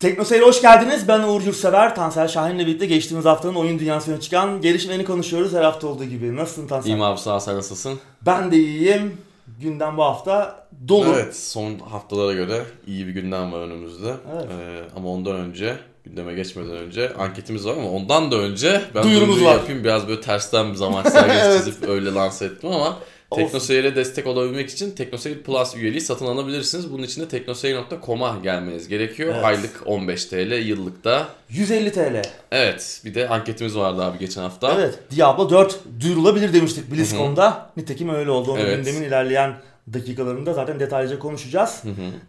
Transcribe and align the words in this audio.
Teknoseyir'e 0.00 0.44
hoş 0.44 0.62
geldiniz. 0.62 1.08
Ben 1.08 1.20
Uğur 1.22 1.42
Yurtsever. 1.42 1.94
Tansel 1.94 2.28
Şahin'le 2.28 2.58
birlikte 2.58 2.86
geçtiğimiz 2.86 3.24
haftanın 3.24 3.54
oyun 3.54 3.78
dünyasına 3.78 4.20
çıkan 4.20 4.60
gelişmelerini 4.60 5.04
konuşuyoruz 5.04 5.52
her 5.52 5.62
hafta 5.62 5.86
olduğu 5.86 6.04
gibi. 6.04 6.36
Nasılsın 6.36 6.66
Tansel? 6.66 6.88
İyiyim 6.90 7.02
abi 7.02 7.18
sağ 7.20 7.36
ol 7.36 7.40
sen 7.40 7.56
nasılsın? 7.56 8.00
Ben 8.26 8.52
de 8.52 8.56
iyiyim. 8.56 9.16
Gündem 9.60 9.96
bu 9.96 10.04
hafta 10.04 10.66
dolu. 10.88 11.08
Evet 11.14 11.36
son 11.36 11.78
haftalara 11.78 12.32
göre 12.32 12.62
iyi 12.86 13.06
bir 13.06 13.12
gündem 13.12 13.52
var 13.52 13.58
önümüzde. 13.60 14.14
Evet. 14.34 14.44
Ee, 14.60 14.80
ama 14.96 15.08
ondan 15.08 15.36
önce 15.36 15.76
gündeme 16.04 16.34
geçmeden 16.34 16.70
önce 16.76 17.12
anketimiz 17.18 17.66
var 17.66 17.72
ama 17.76 17.90
ondan 17.90 18.30
da 18.32 18.36
önce 18.36 18.80
ben 18.94 19.02
Duyurumuz 19.02 19.44
var. 19.44 19.52
yapayım 19.52 19.84
biraz 19.84 20.08
böyle 20.08 20.20
tersten 20.20 20.70
bir 20.70 20.76
zaman 20.76 21.02
sergisi 21.02 21.38
Evet. 21.44 21.64
çizip 21.64 21.88
öyle 21.88 22.14
lanse 22.14 22.44
ettim 22.44 22.70
ama. 22.72 22.96
TeknoSeyir'e 23.30 23.96
destek 23.96 24.26
olabilmek 24.26 24.70
için 24.70 24.90
TeknoSeyir 24.90 25.42
Plus 25.42 25.76
üyeliği 25.76 26.00
satın 26.00 26.26
alabilirsiniz. 26.26 26.92
Bunun 26.92 27.02
için 27.02 27.22
de 27.22 27.28
teknoseyir.com'a 27.28 28.38
gelmeniz 28.42 28.88
gerekiyor. 28.88 29.34
Evet. 29.34 29.44
Aylık 29.44 29.82
15 29.86 30.24
TL, 30.24 30.52
yıllıkta. 30.66 31.28
150 31.48 31.92
TL. 31.92 32.22
Evet 32.52 33.02
bir 33.04 33.14
de 33.14 33.28
anketimiz 33.28 33.76
vardı 33.76 34.02
abi 34.04 34.18
geçen 34.18 34.42
hafta. 34.42 34.74
Evet. 34.74 34.98
Diablo 35.16 35.50
4 35.50 35.78
duyurulabilir 36.00 36.52
demiştik 36.52 36.92
BlizzCon'da. 36.92 37.70
Nitekim 37.76 38.08
öyle 38.08 38.30
oldu. 38.30 38.52
Onun 38.52 38.60
Evet. 38.60 38.76
gündemin 38.76 39.02
ilerleyen 39.08 39.54
dakikalarında 39.92 40.52
zaten 40.52 40.80
detaylıca 40.80 41.18
konuşacağız. 41.18 41.82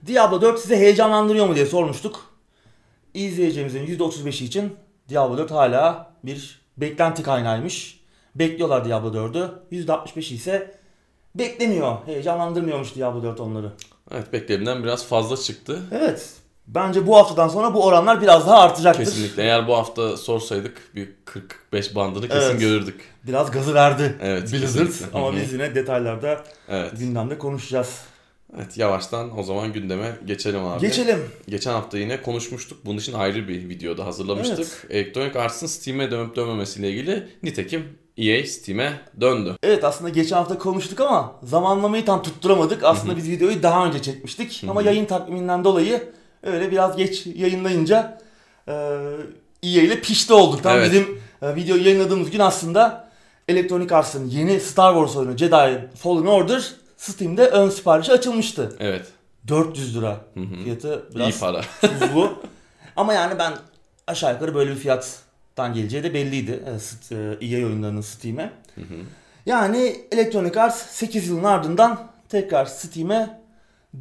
Diablo 0.08 0.42
4 0.42 0.60
size 0.60 0.78
heyecanlandırıyor 0.78 1.48
mu 1.48 1.56
diye 1.56 1.66
sormuştuk. 1.66 2.32
İzleyeceğimizin 3.14 3.88
%35'i 3.88 4.46
için 4.46 4.74
Diablo 5.10 5.38
4 5.38 5.52
hala 5.52 6.12
bir 6.24 6.62
beklenti 6.78 7.24
kaynağıymış. 7.24 8.00
Bekliyorlar 8.36 8.86
Diablo 8.86 9.14
4'ü. 9.14 9.50
%65'i 9.72 10.36
ise 10.36 10.81
beklemiyor. 11.36 11.98
Heyecanlandırmıyormuş 12.06 12.96
Diablo 12.96 13.24
4 13.24 13.40
onları. 13.40 13.72
Evet 14.12 14.34
beklediğimden 14.34 14.84
biraz 14.84 15.06
fazla 15.06 15.38
çıktı. 15.38 15.80
Evet. 15.92 16.30
Bence 16.68 17.08
bu 17.08 17.18
haftadan 17.18 17.48
sonra 17.48 17.74
bu 17.74 17.86
oranlar 17.86 18.22
biraz 18.22 18.48
daha 18.48 18.60
artacaktır. 18.60 19.06
Kesinlikle. 19.06 19.44
Eğer 19.44 19.68
bu 19.68 19.78
hafta 19.78 20.18
sorsaydık 20.18 20.96
bir 20.96 21.10
45 21.26 21.96
bandını 21.96 22.28
kesin 22.28 22.50
Evet. 22.50 22.60
görürdük. 22.60 23.02
Biraz 23.28 23.52
gazı 23.52 23.74
verdi 23.74 24.16
Evet, 24.22 24.54
Blizzard. 24.54 24.88
kesinlikle. 24.88 25.18
Ama 25.20 25.36
biz 25.36 25.54
yine 25.54 25.76
detaylarda 25.76 26.44
Evet. 26.70 26.92
gündemde 27.00 27.38
konuşacağız. 27.38 28.00
Evet 28.58 28.78
yavaştan 28.78 29.40
o 29.40 29.44
zaman 29.44 29.74
gündeme 29.74 30.16
geçelim 30.26 30.66
abi. 30.66 30.82
Geçelim. 30.82 31.20
Geçen 31.50 31.72
hafta 31.72 31.98
yine 31.98 32.22
konuşmuştuk. 32.22 32.86
Bunun 32.86 32.98
için 32.98 33.14
ayrı 33.14 33.48
bir 33.48 33.70
videoda 33.70 34.06
hazırlamıştık. 34.06 34.68
Electronic 34.90 35.40
Arts'ın 35.40 35.68
Steam'e 35.68 36.12
dönüp 36.12 36.36
dönmemesiyle 36.36 36.90
ilgili. 36.92 37.28
Nitekim 37.44 37.98
EA 38.18 38.46
Steam'e 38.46 39.00
döndü. 39.22 39.56
Evet 39.64 39.84
aslında 39.84 40.10
geçen 40.10 40.36
hafta 40.36 40.58
konuştuk 40.58 41.00
ama 41.00 41.36
zamanlamayı 41.44 42.06
tam 42.06 42.24
tutturamadık. 42.24 42.84
Aslında 42.84 43.18
biz 43.18 43.30
videoyu 43.30 43.64
daha 43.64 43.86
önce 43.86 44.02
çekmiştik. 44.02 44.64
Ama 44.70 44.82
yayın 44.82 45.06
takviminden 45.06 45.64
dolayı 45.64 46.10
öyle 46.44 46.72
biraz 46.72 46.98
geç 46.98 47.26
yayınlayınca 47.26 48.22
e, 48.68 48.72
EA 49.64 49.82
ile 49.82 50.02
pişti 50.02 50.34
olduk. 50.34 50.64
Tam 50.64 50.78
Evet. 50.78 50.92
bizim 50.92 51.22
e, 51.42 51.56
videoyu 51.56 51.86
yayınladığımız 51.86 52.32
gün 52.32 52.40
aslında 52.40 53.12
Electronic 53.48 53.96
Arts'ın 53.96 54.30
yeni 54.30 54.60
Star 54.60 54.94
Wars 54.94 55.16
oyunu 55.16 55.38
Jedi 55.38 55.90
Fallen 55.96 56.26
Order 56.26 56.72
Steam'de 56.98 57.48
ön 57.48 57.70
siparişi 57.70 58.12
açılmıştı. 58.12 58.76
Evet. 58.80 59.06
400 59.48 59.98
lira 59.98 60.18
fiyatı 60.64 61.04
biraz 61.16 61.30
İyi 61.30 61.40
para. 61.40 61.62
tuzlu. 61.82 62.34
Ama 62.96 63.14
yani 63.14 63.40
ben 63.40 63.54
aşağı 64.08 64.34
yukarı 64.34 64.56
böyle 64.56 64.72
bir 64.72 64.76
fiyattan 65.56 65.74
geleceği 65.74 66.04
de 66.04 66.14
belliydi. 66.14 66.64
e, 66.66 66.70
St- 66.80 67.40
e, 67.42 67.46
EA 67.48 67.66
oyunlarının 67.66 68.02
Steam'e. 68.02 68.52
Yani 69.46 69.96
Electronic 70.12 70.60
Arts 70.62 70.86
8 70.86 71.28
yılın 71.28 71.44
ardından 71.44 72.08
tekrar 72.30 72.66
Steam'e 72.66 73.40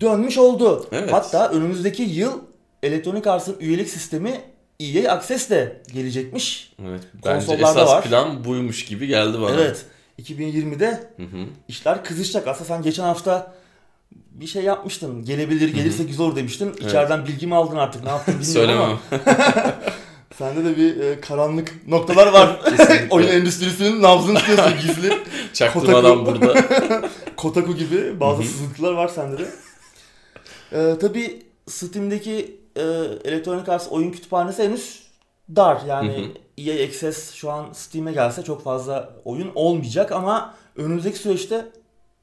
dönmüş 0.01 0.39
oldu. 0.39 0.89
Evet. 0.93 1.13
Hatta 1.13 1.49
önümüzdeki 1.51 2.03
yıl 2.03 2.41
Electronic 2.83 3.31
Arts'ın 3.31 3.57
üyelik 3.61 3.89
sistemi 3.89 4.41
EA 4.81 5.13
Access 5.13 5.51
de 5.51 5.83
gelecekmiş. 5.93 6.73
Evet. 6.89 7.03
Bence 7.27 7.53
esas 7.55 7.77
var. 7.77 8.05
plan 8.05 8.45
buymuş 8.45 8.85
gibi 8.85 9.07
geldi 9.07 9.41
bana. 9.41 9.51
Evet. 9.55 9.85
2020'de 10.23 10.91
Hı 11.17 11.23
hı. 11.23 11.45
işler 11.69 12.05
kızışacak. 12.05 12.49
Aslında 12.49 12.69
sen 12.69 12.83
geçen 12.83 13.03
hafta 13.05 13.55
bir 14.31 14.47
şey 14.47 14.63
yapmıştın. 14.65 15.25
Gelebilir, 15.25 15.69
gelirse 15.75 16.05
güzel 16.05 16.27
olur 16.27 16.37
demiştin. 16.37 16.73
İçeriden 16.73 17.27
bilgi 17.27 17.47
mi 17.47 17.55
aldın 17.55 17.77
artık? 17.77 18.05
Ne 18.05 18.11
yaptın 18.11 18.35
bilmiyorum 18.41 18.81
ama. 18.81 18.99
Sende 20.39 20.65
de 20.65 20.77
bir 20.77 21.01
e, 21.01 21.21
karanlık 21.21 21.89
noktalar 21.89 22.27
var. 22.27 22.61
Oyun 23.11 23.29
endüstrisinin 23.29 24.03
nabzını 24.03 24.39
tutuyorsun 24.39 24.73
gizli. 24.81 25.19
Çaktırmadan 25.53 26.27
burada. 26.27 26.55
Kotaku 27.37 27.77
gibi 27.77 28.21
bazı 28.21 28.43
sızıntılar 28.43 28.93
var 28.93 29.09
sende 29.09 29.37
de. 29.39 29.49
E, 30.73 30.99
tabii 30.99 31.43
Steam'deki 31.67 32.61
e, 32.77 32.83
Electronic 33.25 33.73
Arts 33.73 33.89
oyun 33.91 34.11
kütüphanesi 34.11 34.63
henüz 34.63 35.03
dar. 35.57 35.81
Yani 35.87 36.33
EA 36.59 36.87
Access 36.87 37.35
şu 37.35 37.51
an 37.51 37.73
Steam'e 37.73 38.13
gelse 38.13 38.43
çok 38.43 38.65
fazla 38.65 39.11
oyun 39.25 39.53
olmayacak 39.55 40.13
ama 40.13 40.55
önümüzdeki 40.77 41.19
süreçte 41.19 41.67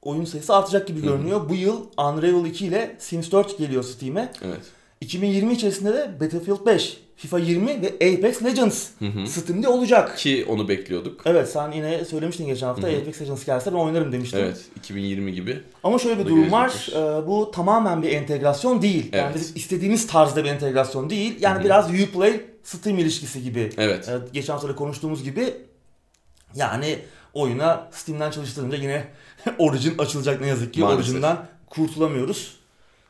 oyun 0.01 0.25
sayısı 0.25 0.56
artacak 0.56 0.88
gibi 0.88 1.01
görünüyor. 1.01 1.50
Bu 1.50 1.56
yıl 1.56 1.85
Unravel 1.97 2.45
2 2.45 2.66
ile 2.66 2.95
Sims 3.00 3.31
4 3.31 3.57
geliyor 3.57 3.84
Steam'e. 3.84 4.31
Evet. 4.41 4.62
2020 5.01 5.53
içerisinde 5.53 5.93
de 5.93 6.11
Battlefield 6.21 6.65
5, 6.65 6.97
FIFA 7.15 7.39
20 7.39 7.81
ve 7.81 7.87
Apex 7.87 8.43
Legends 8.43 8.87
Steam'de 9.27 9.67
olacak. 9.67 10.17
Ki 10.17 10.45
onu 10.49 10.67
bekliyorduk. 10.67 11.21
Evet 11.25 11.49
sen 11.49 11.71
yine 11.71 12.05
söylemiştin 12.05 12.45
geçen 12.47 12.67
hafta 12.67 12.87
Apex 12.87 13.21
Legends 13.21 13.45
gelse 13.45 13.71
ben 13.73 13.77
oynarım 13.77 14.11
demiştin. 14.11 14.37
Evet. 14.37 14.65
2020 14.75 15.33
gibi. 15.33 15.59
Ama 15.83 15.99
şöyle 15.99 16.19
bir 16.19 16.25
durum 16.25 16.51
var. 16.51 16.89
Ee, 16.91 17.27
bu 17.27 17.51
tamamen 17.51 18.01
bir 18.01 18.09
entegrasyon 18.11 18.81
değil. 18.81 19.09
Yani 19.13 19.23
Evet. 19.25 19.35
bizim 19.35 19.55
istediğimiz 19.55 20.07
tarzda 20.07 20.43
bir 20.43 20.49
entegrasyon 20.49 21.09
değil. 21.09 21.35
Yani 21.41 21.63
biraz 21.63 21.89
Uplay 22.01 22.41
Steam 22.63 22.97
ilişkisi 22.99 23.43
gibi. 23.43 23.69
Evet. 23.77 24.09
Ee, 24.09 24.17
geçen 24.33 24.53
hafta 24.53 24.69
da 24.69 24.75
konuştuğumuz 24.75 25.23
gibi 25.23 25.53
yani 26.55 26.99
oyuna 27.33 27.89
Steam'den 27.91 28.31
çalıştırınca 28.31 28.77
yine 28.77 29.07
Origin 29.57 29.97
açılacak 29.97 30.41
ne 30.41 30.47
yazık 30.47 30.73
ki. 30.73 30.79
Maalesef. 30.79 31.05
Origin'den 31.09 31.37
kurtulamıyoruz. 31.69 32.56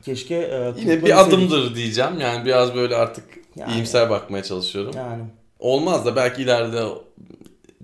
Keşke 0.05 0.35
e, 0.35 0.73
Yine 0.77 1.05
bir 1.05 1.21
adımdır 1.21 1.75
diyeceğim. 1.75 2.19
Yani 2.19 2.45
biraz 2.45 2.75
böyle 2.75 2.95
artık 2.95 3.23
Yani. 3.55 3.73
iyimser 3.73 4.09
bakmaya 4.09 4.43
çalışıyorum. 4.43 4.93
Yani 4.95 5.23
Olmaz 5.59 6.05
da 6.05 6.15
belki 6.15 6.41
ileride 6.41 6.83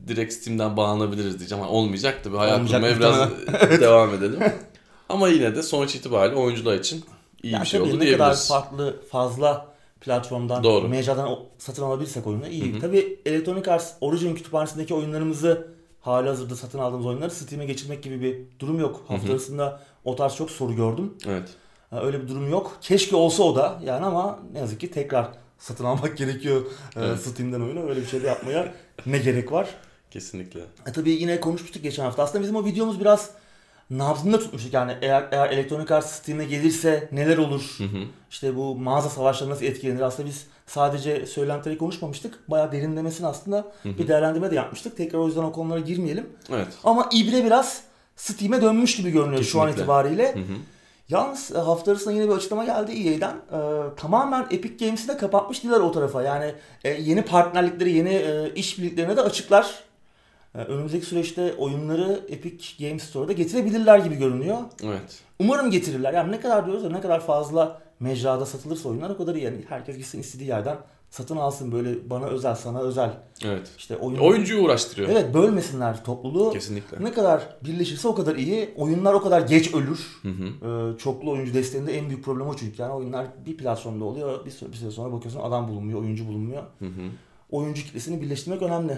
direkt 0.08 0.34
Steam'den 0.34 0.78
bağlanabiliriz 0.78 1.40
diyeceğim. 1.40 1.64
Ama 1.64 1.74
olmayacak 1.74 2.26
da 2.26 2.32
bir 2.34 2.38
hayat 2.38 2.54
Olmayacak 2.60 2.82
kurmaya 2.82 3.00
biraz 3.00 3.30
devam 3.82 4.14
edelim. 4.14 4.40
Ama 5.10 5.30
yine 5.30 5.56
de 5.56 5.64
sonuç 5.64 5.96
itibariyle 5.96 6.36
oyuncular 6.36 6.76
için 6.76 7.04
iyi 7.44 7.54
Yani 7.54 7.62
bir 7.64 7.68
şey 7.68 7.80
tabii 7.80 7.90
oldu 7.90 8.00
ne 8.00 8.06
kadar 8.06 8.18
diyebiliriz. 8.18 8.48
farklı 8.48 8.96
fazla 9.12 9.74
platformdan, 10.02 10.64
Doğru. 10.64 10.88
mecradan 10.88 11.40
satın 11.58 11.84
alabilirsek 11.84 12.28
oyunu 12.28 12.48
iyi. 12.48 12.80
Tabii 12.80 13.20
Electronic 13.26 13.72
Arts 13.72 13.92
Origin 14.02 14.36
kütüphanesindeki 14.36 14.94
oyunlarımızı 14.94 15.68
hali 16.02 16.28
hazırda 16.28 16.56
satın 16.56 16.80
aldığımız 16.80 17.06
oyunları 17.06 17.32
Steam'e 17.32 17.66
geçirmek 17.66 18.04
gibi 18.04 18.22
bir 18.22 18.38
durum 18.60 18.80
yok. 18.80 19.02
Hafta 19.08 19.32
arasında 19.32 19.82
o 20.04 20.16
tarz 20.16 20.36
çok 20.36 20.52
soru 20.52 20.76
gördüm. 20.76 21.14
Evet. 21.28 21.50
Öyle 22.02 22.22
bir 22.24 22.28
durum 22.28 22.50
yok. 22.50 22.78
Keşke 22.82 23.16
olsa 23.16 23.44
o 23.44 23.56
da 23.56 23.80
yani 23.86 24.06
ama 24.06 24.40
ne 24.54 24.60
yazık 24.60 24.80
ki 24.80 24.92
tekrar 24.92 25.28
satın 25.60 25.86
almak 25.86 26.18
gerekiyor 26.18 26.62
e, 26.96 27.00
Evet. 27.00 27.20
Steam'den 27.20 27.62
oyunu. 27.62 27.90
Öyle 27.90 28.02
bir 28.02 28.06
şey 28.08 28.24
de 28.24 28.28
yapmaya 28.28 28.74
ne 29.06 29.18
gerek 29.18 29.52
var? 29.52 29.70
Kesinlikle. 30.12 30.60
E 30.88 30.92
tabii 30.92 31.12
yine 31.12 31.40
konuşmuştuk 31.40 31.84
geçen 31.84 32.04
hafta. 32.04 32.24
Aslında 32.24 32.42
bizim 32.42 32.56
o 32.56 32.66
videomuz 32.66 33.00
biraz 33.00 33.30
nabzında 33.90 34.40
tutmuştuk. 34.40 34.74
Yani 34.74 34.96
eğer 35.02 35.28
eğer 35.32 35.50
Electronic 35.50 35.94
Arts 35.96 36.12
Steam'e 36.12 36.46
gelirse 36.46 37.10
neler 37.12 37.38
olur? 37.38 37.78
İşte 38.32 38.56
bu 38.56 38.76
mağaza 38.76 39.10
savaşları 39.10 39.50
nasıl 39.50 39.66
etkilenir? 39.66 40.02
Aslında 40.02 40.30
biz 40.30 40.48
sadece 40.68 41.26
söylentileri 41.26 41.78
konuşmamıştık. 41.78 42.50
Bayağı 42.50 42.72
derinlemesine 42.72 43.28
aslında 43.28 43.72
bir 43.86 44.08
değerlendirme 44.08 44.52
de 44.52 44.56
yapmıştık. 44.56 44.98
Tekrar 44.98 45.20
o 45.20 45.28
yüzden 45.28 45.44
o 45.44 45.52
konulara 45.52 45.80
girmeyelim. 45.80 46.30
Evet. 46.50 46.68
Ama 46.84 47.10
İbre 47.14 47.46
biraz 47.46 47.82
Steam'e 48.16 48.62
dönmüş 48.62 48.96
gibi 48.98 49.12
görünüyor 49.12 49.44
şu 49.44 49.62
an 49.62 49.66
Kesinlikle. 49.68 49.82
itibariyle. 49.84 50.36
Yalnız 51.14 51.52
e, 51.56 51.58
hafta 51.58 51.92
arasında 51.92 52.14
yine 52.14 52.28
bir 52.28 52.34
açıklama 52.34 52.66
geldi 52.66 52.92
EA'den. 52.92 53.36
E, 53.36 53.60
tamamen 53.96 54.48
Epic 54.52 54.86
Games'i 54.86 55.08
de 55.08 55.18
kapatmış 55.18 55.64
diyorlar 55.64 55.82
o 55.82 55.92
tarafa. 55.92 56.24
Yani 56.24 56.54
e, 56.84 56.90
yeni 56.90 57.22
partnerlikleri, 57.22 57.92
yeni 57.92 58.10
e, 58.10 58.54
işbirliklerine 58.56 59.18
de 59.18 59.22
açıklar. 59.22 59.84
E, 60.56 60.58
önümüzdeki 60.58 61.06
süreçte 61.06 61.54
oyunları 61.54 62.22
Epic 62.30 62.88
Games 62.88 63.04
Store'da 63.04 63.34
getirebilirler 63.34 64.00
gibi 64.00 64.16
görünüyor. 64.16 64.58
Evet. 64.84 65.20
Umarım 65.40 65.72
getirirler. 65.72 66.14
Yani 66.14 66.32
ne 66.32 66.40
kadar 66.40 66.66
diyoruz 66.66 66.84
da 66.84 66.90
ne 66.90 67.02
kadar 67.02 67.20
fazla 67.20 67.82
mecrada 68.00 68.46
satılırsa 68.46 68.90
oyunlar 68.90 69.10
o 69.10 69.18
kadar 69.18 69.36
iyi. 69.36 69.44
Yani 69.44 69.58
herkes 69.70 69.98
gitsin 69.98 70.20
istediği 70.20 70.50
yerden 70.50 70.78
satın 71.14 71.38
alsın 71.38 71.72
böyle 71.72 72.10
bana 72.10 72.26
özel, 72.26 72.56
sana 72.56 72.82
özel. 72.82 73.14
Evet. 73.46 73.72
İşte 73.78 73.98
oyun... 73.98 74.18
Oyuncuyu 74.20 74.62
uğraştırıyor. 74.64 75.10
Evet 75.10 75.34
bölmesinler 75.34 76.04
topluluğu. 76.04 76.54
Kesinlikle. 76.54 77.04
Ne 77.04 77.12
kadar 77.12 77.58
birleşirse 77.66 78.08
o 78.08 78.16
kadar 78.16 78.36
iyi. 78.36 78.74
Oyunlar 78.76 79.14
o 79.14 79.22
kadar 79.22 79.42
geç 79.42 79.74
ölür. 79.74 80.22
Ee, 80.26 80.98
çoklu 80.98 81.32
oyuncu 81.32 81.54
desteğinde 81.54 81.98
en 81.98 82.10
büyük 82.10 82.24
problem 82.24 82.48
o 82.48 82.56
çünkü. 82.56 82.82
Yani 82.82 82.94
oyunlar 82.94 83.26
bir 83.46 83.58
platformda 83.58 84.06
oluyor. 84.06 84.46
Bir 84.46 84.52
süre, 84.52 84.72
bir 84.72 84.78
süre 84.78 84.92
sonra 84.92 85.14
bakıyorsun 85.14 85.40
adam 85.40 85.68
bulunmuyor, 85.68 86.00
oyuncu 86.00 86.28
bulunmuyor. 86.28 86.64
Oyuncu 87.52 87.84
kitlesini 87.84 88.22
birleştirmek 88.22 88.62
önemli. 88.62 88.98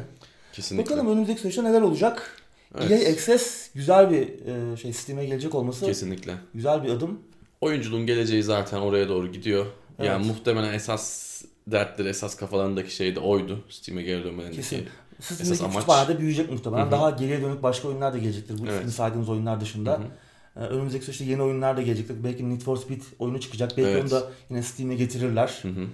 Kesinlikle. 0.54 0.92
Bakalım 0.92 1.12
önümüzdeki 1.12 1.42
süreçte 1.42 1.64
neler 1.64 1.82
olacak. 1.82 2.42
Evet. 2.80 2.92
EA 2.92 3.12
Access 3.12 3.70
güzel 3.74 4.12
bir 4.12 4.30
e, 4.74 4.78
şey 4.78 4.94
Steam'e 4.94 5.26
gelecek 5.26 5.56
olması 5.56 5.86
Kesinlikle. 5.86 6.34
güzel 6.54 6.84
bir 6.84 6.90
adım. 6.90 7.20
Oyunculuğun 7.62 8.06
geleceği 8.06 8.44
zaten 8.44 8.78
oraya 8.78 9.10
doğru 9.10 9.32
gidiyor. 9.32 9.66
Yani 10.00 10.26
Evet. 10.26 10.26
muhtemelen 10.26 10.74
esas 10.74 11.26
dertleri, 11.68 12.10
esas 12.10 12.36
kafalarındaki 12.36 12.96
şey 12.96 13.16
de 13.16 13.20
oydu. 13.20 13.64
Steam'e 13.70 14.02
geri 14.04 14.24
dönmelerindeki. 14.24 14.56
Kesin. 14.62 14.86
Esas 15.20 15.62
amaç- 15.62 15.74
kütüphanede 15.74 16.20
büyüyecek 16.20 16.52
muhtemelen. 16.52 16.84
Hı 16.84 16.88
hı. 16.88 16.92
Daha 16.92 17.10
geriye 17.10 17.42
dönük 17.42 17.64
başka 17.64 17.88
oyunlar 17.88 18.14
da 18.14 18.18
gelecektir. 18.18 18.58
Bu 18.60 18.64
Evet. 18.70 18.90
saydığımız 18.90 19.30
oyunlar 19.30 19.62
dışında. 19.62 19.92
Hı 19.94 19.98
hı. 19.98 20.66
Ee, 20.66 20.68
Önümüzdeki 20.68 21.06
süreçte 21.06 21.26
yeni 21.26 21.42
oyunlar 21.44 21.78
da 21.78 21.82
gelecektir. 21.82 22.24
Belki 22.24 22.50
Need 22.50 22.62
for 22.62 22.78
Speed 22.78 23.02
oyunu 23.20 23.40
çıkacak. 23.40 23.78
Belki 23.78 23.90
Evet. 23.90 24.04
onu 24.04 24.12
da 24.12 24.24
yine 24.50 24.64
Steam'e 24.64 24.96
getirirler. 24.96 25.60
Hı 25.62 25.68
hı. 25.68 25.86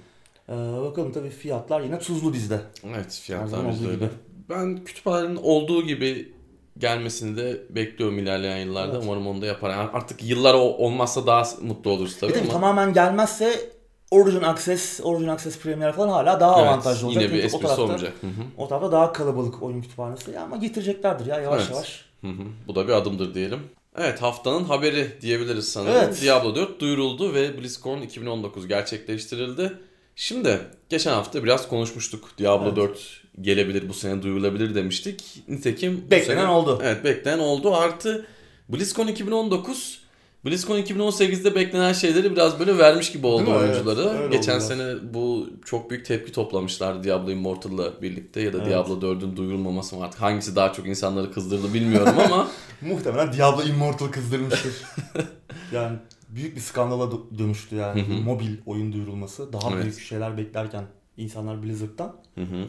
Ee, 0.49 0.81
bakalım 0.81 1.11
tabii 1.13 1.29
fiyatlar 1.29 1.81
yine 1.81 1.99
tuzlu 1.99 2.33
bizde. 2.33 2.61
Evet 2.87 3.21
fiyatlar 3.23 3.69
bizde 3.71 3.85
öyle. 3.87 3.95
gibi. 3.95 4.09
Ben 4.49 4.83
kütüphanenin 4.85 5.35
olduğu 5.35 5.85
gibi 5.87 6.33
gelmesini 6.77 7.37
de 7.37 7.61
bekliyorum 7.69 8.19
ilerleyen 8.19 8.57
yıllarda. 8.57 8.93
Evet. 8.93 9.03
Umarım 9.05 9.27
onu 9.27 9.41
da 9.41 9.45
yapar. 9.45 9.69
Yani 9.69 9.89
artık 9.93 10.23
yıllar 10.23 10.53
olmazsa 10.53 11.27
daha 11.27 11.43
mutlu 11.61 11.91
oluruz 11.91 12.17
tabii 12.19 12.31
Bir 12.31 12.35
de 12.37 12.41
ama. 12.41 12.51
tamamen 12.51 12.93
gelmezse 12.93 13.71
Origin 14.11 14.41
Access, 14.41 14.99
Origin 15.03 15.27
Access 15.27 15.59
Premier 15.59 15.93
falan 15.93 16.09
hala 16.09 16.39
daha 16.39 16.59
Evet, 16.61 16.69
avantajlı 16.69 17.07
olacak. 17.07 17.23
Yine 17.23 17.33
bir 17.33 17.41
Çünkü 17.41 17.55
o 17.57 17.59
tarafta, 17.59 17.81
olmayacak. 17.83 18.13
Hı 18.21 18.27
hı. 18.27 18.31
o 18.57 18.67
tarafta 18.67 18.91
daha 18.91 19.13
kalabalık 19.13 19.63
oyun 19.63 19.81
kütüphanesi. 19.81 20.39
Ama 20.39 20.57
getireceklerdir 20.57 21.25
ya 21.25 21.39
yavaş 21.39 21.61
Evet. 21.61 21.71
yavaş. 21.71 22.05
Hı 22.21 22.27
hı. 22.27 22.43
Bu 22.67 22.75
da 22.75 22.87
bir 22.87 22.93
adımdır 22.93 23.33
diyelim. 23.33 23.59
Evet 23.97 24.21
haftanın 24.21 24.63
haberi 24.63 25.21
diyebiliriz 25.21 25.69
sanırım. 25.71 25.95
Evet. 25.95 26.21
Diablo 26.21 26.55
4 26.55 26.79
duyuruldu 26.79 27.33
ve 27.33 27.57
BlizzCon 27.57 28.01
2019 28.01 28.67
gerçekleştirildi. 28.67 29.73
Şimdi 30.15 30.59
geçen 30.89 31.11
hafta 31.13 31.43
biraz 31.43 31.67
konuşmuştuk. 31.67 32.29
Diablo 32.37 32.65
Evet. 32.67 32.75
4 32.77 33.21
gelebilir 33.41 33.89
bu 33.89 33.93
sene 33.93 34.21
duyurulabilir 34.21 34.75
demiştik. 34.75 35.43
Nitekim 35.47 36.05
Beklenen 36.11 36.41
sene- 36.41 36.51
oldu. 36.51 36.79
Evet 36.83 37.03
beklenen 37.03 37.39
oldu. 37.39 37.75
Artı 37.75 38.25
BlizzCon 38.69 39.07
2019 39.07 40.00
BlizzCon 40.45 40.77
2018'de 40.77 41.55
beklenen 41.55 41.93
şeyleri 41.93 42.31
biraz 42.31 42.59
böyle 42.59 42.77
vermiş 42.77 43.11
gibi 43.11 43.27
oldu 43.27 43.55
oyunculara. 43.55 44.13
Evet, 44.17 44.31
Geçen 44.31 44.55
oldu 44.55 44.63
sene 44.63 45.13
bu 45.13 45.49
çok 45.65 45.89
büyük 45.89 46.05
tepki 46.05 46.31
toplamışlar 46.31 47.03
Diablo 47.03 47.31
Immortal'la 47.31 48.01
birlikte 48.01 48.41
ya 48.41 48.53
da 48.53 48.57
Evet. 48.57 48.67
Diablo 48.67 48.93
4'ün 49.01 49.37
duyurulmaması 49.37 49.95
mı 49.95 50.03
artık 50.05 50.21
hangisi 50.21 50.55
daha 50.55 50.73
çok 50.73 50.87
insanları 50.87 51.31
kızdırdı 51.31 51.73
bilmiyorum 51.73 52.15
ama 52.25 52.47
Muhtemelen 52.81 53.33
Diablo 53.33 53.63
Immortal 53.63 54.07
kızdırmıştır. 54.07 54.73
yani 55.71 55.97
büyük 56.29 56.55
bir 56.55 56.61
skandala 56.61 57.03
dö- 57.03 57.37
dönüştü 57.37 57.75
yani. 57.75 58.05
Mobil 58.25 58.57
oyun 58.65 58.93
duyurulması. 58.93 59.53
Daha 59.53 59.71
Evet. 59.73 59.83
büyük 59.83 59.99
şeyler 59.99 60.37
beklerken 60.37 60.83
insanlar 61.17 61.63
Blizzard'dan. 61.63 62.15
Hı 62.35 62.41
hı. 62.41 62.65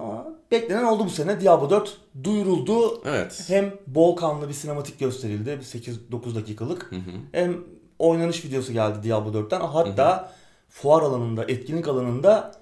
Ama 0.00 0.26
beklenen 0.50 0.84
oldu 0.84 1.04
bu 1.04 1.10
sene. 1.10 1.40
Diablo 1.40 1.70
4 1.70 1.96
duyuruldu. 2.24 3.02
Evet. 3.04 3.44
Hem 3.46 3.74
bol 3.86 4.16
kanlı 4.16 4.48
bir 4.48 4.54
sinematik 4.54 4.98
gösterildi. 4.98 5.50
8-9 5.50 6.34
dakikalık. 6.34 6.92
Hı 6.92 6.96
hı. 6.96 7.10
Hem 7.32 7.56
oynanış 7.98 8.44
videosu 8.44 8.72
geldi 8.72 9.02
Diablo 9.02 9.30
4'ten. 9.30 9.60
Hatta 9.60 10.32
fuar 10.68 11.02
alanında, 11.02 11.44
etkinlik 11.44 11.88
alanında 11.88 12.52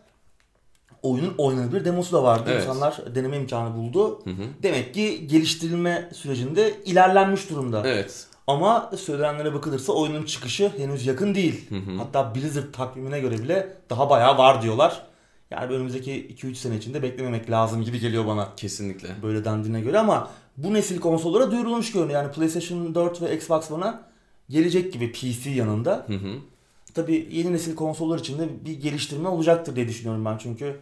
oyunun 1.02 1.34
oynanabilir 1.38 1.84
demosu 1.84 2.16
da 2.16 2.22
vardı. 2.22 2.50
Evet. 2.52 2.62
İnsanlar 2.62 3.14
deneme 3.14 3.36
imkanı 3.36 3.76
buldu. 3.76 4.20
Hı 4.24 4.30
hı. 4.30 4.42
Demek 4.62 4.94
ki 4.94 5.26
geliştirilme 5.26 6.08
sürecinde 6.14 6.74
ilerlenmiş 6.84 7.50
durumda. 7.50 7.82
Evet. 7.86 8.26
Ama 8.46 8.90
söylenenlere 8.96 9.54
bakılırsa 9.54 9.92
oyunun 9.92 10.24
çıkışı 10.24 10.72
henüz 10.76 11.06
yakın 11.06 11.34
değil. 11.34 11.68
Hı 11.68 11.74
hı. 11.74 11.96
Hatta 11.98 12.34
Blizzard 12.34 12.72
takvimine 12.72 13.20
göre 13.20 13.38
bile 13.38 13.76
daha 13.90 14.10
bayağı 14.10 14.38
var 14.38 14.62
diyorlar. 14.62 15.02
Yani 15.50 15.72
önümüzdeki 15.74 16.36
2-3 16.42 16.54
sene 16.54 16.76
içinde 16.76 17.02
beklememek 17.02 17.50
lazım 17.50 17.82
gibi 17.84 18.00
geliyor 18.00 18.26
bana. 18.26 18.54
Kesinlikle. 18.56 19.08
Böyle 19.22 19.44
dendiğine 19.44 19.80
göre 19.80 19.98
ama 19.98 20.30
bu 20.56 20.74
nesil 20.74 21.00
konsollara 21.00 21.50
duyurulmuş 21.50 21.92
görünüyor. 21.92 22.22
Yani 22.22 22.32
PlayStation 22.32 22.94
4 22.94 23.22
ve 23.22 23.36
Xbox 23.36 23.70
One'a 23.70 24.02
gelecek 24.50 24.92
gibi 24.92 25.12
PC 25.12 25.50
yanında. 25.50 26.04
Hı 26.06 26.12
hı. 26.14 26.34
Tabii 26.94 27.28
yeni 27.32 27.52
nesil 27.52 27.74
konsollar 27.74 28.18
için 28.18 28.38
de 28.38 28.48
bir 28.64 28.72
geliştirme 28.80 29.28
olacaktır 29.28 29.76
diye 29.76 29.88
düşünüyorum 29.88 30.24
ben 30.24 30.38
çünkü. 30.38 30.76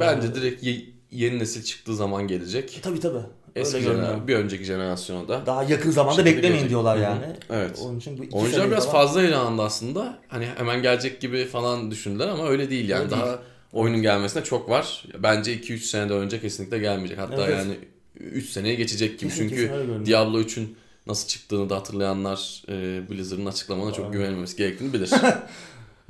Bence 0.00 0.28
e, 0.28 0.34
direkt 0.34 0.62
ye- 0.62 0.84
yeni 1.10 1.38
nesil 1.38 1.62
çıktığı 1.62 1.96
zaman 1.96 2.26
gelecek. 2.28 2.80
Tabii 2.82 3.00
tabii. 3.00 3.18
Eski 3.56 3.78
jener- 3.78 4.26
bir 4.28 4.34
önceki 4.36 4.64
jenerasyona 4.64 5.28
da. 5.28 5.46
Daha 5.46 5.62
yakın 5.64 5.90
zamanda 5.90 6.14
Şimdi 6.16 6.26
beklemeyin 6.26 6.52
gelecek. 6.52 6.70
diyorlar 6.70 6.96
Hı 6.98 7.00
hı. 7.00 7.04
yani. 7.04 7.24
Evet. 7.50 7.78
Onun 7.84 7.98
için 7.98 8.18
bu 8.18 8.24
iki 8.24 8.36
Oyuncular 8.36 8.70
biraz 8.70 8.86
falan- 8.92 9.06
fazla 9.06 9.20
heyecanlandı 9.20 9.62
aslında. 9.62 10.18
Hani 10.28 10.46
hemen 10.56 10.82
gelecek 10.82 11.20
gibi 11.20 11.44
falan 11.44 11.90
düşündüler 11.90 12.28
ama 12.28 12.48
öyle 12.48 12.70
değil 12.70 12.88
yani. 12.88 13.00
Öyle 13.02 13.10
Daha 13.10 13.26
değil. 13.26 13.38
Oyunun 13.72 14.02
gelmesine 14.02 14.44
çok 14.44 14.68
var. 14.68 15.04
Bence 15.18 15.54
2-3 15.56 15.78
seneden 15.78 16.16
önce 16.16 16.40
kesinlikle 16.40 16.78
gelmeyecek. 16.78 17.18
Hatta 17.18 17.46
Evet. 17.46 17.58
yani 17.58 17.74
3 18.20 18.48
seneye 18.50 18.74
geçecek 18.74 19.18
gibi. 19.18 19.32
Çünkü. 19.36 19.70
Diablo 20.06 20.40
3'ün 20.40 20.76
nasıl 21.06 21.28
çıktığını 21.28 21.70
da 21.70 21.76
hatırlayanlar 21.76 22.62
e, 22.68 23.02
Blizzard'ın 23.10 23.46
açıklamalarına 23.46 23.94
çok 23.94 24.12
güvenmemesi 24.12 24.56
gerektiğini 24.56 24.92
bilir. 24.92 25.10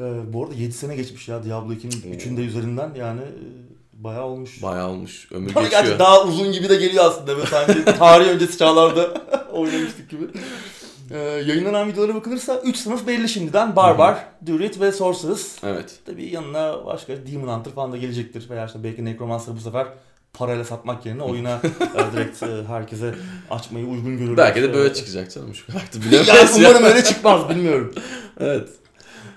Ee, 0.00 0.02
bu 0.32 0.44
arada 0.44 0.54
7 0.54 0.72
sene 0.72 0.96
geçmiş 0.96 1.28
ya 1.28 1.44
Diablo 1.44 1.72
2'nin 1.72 2.18
3'ünde 2.18 2.40
üzerinden 2.40 2.94
yani 2.98 3.20
e, 3.20 4.04
bayağı 4.04 4.24
olmuş. 4.24 4.62
Bayağı 4.62 4.88
olmuş. 4.88 5.28
Ömür 5.32 5.46
geçiyor. 5.46 5.70
gerçi 5.70 5.98
daha 5.98 6.24
uzun 6.24 6.52
gibi 6.52 6.68
de 6.68 6.76
geliyor 6.76 7.04
aslında. 7.04 7.36
Böyle 7.36 7.46
sanki 7.46 7.84
tarih 7.84 8.26
öncesi 8.28 8.58
çağlarda 8.58 9.14
oynamıştık 9.52 10.10
gibi. 10.10 10.24
Ee, 11.10 11.18
yayınlanan 11.18 11.88
videolara 11.88 12.14
bakılırsa 12.14 12.60
3 12.64 12.76
sınıf 12.76 13.06
belli 13.06 13.28
şimdiden. 13.28 13.76
Barbar, 13.76 14.18
Druid 14.46 14.80
ve 14.80 14.92
Sorceress. 14.92 15.56
Evet. 15.64 15.98
Tabii 16.06 16.24
yanına 16.30 16.84
başka 16.86 17.12
Demon 17.26 17.48
Hunter 17.58 17.72
falan 17.72 17.92
da 17.92 17.96
gelecektir. 17.96 18.50
Veya 18.50 18.66
işte 18.66 18.84
belki 18.84 19.04
Necromancer 19.04 19.56
bu 19.56 19.60
sefer 19.60 19.86
parayla 20.32 20.64
satmak 20.64 21.06
yerine 21.06 21.22
oyuna 21.22 21.50
e, 21.94 22.12
direkt 22.12 22.42
e, 22.42 22.46
herkese 22.68 23.14
açmayı 23.50 23.86
uygun 23.86 24.18
görürler. 24.18 24.36
Belki 24.36 24.62
de 24.62 24.66
Ee, 24.66 24.74
böyle 24.74 24.94
çıkacak 24.94 25.32
canım. 25.32 25.54
Şu 25.54 25.64
artık 25.76 26.04
bilemeyiz 26.04 26.58
ya. 26.58 26.68
umarım 26.70 26.84
öyle 26.84 27.04
çıkmaz 27.04 27.48
bilmiyorum. 27.50 27.94
Evet. 28.40 28.68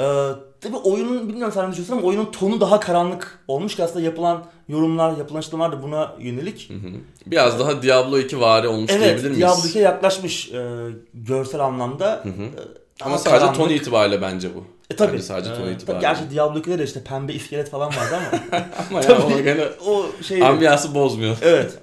Ee, 0.01 0.29
tabii 0.63 0.77
oyunun 0.77 1.29
bilmiyorum 1.29 1.53
sen 1.53 1.65
ne 1.65 1.71
düşünüyorsun 1.71 1.97
ama 1.97 2.07
oyunun 2.07 2.25
tonu 2.31 2.61
daha 2.61 2.79
karanlık 2.79 3.39
olmuş 3.47 3.75
ki 3.75 3.83
aslında 3.83 4.05
yapılan 4.05 4.45
yorumlar, 4.69 5.17
yapılan 5.17 5.39
açıklamalar 5.39 5.71
da 5.71 5.83
buna 5.83 6.15
yönelik. 6.19 6.69
Hı 6.69 6.73
hı. 6.73 6.91
Biraz 7.25 7.59
daha 7.59 7.81
Diablo 7.81 8.17
2 8.19 8.39
vari 8.39 8.67
olmuş 8.67 8.91
Evet, 8.91 9.03
diyebilir 9.03 9.23
miyiz? 9.29 9.39
Diablo 9.39 9.61
2'ye 9.61 9.83
yaklaşmış 9.83 10.51
e, 10.51 10.67
görsel 11.13 11.61
anlamda. 11.61 12.19
Hı 12.23 12.29
hı. 12.29 12.43
E, 12.43 12.49
Ama 13.01 13.09
daha 13.11 13.17
sadece 13.17 13.39
karanlık. 13.39 13.55
ton 13.55 13.69
itibariyle 13.69 14.21
bence 14.21 14.55
bu. 14.55 14.63
E 14.89 14.95
tabii. 14.95 15.11
Bence 15.13 15.23
sadece 15.23 15.55
ton 15.55 15.67
E, 15.67 15.71
itibariyle. 15.71 15.85
tabii 15.85 15.99
gerçi 16.01 16.31
Diablo 16.35 16.59
2'de 16.59 16.79
de 16.79 16.83
işte 16.83 17.03
pembe 17.03 17.33
iskelet 17.33 17.69
falan 17.69 17.87
vardı 17.87 18.15
ama 18.51 18.61
Ama 18.89 18.99
ya 19.01 19.07
Tabii. 19.07 19.33
o 19.33 19.43
gene 19.43 19.65
o 19.87 20.05
şey 20.23 20.43
ambiyansı 20.43 20.95
bozmuyor. 20.95 21.37
Evet. 21.41 21.77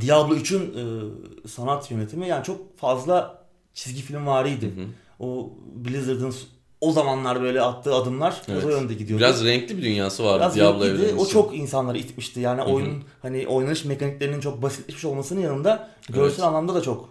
Diablo 0.00 0.34
3'ün 0.34 0.60
e, 0.62 1.48
sanat 1.48 1.90
yönetimi 1.90 2.28
yani 2.28 2.44
çok 2.44 2.78
fazla 2.78 3.42
çizgi 3.74 4.02
film 4.02 4.26
variydi. 4.26 4.66
Hı 4.66 4.70
hı. 4.80 4.84
O 5.20 5.50
Blizzard'ın 5.74 6.34
o 6.80 6.92
zamanlar 6.92 7.42
böyle 7.42 7.60
attığı 7.62 7.94
adımlar 7.94 8.42
biraz 8.48 8.64
o 8.64 8.68
Evet. 8.70 8.80
yönde 8.80 8.94
gidiyordu. 8.94 9.20
Biraz 9.24 9.44
renkli 9.44 9.76
bir 9.78 9.82
dünyası 9.82 10.24
vardı 10.24 10.38
Biraz 10.40 10.56
Diablo 10.56 10.84
renkliydi. 10.84 11.02
evreni 11.08 11.20
O 11.20 11.26
çok 11.26 11.56
insanları 11.56 11.98
itmişti. 11.98 12.40
Yani 12.40 12.60
hı. 12.60 12.64
oyun 12.64 13.04
hani 13.22 13.46
oynanış 13.48 13.84
mekaniklerinin 13.84 14.40
çok 14.40 14.62
basitleşmiş 14.62 15.04
olmasının 15.04 15.40
yanında 15.40 15.88
görsel 16.08 16.34
Evet. 16.36 16.40
anlamda 16.48 16.74
da 16.74 16.80
çok 16.82 17.08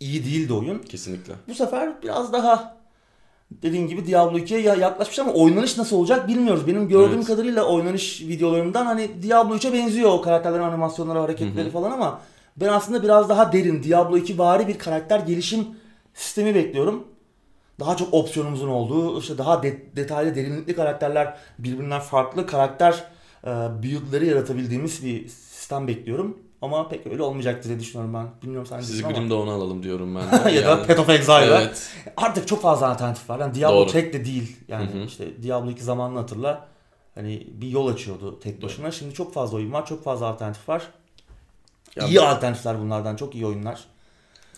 iyi 0.00 0.24
değildi 0.24 0.52
oyun. 0.52 0.78
Kesinlikle. 0.78 1.32
Bu 1.48 1.54
sefer 1.54 2.02
biraz 2.02 2.32
daha 2.32 2.76
dediğin 3.50 3.86
gibi 3.86 4.06
Diablo 4.06 4.38
2'ye 4.38 4.60
ya- 4.60 4.74
yaklaşmış 4.74 5.18
ama 5.18 5.32
oynanış 5.32 5.78
nasıl 5.78 5.96
olacak 5.96 6.28
bilmiyoruz. 6.28 6.66
Benim 6.66 6.88
gördüğüm 6.88 7.16
Evet. 7.18 7.26
kadarıyla 7.26 7.64
oynanış 7.64 8.20
videolarından 8.20 8.86
hani 8.86 9.22
Diablo 9.22 9.54
3'e 9.56 9.72
benziyor 9.72 10.10
o 10.10 10.22
karakterlerin 10.22 10.62
animasyonları, 10.62 11.18
hareketleri 11.18 11.64
Hı 11.64 11.68
hı. 11.68 11.72
falan 11.72 11.90
ama 11.90 12.20
ben 12.56 12.68
aslında 12.68 13.02
biraz 13.02 13.28
daha 13.28 13.52
derin 13.52 13.82
Diablo 13.82 14.16
2 14.16 14.38
vari 14.38 14.68
bir 14.68 14.78
karakter 14.78 15.20
gelişim 15.20 15.66
sistemi 16.14 16.54
bekliyorum. 16.54 17.04
Daha 17.80 17.96
çok 17.96 18.14
opsiyonumuzun 18.14 18.68
olduğu, 18.68 19.20
işte 19.20 19.38
daha 19.38 19.62
de- 19.62 19.96
detaylı, 19.96 20.34
derinlikli 20.34 20.76
karakterler, 20.76 21.36
birbirinden 21.58 22.00
farklı 22.00 22.46
karakter 22.46 23.04
e, 23.44 23.48
build'leri 23.82 24.26
yaratabildiğimiz 24.26 25.04
bir 25.04 25.28
sistem 25.28 25.88
bekliyorum. 25.88 26.38
Ama 26.62 26.88
pek 26.88 27.06
öyle 27.06 27.22
olmayacaktır 27.22 27.68
diye 27.68 27.80
düşünüyorum 27.80 28.14
ben. 28.14 28.26
Bilmiyorum 28.42 28.66
sen 28.66 28.80
Sizi. 28.80 29.02
Grim'de 29.02 29.34
onu 29.34 29.50
alalım 29.50 29.82
diyorum 29.82 30.14
ben 30.14 30.48
ya 30.50 30.64
da 30.64 30.70
Yani- 30.70 30.86
Path 30.86 31.00
of 31.00 31.08
Exile'la. 31.08 31.60
Evet. 31.62 31.90
Artık 32.16 32.48
çok 32.48 32.62
fazla 32.62 32.88
alternatif 32.90 33.30
var. 33.30 33.38
Yani 33.38 33.54
Diablo 33.54 33.76
Doğru. 33.76 33.90
tek 33.90 34.12
de 34.12 34.24
değil. 34.24 34.56
Yani 34.68 34.92
Hı 34.92 34.98
hı. 34.98 35.04
işte 35.04 35.42
Diablo 35.42 35.70
2 35.70 35.84
zamanını 35.84 36.18
hatırla. 36.18 36.68
Hani 37.14 37.46
bir 37.52 37.68
yol 37.68 37.86
açıyordu 37.88 38.40
tek 38.40 38.62
başına. 38.62 38.90
Şimdi 38.90 39.14
çok 39.14 39.34
fazla 39.34 39.56
oyun 39.56 39.72
var. 39.72 39.86
Çok 39.86 40.04
fazla 40.04 40.26
alternatif 40.26 40.68
var. 40.68 40.82
Ya 41.96 42.06
iyi 42.06 42.20
alternatifler 42.20 42.80
bunlardan. 42.80 43.16
Çok 43.16 43.34
iyi 43.34 43.46
oyunlar. 43.46 43.84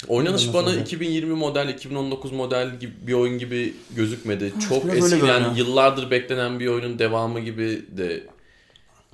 Oynanış 0.09 0.53
bana 0.55 0.63
olacak? 0.67 0.87
2020 0.87 1.35
model, 1.35 1.69
2019 1.69 2.33
model 2.33 2.81
gibi 2.81 2.93
bir 3.07 3.13
oyun 3.13 3.39
gibi 3.39 3.75
gözükmedi. 3.97 4.53
Çok 4.69 4.85
biraz 4.85 4.95
öyle 5.05 5.15
eski 5.17 5.27
yani 5.27 5.43
görünüyor. 5.43 5.57
yıllardır 5.57 6.11
beklenen 6.11 6.61
bir 6.61 6.67
oyunun 6.67 6.99
devamı 6.99 7.41
gibi 7.41 7.83
de 7.97 8.23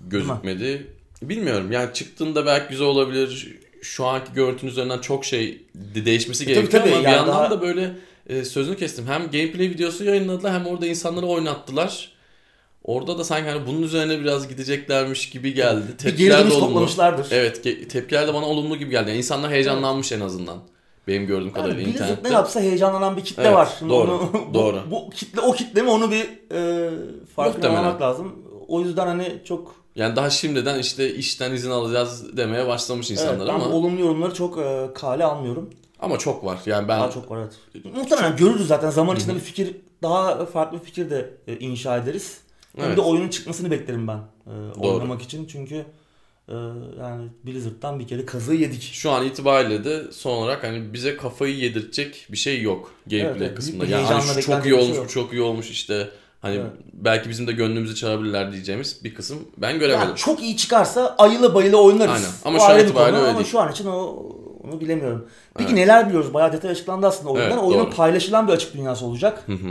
gözükmedi. 0.09 0.87
Bilmiyorum 1.23 1.73
yani 1.73 1.95
çıktığında 1.95 2.47
belki 2.47 2.69
güzel 2.71 2.87
olabilir. 2.87 3.57
Şu 3.83 4.05
anki 4.07 4.33
görüntünün 4.35 4.71
üzerinden 4.71 4.99
çok 4.99 5.25
şey 5.25 5.63
de- 5.75 6.05
değişmesi 6.05 6.45
tabii, 6.45 6.55
gerekiyor 6.55 6.83
tabii. 6.83 6.93
ama 6.95 7.01
bir 7.01 7.05
Yani 7.09 7.17
yandan 7.17 7.35
daha- 7.35 7.51
da 7.51 7.61
böyle 7.61 7.91
e, 8.29 8.45
sözünü 8.45 8.77
kestim. 8.77 9.07
Hem 9.07 9.23
gameplay 9.23 9.71
videosu 9.71 10.05
yayınladılar 10.05 10.53
hem 10.53 10.67
orada 10.67 10.87
insanları 10.87 11.27
oynattılar. 11.27 12.13
Orada 12.85 13.19
da 13.19 13.25
sanki 13.25 13.51
hani 13.51 13.67
bunun 13.67 13.83
üzerine 13.83 14.21
biraz 14.21 14.49
gideceklermiş 14.49 15.31
gibi 15.31 15.55
geldi. 15.55 15.83
Bir 15.93 15.99
Tepkiler 15.99 16.39
de 16.51 16.53
olumlu. 16.53 16.67
toplamışlardır. 16.67 17.27
Evet 17.31 17.63
tepkiler 17.91 18.29
de 18.29 18.35
bana 18.35 18.47
olumlu 18.47 18.77
gibi 18.77 18.91
geldi. 18.91 19.09
Yani 19.11 19.19
insanlar 19.19 19.51
heyecanlanmış 19.53 20.13
en 20.13 20.21
azından. 20.21 20.59
Benim 21.09 21.27
gördüğüm 21.27 21.53
kadarıyla 21.53 21.81
yani 21.81 21.91
internette. 21.93 22.29
ne 22.29 22.33
yapsa 22.33 22.61
heyecanlanan 22.61 23.17
bir 23.17 23.25
kitle 23.25 23.43
Evet, 23.43 23.55
var. 23.57 23.69
Şimdi 23.79 23.93
doğru, 23.93 24.11
onu- 24.15 24.33
bu, 24.51 24.55
doğru. 24.55 24.81
Bu, 24.91 25.11
kitle 25.11 25.41
o 25.41 25.53
kitle 25.53 25.83
mi 25.83 25.91
onu 25.91 26.11
bir 26.11 26.29
e, 26.55 26.91
farkına 27.37 27.73
varmak 27.75 28.01
lazım. 28.01 28.33
O 28.69 28.81
yüzden 28.81 29.07
hani 29.07 29.43
çok 29.45 29.75
Yani 29.97 30.17
daha 30.17 30.31
şimdiden 30.31 30.79
işte 30.79 31.15
işten 31.15 31.53
izin 31.53 31.71
alacağız 31.71 32.37
demeye 32.37 32.67
başlamış 32.69 33.11
insanlar 33.11 33.35
evet, 33.37 33.49
ben 33.49 33.55
ama 33.55 33.65
olumlu 33.69 34.01
yorumları 34.01 34.35
çok 34.35 34.59
e, 34.59 34.89
kale 34.95 35.25
almıyorum. 35.25 35.71
ama 36.01 36.19
çok 36.19 36.45
var. 36.45 36.59
Yani 36.67 36.89
ben 36.89 37.01
Daha 37.01 37.11
çok 37.11 37.31
var 37.31 37.39
evet. 37.39 37.85
Muhtemelen 37.97 38.37
görürüz 38.37 38.67
zaten 38.67 38.91
zaman 38.91 39.17
içinde 39.17 39.35
bir 39.35 39.41
fikir 39.41 39.77
daha 40.03 40.47
farklı 40.47 40.79
bir 40.81 40.85
fikir 40.85 41.11
de 41.11 41.31
e, 41.47 41.57
inşa 41.59 41.97
ederiz. 41.97 42.39
Hem 42.77 42.85
Evet. 42.87 42.97
de 42.97 43.01
oyunun 43.01 43.29
çıkmasını 43.29 43.71
beklerim 43.71 44.09
ben 44.09 44.19
e, 44.47 44.53
oynamak 44.81 45.23
için 45.23 45.47
çünkü 45.47 45.85
yani 47.01 47.29
Blizzard'dan 47.47 48.01
bir 48.01 48.07
kere 48.09 48.27
kazığı 48.27 48.55
yedik. 48.55 48.83
şu 48.93 49.11
an 49.11 49.25
itibariyle 49.25 49.85
de 49.85 50.13
son 50.13 50.31
olarak 50.37 50.65
hani 50.65 50.93
bize 50.93 51.17
kafayı 51.17 51.57
yedirtecek 51.57 52.27
bir 52.31 52.37
şey 52.37 52.63
yok 52.63 52.93
gameplay 53.07 53.31
Evet, 53.31 53.43
evet. 53.43 53.55
kısmında. 53.55 53.87
Yani 53.87 54.05
hani 54.07 54.23
şu 54.23 54.43
çok 54.43 54.61
iyi 54.67 54.71
şey 54.71 54.73
olmuş, 54.73 54.97
yok. 54.97 55.05
bu 55.07 55.11
çok 55.11 55.33
iyi 55.33 55.43
olmuş 55.43 55.71
işte 55.71 56.09
hani 56.43 56.55
Evet. 56.57 56.71
belki 56.93 57.29
bizim 57.31 57.47
de 57.47 57.53
gönlümüzü 57.53 57.95
çalabilirler 57.95 58.53
diyeceğimiz 58.53 59.05
bir 59.05 59.15
kısım 59.15 59.39
ben 59.59 59.79
göremedim. 59.79 60.09
Yani 60.09 60.19
çok 60.19 60.43
iyi 60.43 60.57
çıkarsa 60.57 61.15
ayıla 61.19 61.55
bayıla 61.55 61.77
oynarız. 61.77 62.13
Aynen. 62.13 62.29
Ama 62.45 62.59
O 62.65 62.67
şu 62.67 62.73
an 62.75 62.81
itibariyle 62.81 63.19
öyle 63.19 63.29
ama 63.29 63.39
değil. 63.39 63.51
şu 63.51 63.61
an 63.61 63.73
için 63.73 63.87
o 63.87 64.27
onu 64.65 64.81
bilemiyorum. 64.81 65.27
Peki 65.55 65.69
Evet. 65.69 65.79
neler 65.79 66.09
biliyoruz? 66.09 66.35
Bayağı 66.35 66.53
detay 66.53 66.71
açıklandı 66.71 67.07
aslında 67.07 67.31
oyundan. 67.31 67.53
Evet, 67.53 67.63
Oyunun 67.63 67.85
doğru. 67.87 67.95
paylaşılan 67.95 68.49
bir 68.49 68.53
açık 68.53 68.75
dünyası 68.75 69.05
olacak. 69.07 69.43
Hı 69.47 69.53
hı. 69.53 69.69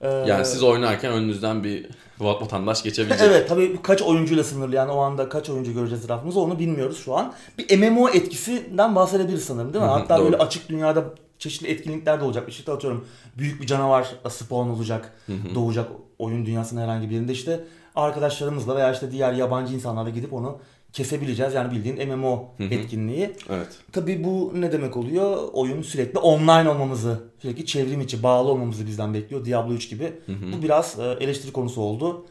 Ee, 0.00 0.08
Yani 0.08 0.44
siz 0.46 0.62
oynarken 0.62 1.12
önünüzden 1.12 1.64
bir 1.64 1.86
vatandaş 2.20 2.82
geçebilecek. 2.82 3.26
Evet 3.28 3.48
tabii 3.48 3.82
kaç 3.82 4.02
oyuncuyla 4.02 4.44
sınırlı 4.44 4.76
yani 4.76 4.92
o 4.92 4.98
anda 4.98 5.28
kaç 5.28 5.50
oyuncu 5.50 5.72
göreceğiz 5.74 6.04
etrafımızda 6.04 6.40
onu 6.40 6.58
bilmiyoruz 6.58 6.98
şu 7.04 7.16
an. 7.16 7.32
Bir 7.58 7.78
MMO 7.78 8.08
etkisinden 8.08 8.94
bahsedebiliriz 8.96 9.44
sanırım 9.44 9.72
değil 9.74 9.84
mi? 9.84 9.90
Hı 9.90 9.94
hı, 9.94 9.98
Hatta 9.98 10.16
doğru. 10.16 10.24
böyle 10.24 10.36
açık 10.36 10.68
dünyada 10.68 11.04
çeşitli 11.38 11.68
etkinlikler 11.68 12.20
de 12.20 12.24
olacak. 12.24 12.48
İşte 12.48 12.72
atıyorum 12.72 13.04
büyük 13.38 13.60
bir 13.62 13.66
canavar 13.66 14.14
spawn 14.28 14.68
olacak, 14.68 15.12
doğacak 15.54 15.88
oyun 16.18 16.46
dünyasının 16.46 16.80
herhangi 16.80 17.10
bir 17.10 17.14
yerinde 17.14 17.32
işte 17.32 17.64
arkadaşlarımızla 17.96 18.76
veya 18.76 18.92
işte 18.92 19.10
diğer 19.10 19.32
yabancı 19.32 19.74
insanlarla 19.74 20.10
gidip 20.10 20.32
onu 20.32 20.58
kesebileceğiz. 20.92 21.54
Yani 21.54 21.70
bildiğin 21.70 22.08
MMO 22.08 22.48
hı. 22.56 22.64
etkinliği. 22.64 23.36
Evet. 23.50 23.68
Tabii 23.92 24.24
bu 24.24 24.52
ne 24.54 24.72
demek 24.72 24.96
oluyor? 24.96 25.36
Oyun 25.52 25.82
sürekli 25.82 26.18
online 26.18 26.68
olmamızı, 26.68 27.22
sürekli 27.42 27.66
çevrim 27.66 28.00
içi 28.00 28.22
bağlı 28.22 28.48
olmamızı 28.48 28.86
bizden 28.86 29.14
bekliyor. 29.14 29.44
Diablo 29.44 29.72
3 29.72 29.90
gibi. 29.90 30.12
Bu 30.28 30.62
biraz 30.62 30.98
e, 30.98 31.16
eleştiri 31.20 31.52
konusu 31.52 31.80
oldu. 31.80 32.26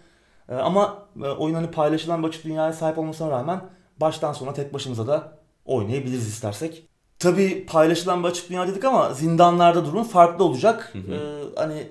E, 0.49 0.55
Ama 0.55 1.07
e, 1.23 1.27
oyun 1.27 1.55
hani 1.55 1.71
paylaşılan 1.71 2.23
bir 2.23 2.27
açık 2.27 2.43
dünyaya 2.43 2.73
sahip 2.73 2.97
olmasına 2.97 3.29
rağmen 3.29 3.61
baştan 4.01 4.33
sona 4.33 4.53
tek 4.53 4.73
başımıza 4.73 5.07
da 5.07 5.37
oynayabiliriz 5.65 6.27
istersek. 6.27 6.87
Tabii 7.19 7.65
paylaşılan 7.65 8.23
bir 8.23 8.27
açık 8.27 8.49
dünya 8.49 8.67
dedik 8.67 8.85
ama 8.85 9.13
zindanlarda 9.13 9.85
durum 9.85 10.03
farklı 10.03 10.43
olacak. 10.43 10.93
E, 10.95 11.17
hani 11.55 11.87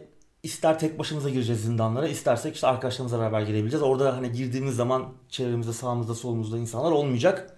ister 0.47 0.79
tek 0.79 0.99
başımıza 0.99 1.31
gireceğiz 1.31 1.61
zindanlara, 1.61 2.09
istersek 2.09 2.55
işte 2.55 2.67
arkadaşlarımızla 2.67 3.19
beraber 3.19 3.43
girebileceğiz. 3.43 3.83
Orada 3.83 4.17
hani 4.17 4.33
girdiğimiz 4.33 4.77
zaman 4.77 5.05
çevremizde, 5.29 5.73
sağımızda, 5.73 6.15
solumuzda 6.15 6.59
insanlar 6.59 6.91
olmayacak. 6.91 7.57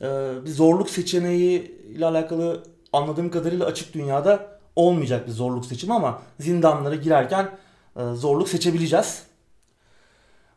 Ee, 0.00 0.30
bir 0.44 0.50
zorluk 0.50 0.90
seçeneği 0.90 1.80
ile 1.88 2.06
alakalı 2.06 2.62
anladığım 2.92 3.30
kadarıyla 3.30 3.66
açık 3.66 3.94
dünyada 3.94 4.58
olmayacak 4.76 5.26
bir 5.26 5.32
zorluk 5.32 5.66
seçimi 5.66 5.94
ama 5.94 6.22
zindanlara 6.40 6.94
girerken 6.94 7.58
e, 7.96 8.02
zorluk 8.14 8.48
seçebileceğiz. 8.48 9.22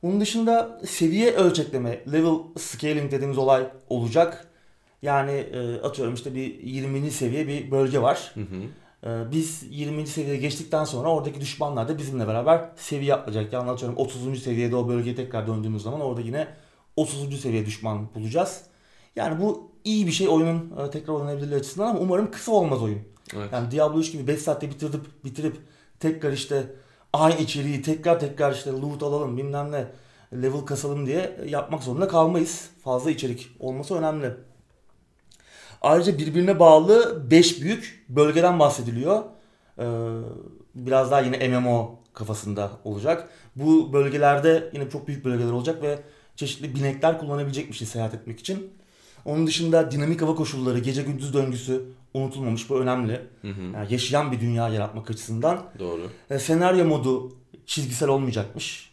Bunun 0.04 0.22
dışında 0.22 0.80
seviye 0.86 1.32
ölçekleme, 1.32 2.04
level 2.12 2.36
scaling 2.58 3.12
dediğimiz 3.12 3.38
olay 3.38 3.68
olacak. 3.90 4.48
Yani 5.02 5.32
e, 5.32 5.82
atıyorum 5.82 6.14
işte 6.14 6.36
bir 6.36 6.60
20. 6.60 7.12
seviye 7.12 7.48
bir 7.48 7.72
bölge 7.72 8.02
var. 8.02 8.32
Hı 8.34 8.40
hı. 8.42 8.62
Ee, 9.06 9.32
Biz 9.32 9.64
20. 9.70 10.08
seviyeye 10.08 10.38
geçtikten 10.38 10.84
sonra 10.84 11.10
oradaki 11.10 11.42
düşmanlar 11.42 11.88
da 11.88 11.98
bizimle 11.98 12.28
beraber 12.28 12.70
seviye 12.76 13.14
atlayacak. 13.14 13.54
Yani 13.54 13.72
atıyorum 13.72 13.98
30. 13.98 14.44
seviyede 14.44 14.76
o 14.76 14.88
bölgeye 14.88 15.16
tekrar 15.16 15.48
döndüğümüz 15.48 15.84
zaman 15.84 16.02
orada 16.02 16.22
yine 16.22 16.48
30. 16.96 17.42
seviye 17.42 17.66
düşman 17.66 18.16
bulacağız. 18.16 18.62
Yani 19.16 19.42
bu 19.42 19.72
iyi 19.84 20.08
bir 20.08 20.12
şey 20.12 20.30
oyunun 20.30 20.74
e, 20.80 20.90
tekrar 20.90 21.14
oynanabilirliği 21.14 21.60
açısından 21.60 21.88
ama 21.88 22.00
umarım 22.00 22.32
kısa 22.32 22.52
olmaz 22.52 22.84
oyun. 22.84 23.02
Evet. 23.36 23.50
Yani 23.54 23.72
Diablo 23.72 24.00
3 24.00 24.12
gibi 24.12 24.28
5 24.28 24.42
saatte 24.42 24.70
bitirip 24.70 25.24
bitirip 25.26 25.58
tekrar 26.00 26.32
işte 26.32 26.64
aynı 27.14 27.40
içeriği 27.40 27.82
tekrar 27.82 28.20
tekrar 28.20 28.54
işte 28.54 28.72
loot 28.72 29.04
alalım 29.04 29.38
bilmem 29.38 29.72
ne 29.72 29.88
level 30.34 30.62
kasalım 30.62 31.06
diye 31.06 31.38
yapmak 31.48 31.84
zorunda 31.84 32.08
kalmayız. 32.08 32.70
Fazla 32.84 33.12
içerik 33.12 33.48
olması 33.60 33.96
önemli. 33.96 34.32
Ayrıca 35.82 36.18
birbirine 36.18 36.60
bağlı 36.60 37.26
5 37.32 37.62
büyük 37.62 38.06
bölgeden 38.10 38.60
bahsediliyor. 38.60 39.24
Ee, 39.80 39.86
biraz 40.76 41.12
daha 41.12 41.22
yine 41.22 41.48
MMO 41.48 42.00
kafasında 42.14 42.72
olacak. 42.84 43.30
Bu 43.56 43.94
bölgelerde 43.94 44.70
yine 44.74 44.90
çok 44.90 45.08
büyük 45.08 45.26
bölgeler 45.26 45.52
olacak 45.52 45.82
ve 45.82 46.00
çeşitli 46.36 46.76
binekler 46.76 47.20
kullanabilecekmişiz 47.20 47.90
seyahat 47.90 48.14
etmek 48.14 48.40
için. 48.40 48.74
Onun 49.26 49.48
dışında 49.48 49.92
dinamik 49.92 50.22
hava 50.22 50.36
koşulları, 50.36 50.80
gece 50.80 51.02
gündüz 51.02 51.34
döngüsü 51.34 51.86
unutulmamış. 52.14 52.70
Bu 52.70 52.80
önemli. 52.80 53.22
Hı 53.42 53.48
hı. 53.48 53.62
Yani 53.74 53.94
yaşayan 53.94 54.32
bir 54.32 54.40
dünya 54.40 54.70
yaratmak 54.70 55.10
açısından. 55.10 55.64
Doğru. 55.80 56.10
E, 56.30 56.40
senaryo 56.40 56.86
modu 56.86 57.32
çizgisel 57.66 58.10
olmayacakmış. 58.10 58.91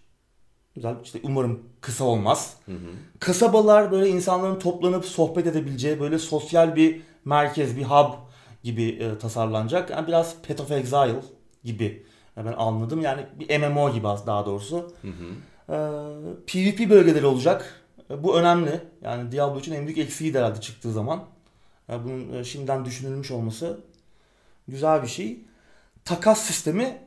Güzel. 0.78 0.94
İşte 1.04 1.18
umarım 1.22 1.62
kısa 1.80 2.04
olmaz. 2.04 2.56
Hı 2.66 2.72
hı. 2.72 2.76
Kasabalar 3.20 3.92
böyle 3.92 4.08
insanların 4.08 4.58
toplanıp 4.58 5.04
sohbet 5.04 5.46
edebileceği 5.46 6.00
böyle 6.00 6.18
sosyal 6.18 6.76
bir 6.76 7.00
merkez, 7.24 7.76
bir 7.76 7.82
hub 7.82 8.14
gibi 8.62 8.82
e, 8.88 9.18
tasarlanacak. 9.18 9.90
Yani 9.90 10.06
biraz 10.06 10.34
Path 10.48 10.60
of 10.60 10.70
Exile 10.70 11.20
gibi 11.64 12.06
yani 12.36 12.46
ben 12.48 12.52
anladım. 12.52 13.00
Yani 13.00 13.26
bir 13.40 13.58
MMO 13.60 13.92
gibi 13.92 14.08
az- 14.08 14.26
daha 14.26 14.46
doğrusu. 14.46 14.92
Hı 15.02 15.08
hı. 15.08 15.34
Ee, 15.72 16.44
PvP 16.46 16.90
bölgeleri 16.90 17.26
olacak. 17.26 17.82
E, 18.10 18.22
Bu 18.24 18.38
önemli. 18.38 18.80
Yani 19.02 19.32
Diablo 19.32 19.58
için 19.58 19.72
en 19.74 19.86
büyük 19.86 19.98
eksiği 19.98 20.34
de 20.34 20.38
herhalde 20.38 20.60
çıktığı 20.60 20.92
zaman. 20.92 21.24
Yani 21.88 22.04
bunun 22.04 22.32
e, 22.32 22.44
şimdiden 22.44 22.84
düşünülmüş 22.84 23.30
olması 23.30 23.80
güzel 24.68 25.02
bir 25.02 25.08
şey. 25.08 25.38
Takas 26.04 26.40
sistemi 26.40 26.98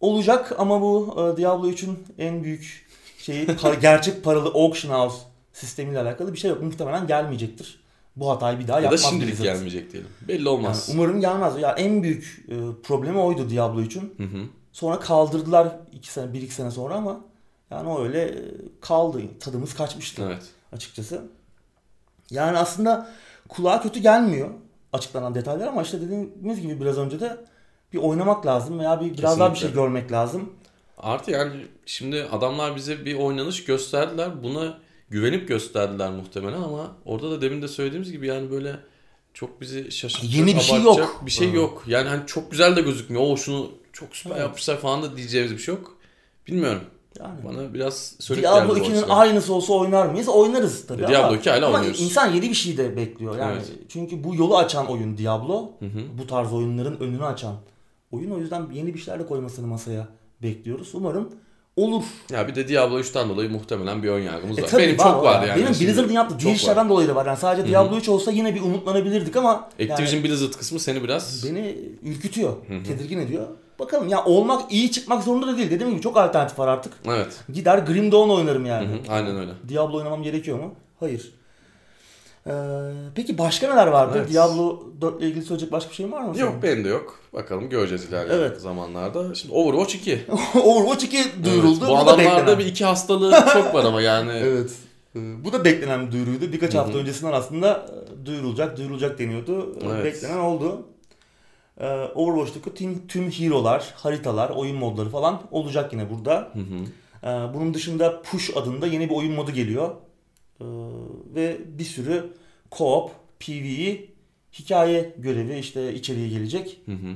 olacak 0.00 0.54
ama 0.58 0.80
bu 0.80 1.14
e, 1.18 1.36
Diablo 1.36 1.68
3'ün 1.70 1.98
en 2.18 2.44
büyük 2.44 2.89
şeyi 3.32 3.46
pa- 3.46 3.80
gerçek 3.80 4.24
paralı 4.24 4.48
auction 4.48 4.92
house 4.94 5.16
sistemiyle 5.52 6.00
alakalı 6.00 6.32
bir 6.32 6.38
şey 6.38 6.50
yok. 6.50 6.62
Muhtemelen 6.62 7.06
gelmeyecektir. 7.06 7.80
Bu 8.16 8.30
hatayı 8.30 8.58
bir 8.58 8.68
daha 8.68 8.76
Ya 8.76 8.82
da 8.82 8.84
yapmaz 8.84 9.10
şimdilik 9.10 9.30
Blizzard. 9.32 9.44
gelmeyecek 9.54 9.92
diyelim. 9.92 10.10
Belli 10.28 10.48
olmaz. 10.48 10.88
Yani 10.88 11.00
umarım 11.00 11.20
gelmez. 11.20 11.58
Ya 11.60 11.72
en 11.72 12.02
büyük 12.02 12.44
e, 12.48 12.54
problemi 12.82 13.18
oydu 13.18 13.50
Diablo 13.50 13.80
3'ün. 13.80 14.14
Hı 14.16 14.22
hı. 14.22 14.42
Sonra 14.72 15.00
kaldırdılar 15.00 15.68
iki 15.92 16.12
sene, 16.12 16.32
bir 16.32 16.42
iki 16.42 16.54
sene 16.54 16.70
sonra 16.70 16.94
ama 16.94 17.20
yani 17.70 17.88
o 17.88 18.02
öyle 18.04 18.22
e, 18.24 18.38
kaldı. 18.80 19.20
Tadımız 19.40 19.74
kaçmıştı 19.74 20.22
Evet. 20.26 20.42
açıkçası. 20.72 21.22
Yani 22.30 22.58
aslında 22.58 23.10
kulağa 23.48 23.82
kötü 23.82 24.00
gelmiyor 24.00 24.48
açıklanan 24.92 25.34
detaylar 25.34 25.66
ama 25.66 25.82
işte 25.82 26.00
dediğimiz 26.00 26.60
gibi 26.60 26.80
biraz 26.80 26.98
önce 26.98 27.20
de 27.20 27.36
bir 27.92 27.98
oynamak 27.98 28.46
lazım 28.46 28.78
veya 28.78 29.00
bir 29.00 29.18
biraz 29.18 29.38
daha 29.40 29.50
bir 29.50 29.56
şey 29.58 29.68
Kesinlikle. 29.68 29.80
görmek 29.82 30.12
lazım. 30.12 30.52
Artı 31.02 31.30
yani 31.30 31.52
şimdi 31.86 32.22
adamlar 32.32 32.76
bize 32.76 33.04
bir 33.04 33.14
oynanış 33.14 33.64
gösterdiler. 33.64 34.42
Buna 34.42 34.78
güvenip 35.10 35.48
gösterdiler 35.48 36.10
muhtemelen 36.10 36.62
ama 36.62 36.92
orada 37.04 37.30
da 37.30 37.40
demin 37.42 37.62
de 37.62 37.68
söylediğimiz 37.68 38.12
gibi 38.12 38.26
yani 38.26 38.50
böyle 38.50 38.76
çok 39.34 39.60
bizi 39.60 39.92
şaşırtacak, 39.92 40.34
Yeni 40.36 40.54
bir 40.56 40.60
şey 40.60 40.82
yok. 40.82 41.22
Bir 41.26 41.30
şey 41.30 41.46
Evet. 41.46 41.56
yok. 41.56 41.82
Yani 41.86 42.08
hani 42.08 42.26
çok 42.26 42.50
güzel 42.50 42.76
de 42.76 42.80
gözükmüyor. 42.80 43.22
O 43.26 43.36
şunu 43.36 43.70
çok 43.92 44.16
süper 44.16 44.34
Evet. 44.34 44.42
yapmışlar 44.44 44.76
falan 44.78 45.02
da 45.02 45.16
diyeceğimiz 45.16 45.52
bir 45.52 45.58
şey 45.58 45.74
yok. 45.74 45.96
Bilmiyorum. 46.46 46.80
Yani 47.20 47.34
Bana 47.44 47.74
biraz 47.74 48.16
sönük 48.20 48.42
Diablo 48.42 48.74
geldi 48.74 48.80
bu 48.80 48.84
2'nin 48.84 48.96
açıdan. 48.98 49.16
aynısı 49.16 49.54
olsa 49.54 49.72
oynar 49.72 50.06
mıyız? 50.06 50.28
Oynarız 50.28 50.86
tabii 50.86 50.98
Diablo 51.02 51.26
ama, 51.26 51.36
2 51.36 51.50
hala 51.50 51.66
ama 51.66 51.76
oynuyoruz. 51.76 52.00
insan 52.00 52.32
yeni 52.32 52.48
bir 52.50 52.54
şey 52.54 52.76
de 52.76 52.96
bekliyor. 52.96 53.38
Yani 53.38 53.52
Evet. 53.56 53.70
çünkü 53.88 54.24
bu 54.24 54.34
yolu 54.34 54.56
açan 54.58 54.86
oyun 54.86 55.18
Diablo. 55.18 55.70
Hı 55.78 55.84
hı. 55.86 56.18
Bu 56.18 56.26
tarz 56.26 56.52
oyunların 56.52 57.00
önünü 57.00 57.24
açan 57.24 57.54
oyun. 58.12 58.30
O 58.30 58.38
yüzden 58.38 58.66
yeni 58.72 58.94
bir 58.94 58.98
şeyler 58.98 59.20
de 59.20 59.26
koymasını 59.26 59.66
masaya 59.66 60.08
bekliyoruz. 60.42 60.90
Umarım 60.94 61.28
olur. 61.76 62.02
Ya 62.30 62.48
bir 62.48 62.54
de 62.54 62.68
Diablo 62.68 63.00
3'ten 63.00 63.28
dolayı 63.28 63.50
muhtemelen 63.50 64.02
bir 64.02 64.08
ön 64.08 64.20
yargımız 64.20 64.58
E 64.58 64.62
var. 64.62 64.68
tabii 64.68 64.82
Benim 64.82 64.98
var, 64.98 65.04
çok 65.04 65.24
var 65.24 65.42
ya. 65.42 65.48
yani. 65.48 65.60
Benim 65.62 65.80
Blizzard'ın 65.80 66.12
yaptığı 66.12 66.32
çok 66.34 66.40
diğer 66.40 66.52
var. 66.52 66.56
işlerden 66.56 66.88
dolayı 66.88 67.08
da 67.08 67.14
var. 67.14 67.26
Yani 67.26 67.36
sadece 67.38 67.62
Hı 67.62 67.66
hı. 67.66 67.70
Diablo 67.70 67.96
3 67.96 68.08
olsa 68.08 68.30
yine 68.30 68.54
bir 68.54 68.60
umutlanabilirdik 68.62 69.36
ama 69.36 69.52
Activision 69.80 70.14
yani 70.20 70.24
Blizzard 70.24 70.52
kısmı 70.52 70.80
seni 70.80 71.04
biraz 71.04 71.44
beni 71.46 71.76
ürkütüyor, 72.02 72.52
tedirgin 72.86 73.18
ediyor. 73.18 73.46
Bakalım 73.78 74.08
ya 74.08 74.24
olmak 74.24 74.72
iyi 74.72 74.90
çıkmak 74.90 75.22
zorunda 75.24 75.46
da 75.46 75.56
değil. 75.56 75.70
Dediğim 75.70 75.92
gibi 75.92 76.00
çok 76.02 76.16
alternatif 76.16 76.58
var 76.58 76.68
artık. 76.68 76.92
evet. 77.06 77.40
Gider 77.52 77.78
Grim 77.78 78.12
Dawn 78.12 78.30
oynarım 78.30 78.66
yani. 78.66 78.86
Hı 78.86 78.92
hı, 78.92 78.98
aynen 79.12 79.36
öyle. 79.36 79.50
Diablo 79.68 79.96
oynamam 79.96 80.22
gerekiyor 80.22 80.58
mu? 80.58 80.74
Hayır. 81.00 81.32
Ee, 82.50 82.54
peki 83.14 83.38
başka 83.38 83.68
neler 83.70 83.86
vardı? 83.86 84.18
Evet. 84.18 84.32
Diablo 84.32 84.82
4 85.00 85.20
ile 85.20 85.28
ilgili 85.28 85.44
söyleyecek 85.44 85.72
başka 85.72 85.90
bir 85.90 85.94
şey 85.94 86.12
var 86.12 86.20
mı? 86.20 86.34
senin? 86.34 86.46
Yok 86.46 86.54
benim 86.62 86.84
de 86.84 86.88
yok. 86.88 87.18
Bakalım 87.32 87.68
göreceğiz 87.68 88.04
ilerleyen 88.04 88.38
Evet. 88.38 88.60
zamanlarda. 88.60 89.34
Şimdi 89.34 89.54
Overwatch 89.54 89.94
2. 89.94 90.18
Overwatch 90.64 91.04
2 91.04 91.44
duyuruldu. 91.44 91.84
Evet, 91.84 91.90
bu 92.02 92.06
da 92.06 92.12
adamlarda 92.12 92.58
bir 92.58 92.66
iki 92.66 92.84
hastalığı 92.84 93.44
çok 93.52 93.74
var 93.74 93.84
ama 93.84 94.02
yani. 94.02 94.32
Evet. 94.44 94.70
Ee, 95.16 95.44
Bu 95.44 95.52
da 95.52 95.64
beklenen 95.64 96.06
bir 96.06 96.12
duyuruydu. 96.12 96.52
Birkaç 96.52 96.74
hafta 96.74 96.98
öncesinden 96.98 97.32
aslında 97.32 97.86
e, 98.22 98.26
duyurulacak, 98.26 98.76
duyurulacak 98.76 99.18
deniyordu. 99.18 99.76
Ee, 99.82 99.86
Evet. 99.86 100.04
Beklenen 100.04 100.38
oldu. 100.38 100.86
Ee, 101.80 101.86
Overwatch'taki 102.14 102.74
tüm, 102.74 103.06
tüm 103.06 103.30
hero'lar, 103.30 103.94
haritalar, 103.96 104.50
oyun 104.50 104.76
modları 104.76 105.08
falan 105.08 105.40
olacak 105.50 105.92
yine 105.92 106.10
burada. 106.10 106.34
Hı 106.52 106.58
hı. 106.58 106.84
Ee, 107.30 107.54
bunun 107.54 107.74
dışında 107.74 108.22
Push 108.22 108.56
adında 108.56 108.86
yeni 108.86 109.10
bir 109.10 109.14
oyun 109.14 109.32
modu 109.32 109.50
geliyor. 109.50 109.90
Ee, 110.60 110.64
ve 111.34 111.58
bir 111.78 111.84
sürü 111.84 112.32
co-op, 112.70 113.10
PvE, 113.40 114.04
hikaye 114.52 115.14
görevi 115.18 115.58
işte 115.58 115.94
içeriye 115.94 116.28
gelecek. 116.28 116.80
Hı 116.86 116.92
hı. 116.92 117.14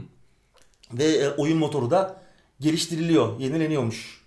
Ve 0.92 1.04
e, 1.04 1.30
oyun 1.30 1.58
motoru 1.58 1.90
da 1.90 2.22
geliştiriliyor, 2.60 3.40
yenileniyormuş. 3.40 4.24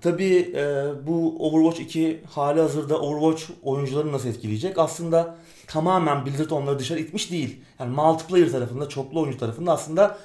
Tabii 0.00 0.52
e, 0.54 0.84
bu 1.06 1.36
Overwatch 1.38 1.80
2 1.80 2.20
hali 2.30 2.60
hazırda 2.60 3.00
Overwatch 3.00 3.58
oyuncularını 3.62 4.12
nasıl 4.12 4.28
etkileyecek? 4.28 4.78
Aslında 4.78 5.36
tamamen 5.66 6.26
Blizzard 6.26 6.50
onları 6.50 6.78
dışarı 6.78 7.00
itmiş 7.00 7.30
değil. 7.30 7.60
Yani 7.80 7.94
multiplayer 7.94 8.50
tarafında, 8.50 8.88
çoklu 8.88 9.20
oyuncu 9.20 9.38
tarafında 9.38 9.72
aslında 9.72 10.18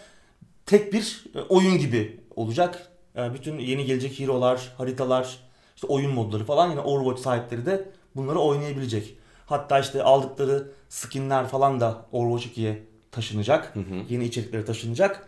tek 0.65 0.93
bir 0.93 1.25
e, 1.35 1.39
oyun 1.39 1.77
gibi 1.77 2.19
olacak. 2.35 2.91
Yani 3.15 3.33
bütün 3.33 3.59
yeni 3.59 3.85
gelecek 3.85 4.19
hero'lar, 4.19 4.73
haritalar, 4.77 5.39
işte 5.75 5.87
oyun 5.87 6.11
modları 6.11 6.45
falan 6.45 6.69
yine 6.69 6.79
Overwatch 6.79 7.21
sahipleri 7.21 7.65
de 7.65 7.89
bunları 8.15 8.39
oynayabilecek. 8.39 9.17
Hatta 9.45 9.79
işte 9.79 10.03
aldıkları 10.03 10.71
skinler 10.89 11.47
falan 11.47 11.79
da 11.79 12.05
Overwatch 12.11 12.57
2'ye 12.57 12.83
taşınacak. 13.11 13.75
Hı 13.75 13.79
hı. 13.79 13.83
Yeni 14.09 14.25
içeriklere 14.25 14.65
taşınacak. 14.65 15.27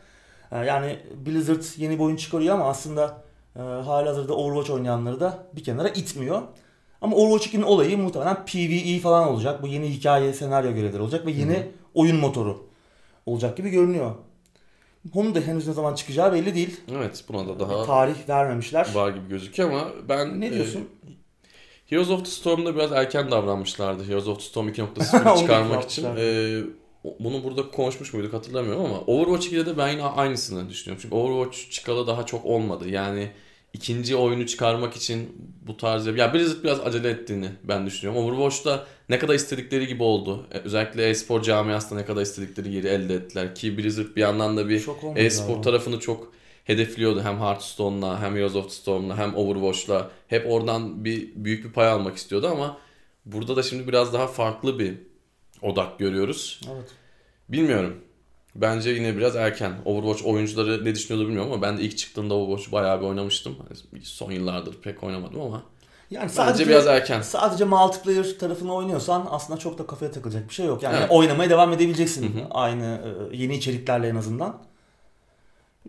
Ee, 0.51 0.57
Yani 0.57 0.99
Blizzard 1.25 1.63
yeni 1.77 1.99
bir 1.99 2.03
oyun 2.03 2.15
çıkarıyor 2.15 2.55
ama 2.55 2.65
aslında 2.69 3.23
e, 3.55 3.59
halihazırda 3.59 4.33
Overwatch 4.35 4.71
oynayanları 4.71 5.19
da 5.19 5.47
bir 5.55 5.63
kenara 5.63 5.89
itmiyor. 5.89 6.41
Ama 7.01 7.15
Overwatch 7.15 7.47
2'nin 7.55 7.63
olayı 7.63 7.97
muhtemelen 7.97 8.45
PvE 8.45 8.99
falan 8.99 9.27
olacak. 9.27 9.63
Bu 9.63 9.67
yeni 9.67 9.89
hikaye, 9.89 10.33
senaryo 10.33 10.73
görevleri 10.73 11.01
olacak 11.01 11.25
ve 11.25 11.31
yeni 11.31 11.67
oyun 11.93 12.17
motoru 12.17 12.63
olacak 13.25 13.57
gibi 13.57 13.69
görünüyor. 13.69 14.11
Onun 15.13 15.35
da 15.35 15.39
henüz 15.39 15.67
ne 15.67 15.73
zaman 15.73 15.95
çıkacağı 15.95 16.33
belli 16.33 16.55
değil. 16.55 16.79
Evet 16.91 17.23
buna 17.29 17.47
da 17.47 17.59
daha 17.59 17.85
tarih 17.85 18.29
vermemişler. 18.29 18.87
var 18.93 19.09
gibi 19.09 19.29
gözüküyor 19.29 19.69
ama 19.71 19.87
ben 20.09 20.41
Ne 20.41 20.53
diyorsun? 20.53 20.79
e, 20.79 21.00
Heroes 21.91 22.09
of 22.09 22.25
the 22.25 22.31
Storm'da 22.31 22.75
biraz 22.75 22.91
erken 22.91 23.31
davranmışlardı. 23.31 24.03
Heroes 24.07 24.27
of 24.27 24.39
the 24.39 24.43
Storm 24.45 24.67
Onu 24.67 24.73
2.0'ı 24.73 25.39
çıkarmak 25.39 25.89
için. 25.89 26.03
yapmışlar. 26.03 26.25
E, 26.25 26.63
bunu 27.19 27.43
burada 27.43 27.71
konuşmuş 27.71 28.13
muyduk 28.13 28.33
hatırlamıyorum 28.33 28.85
ama 28.85 28.99
Overwatch 28.99 29.47
2'de 29.47 29.65
de 29.65 29.77
ben 29.77 29.87
yine 29.87 30.03
aynısını 30.03 30.69
düşünüyorum. 30.69 31.01
Çünkü 31.01 31.15
Overwatch 31.15 31.71
çıkalı 31.71 32.07
daha 32.07 32.25
çok 32.25 32.45
olmadı. 32.45 32.89
Yani 32.89 33.31
ikinci 33.73 34.15
oyunu 34.15 34.45
çıkarmak 34.47 34.95
için 34.95 35.29
bu 35.67 35.77
tarz... 35.77 36.07
Ya 36.07 36.33
Blizzard 36.33 36.63
biraz 36.63 36.79
acele 36.79 37.09
ettiğini 37.09 37.49
ben 37.63 37.85
düşünüyorum. 37.85 38.25
Overwatch'ta 38.25 38.85
ne 39.09 39.19
kadar 39.19 39.33
istedikleri 39.33 39.87
gibi 39.87 40.03
oldu. 40.03 40.45
E, 40.51 40.57
Özellikle 40.57 41.09
e-spor 41.09 41.41
camiasında 41.41 41.99
ne 41.99 42.05
kadar 42.05 42.21
istedikleri 42.21 42.73
yeri 42.73 42.87
elde 42.87 43.13
ettiler. 43.13 43.55
Ki 43.55 43.77
Blizzard 43.77 44.15
bir 44.15 44.21
yandan 44.21 44.57
da 44.57 44.69
bir 44.69 44.87
e-spor 45.15 45.63
tarafını 45.63 45.99
çok 45.99 46.31
hedefliyordu. 46.63 47.21
Hem 47.23 47.39
Hearthstone'la 47.39 48.21
hem 48.21 48.35
Heroes 48.35 48.55
of 48.55 48.63
the 48.63 48.69
Storm'la 48.75 49.17
hem 49.17 49.35
Overwatch'la. 49.35 50.09
Hep 50.27 50.51
oradan 50.51 51.05
bir 51.05 51.31
büyük 51.35 51.65
bir 51.65 51.71
pay 51.71 51.87
almak 51.87 52.17
istiyordu 52.17 52.47
ama 52.51 52.77
burada 53.25 53.55
da 53.55 53.63
şimdi 53.63 53.87
biraz 53.87 54.13
daha 54.13 54.27
farklı 54.27 54.79
bir 54.79 54.97
odak 55.61 55.99
görüyoruz. 55.99 56.61
Evet. 56.75 56.89
Bilmiyorum. 57.49 57.97
Bence 58.55 58.89
yine 58.89 59.17
biraz 59.17 59.35
erken. 59.35 59.73
Overwatch 59.85 60.25
oyuncuları 60.25 60.85
ne 60.85 60.95
düşünüyordu 60.95 61.27
bilmiyorum 61.27 61.51
ama 61.51 61.61
ben 61.61 61.77
de 61.77 61.81
ilk 61.81 61.97
çıktığında 61.97 62.33
Overwatch 62.33 62.71
bayağı 62.71 63.01
bir 63.01 63.05
oynamıştım. 63.05 63.55
Son 64.03 64.31
yıllardır 64.31 64.73
pek 64.81 65.03
oynamadım 65.03 65.41
ama 65.41 65.63
Yani 66.11 66.31
bence 66.37 66.67
biraz 66.67 66.87
erken. 66.87 67.21
Sadece 67.21 67.65
multiplayer 67.65 68.39
tarafını 68.39 68.73
oynuyorsan 68.73 69.27
aslında 69.29 69.59
çok 69.59 69.77
da 69.77 69.87
kafaya 69.87 70.11
takılacak 70.11 70.49
bir 70.49 70.53
şey 70.53 70.65
yok. 70.65 70.83
Yani 70.83 70.95
Evet. 70.99 71.11
oynamaya 71.11 71.49
devam 71.49 71.73
edebileceksin 71.73 72.35
Hı 72.35 72.39
hı. 72.39 72.47
aynı 72.51 73.01
e, 73.31 73.37
yeni 73.37 73.55
içeriklerle 73.55 74.07
en 74.07 74.15
azından. 74.15 74.63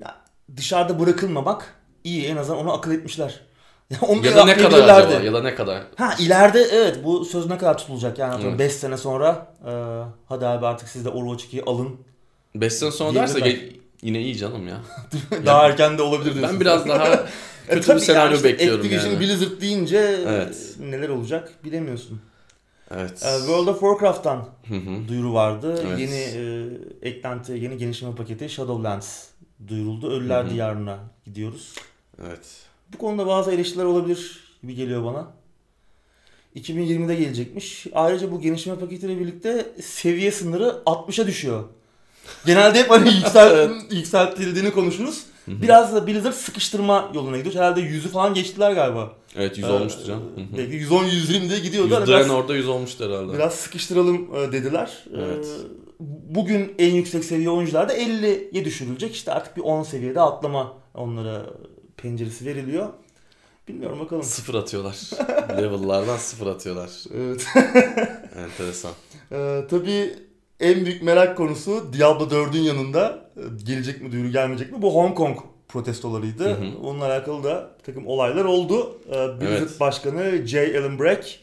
Ya, 0.01 0.22
dışarıda 0.57 1.01
bırakılmamak 1.01 1.75
iyi 2.05 2.27
en 2.27 2.37
azından 2.37 2.59
onu 2.61 2.73
akıl 2.73 2.91
etmişler. 2.93 3.41
Ya, 4.23 4.37
da 4.37 4.45
ne 4.45 4.57
kadar 4.57 4.89
acaba? 4.89 5.13
Ya 5.25 5.33
da 5.33 5.43
ne 5.43 5.55
kadar? 5.55 5.83
Ha 5.97 6.15
ileride 6.21 6.61
evet 6.73 6.99
bu 7.05 7.25
söz 7.25 7.47
ne 7.47 7.59
kadar 7.59 7.79
tutulacak 7.79 8.19
yani 8.19 8.45
Evet. 8.47 8.59
5 8.59 8.73
sene 8.73 8.97
sonra 8.97 9.55
e, 9.67 9.73
hadi 10.29 10.47
abi 10.47 10.67
artık 10.67 10.89
siz 10.89 11.05
de 11.05 11.09
Overwatch 11.09 11.45
2'yi 11.45 11.63
alın. 11.63 11.97
5 12.55 12.73
sene 12.73 12.91
sonra 12.91 13.15
derse 13.15 13.39
ge- 13.39 13.77
yine 14.03 14.21
iyi 14.21 14.37
canım 14.37 14.69
ya. 14.69 14.81
Daha 15.47 15.67
erken 15.67 15.99
de 15.99 16.03
olabilir 16.03 16.35
diyorsun. 16.35 16.55
Ben 16.55 16.61
biraz 16.61 16.89
daha 16.89 17.27
E, 17.69 17.75
kötü 17.75 17.87
tabii 17.87 18.01
bir 18.01 18.05
senaryo 18.05 18.35
yani 18.37 18.45
bekliyorum 18.45 18.81
Activision 18.81 19.11
yani. 19.11 19.21
Blizzard 19.21 19.61
deyince 19.61 20.17
Evet. 20.27 20.77
e, 20.83 20.91
neler 20.91 21.09
olacak 21.09 21.53
bilemiyorsun. 21.65 22.21
Evet. 22.91 23.23
E, 23.23 23.39
World 23.39 23.67
of 23.67 23.81
Warcraft'tan 23.81 24.49
Hı 24.69 24.75
hı. 24.75 25.09
duyuru 25.09 25.35
vardı. 25.35 25.85
Evet. 25.87 25.99
Yeni 25.99 26.21
e, 26.21 26.69
eklenti, 27.09 27.53
yeni 27.53 27.77
genişleme 27.77 28.15
paketi 28.15 28.49
Shadowlands 28.49 29.25
duyuruldu. 29.69 30.11
Ölüler. 30.11 30.51
Diyarı'na 30.51 30.99
gidiyoruz. 31.27 31.75
Evet. 32.27 32.47
Bu 32.95 32.99
konuda 32.99 33.27
bazı 33.27 33.53
eleştiriler 33.53 33.85
olabilir 33.85 34.41
gibi 34.63 34.75
geliyor 34.75 35.05
bana. 35.05 35.27
2020'de 36.57 37.15
gelecekmiş. 37.15 37.87
Ayrıca 37.95 38.33
bu 38.33 38.41
genişleme 38.41 38.79
paketiyle 38.79 39.19
birlikte 39.21 39.67
seviye 39.83 40.31
sınırı 40.33 40.83
60'a 40.87 41.27
düşüyor. 41.27 41.65
Genelde 42.47 42.79
hep 42.79 42.91
hani 42.91 43.09
yüksel, 43.17 43.71
yükseltildiğini 43.91 44.71
konuşuruz. 44.71 45.23
Biraz 45.49 45.95
da 45.95 46.07
Blizzard 46.07 46.33
sıkıştırma 46.33 47.11
yoluna 47.15 47.37
gidiyor. 47.39 47.55
Herhalde 47.55 47.81
100'ü 47.81 48.09
falan 48.09 48.35
geçtiler 48.35 48.73
galiba. 48.73 49.13
Evet 49.37 49.59
100 49.59 49.67
Ee, 49.69 49.71
olmuştu 49.73 50.05
canım. 50.07 50.23
Belki 50.57 50.73
110-120 50.73 51.49
diye 51.49 51.59
gidiyordu. 51.61 51.89
100 51.89 51.97
Hani 51.97 52.07
biraz- 52.09 52.31
orada 52.31 52.55
100 52.57 52.69
olmuştu 52.69 53.05
herhalde. 53.05 53.33
Biraz 53.33 53.55
sıkıştıralım 53.55 54.35
e, 54.37 54.53
dediler. 54.53 55.05
Evet. 55.17 55.47
Bugün 56.11 56.75
en 56.79 56.95
yüksek 56.95 57.25
seviye 57.25 57.51
oyuncular 57.51 57.89
da 57.89 57.97
50'ye 57.97 58.65
düşürülecek. 58.65 59.15
İşte 59.15 59.33
artık 59.33 59.57
bir 59.57 59.63
10 59.63 59.83
seviyede 59.83 60.21
atlama 60.21 60.73
onlara 60.95 61.47
penceresi 61.97 62.47
veriliyor. 62.47 62.89
Bilmiyorum 63.69 64.01
bakalım. 64.01 64.23
Sıfır 64.23 64.55
atıyorlar. 64.55 64.97
Level'lardan 65.63 66.17
sıfır 66.17 66.47
atıyorlar. 66.47 66.91
Evet. 67.15 67.47
Enteresan. 68.37 68.93
E, 69.33 69.61
tabii 69.71 70.15
en 70.61 70.85
büyük 70.85 71.03
merak 71.03 71.37
konusu 71.37 71.93
Diablo 71.93 72.25
4'ün 72.25 72.63
yanında 72.63 73.31
e, 73.37 73.41
gelecek 73.65 74.03
mi 74.03 74.13
duyuru 74.13 74.33
gelmeyecek 74.33 74.73
mi? 74.73 74.83
Bu 74.83 74.95
Hong 74.95 75.17
Kong 75.17 75.39
protestolarıydı. 75.69 76.45
Hı 76.45 76.55
hı. 76.55 76.79
Onunla 76.83 77.05
alakalı 77.05 77.45
da 77.45 77.71
bir 77.79 77.85
takım 77.85 78.07
olaylar 78.07 78.45
oldu. 78.45 79.01
E, 79.09 79.13
Blizzard 79.13 79.59
Evet. 79.59 79.81
Başkanı 79.81 80.47
Jay 80.47 80.79
Allen 80.79 80.99
Brack 80.99 81.39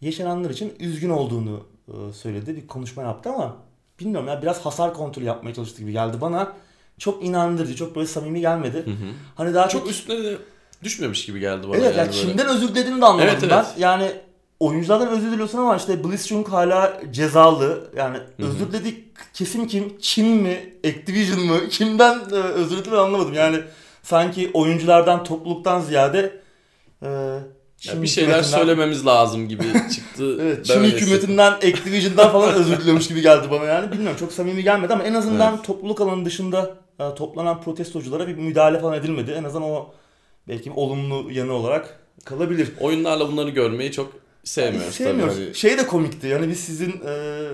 yaşananlar 0.00 0.50
için 0.50 0.72
üzgün 0.80 1.10
olduğunu 1.10 1.66
e, 1.88 2.12
söyledi. 2.12 2.56
Bir 2.56 2.66
konuşma 2.66 3.02
yaptı 3.02 3.30
ama 3.30 3.67
bilmiyorum 4.00 4.28
ya 4.28 4.42
biraz 4.42 4.60
hasar 4.60 4.94
kontrolü 4.94 5.24
yapmaya 5.24 5.54
çalıştı 5.54 5.78
gibi 5.80 5.92
geldi 5.92 6.20
bana. 6.20 6.52
Çok 6.98 7.24
inandırıcı, 7.24 7.76
çok 7.76 7.96
böyle 7.96 8.06
samimi 8.06 8.40
gelmedi. 8.40 8.76
Hı 8.76 8.90
hı. 8.90 9.10
Hani 9.34 9.54
daha 9.54 9.68
Çok 9.68 9.80
çok 9.80 9.90
üstüne 9.90 10.24
de 10.24 10.36
düşmemiş 10.82 11.26
gibi 11.26 11.40
geldi 11.40 11.68
bana. 11.68 11.76
Evet 11.76 11.96
yani 11.96 12.16
yani 12.16 12.38
böyle. 12.38 12.48
özür 12.48 12.68
dilediğini 12.68 13.00
de 13.00 13.04
anlamadım 13.06 13.28
Evet, 13.28 13.50
ben. 13.50 13.56
evet. 13.56 13.66
Yani 13.78 14.12
oyunculardan 14.60 15.08
özür 15.08 15.32
diliyorsun 15.32 15.58
ama 15.58 15.76
işte 15.76 16.04
Blitzchung 16.04 16.48
hala 16.48 17.00
cezalı. 17.10 17.90
Yani 17.96 18.16
Hı 18.16 18.42
hı. 18.42 18.46
özür 18.46 18.72
diledik 18.72 19.04
kesim 19.34 19.66
kim? 19.66 19.98
Çin 20.00 20.26
mi? 20.26 20.74
Activision 20.86 21.40
mı? 21.40 21.68
Kimden 21.68 22.18
e, 22.32 22.34
özür 22.34 22.76
dilediğini 22.76 22.98
anlamadım. 22.98 23.34
Yani 23.34 23.60
sanki 24.02 24.50
oyunculardan, 24.54 25.24
topluluktan 25.24 25.80
ziyade 25.80 26.40
e, 27.02 27.38
Ya 27.86 28.02
bir 28.02 28.06
şeyler 28.06 28.28
hükümetinden- 28.38 28.56
söylememiz 28.58 29.06
lazım 29.06 29.48
gibi 29.48 29.62
çıktı. 29.94 30.38
Evet, 30.42 30.66
Çin 30.66 30.82
hükümetinden, 30.84 31.52
Activision'dan 31.52 32.32
falan 32.32 32.54
özür 32.54 32.80
diliyormuş 32.80 33.08
gibi 33.08 33.22
geldi 33.22 33.46
bana 33.50 33.64
yani. 33.64 33.92
Bilmiyorum 33.92 34.16
çok 34.20 34.32
samimi 34.32 34.62
gelmedi 34.62 34.92
ama 34.92 35.04
en 35.04 35.14
azından 35.14 35.62
topluluk 35.62 36.00
alanı 36.00 36.24
dışında 36.24 36.74
e, 37.00 37.14
toplanan 37.14 37.60
protestoculara 37.62 38.28
bir 38.28 38.34
müdahale 38.34 38.80
falan 38.80 38.94
edilmedi. 38.98 39.30
En 39.30 39.44
azından 39.44 39.68
o 39.70 39.90
belki 40.48 40.70
olumlu 40.70 41.30
yanı 41.32 41.52
olarak 41.52 42.00
kalabilir. 42.24 42.68
Oyunlarla 42.80 43.28
bunları 43.32 43.50
görmeyi 43.50 43.92
çok 43.92 44.12
sevmiyoruz, 44.44 44.94
Sevmiyoruz. 44.94 45.34
tabii. 45.34 45.44
Hani 45.44 45.54
Şey 45.54 45.78
de 45.78 45.86
komikti. 45.86 46.26
Yani 46.26 46.48
biz 46.48 46.60
sizin 46.60 46.90
e, 47.06 47.46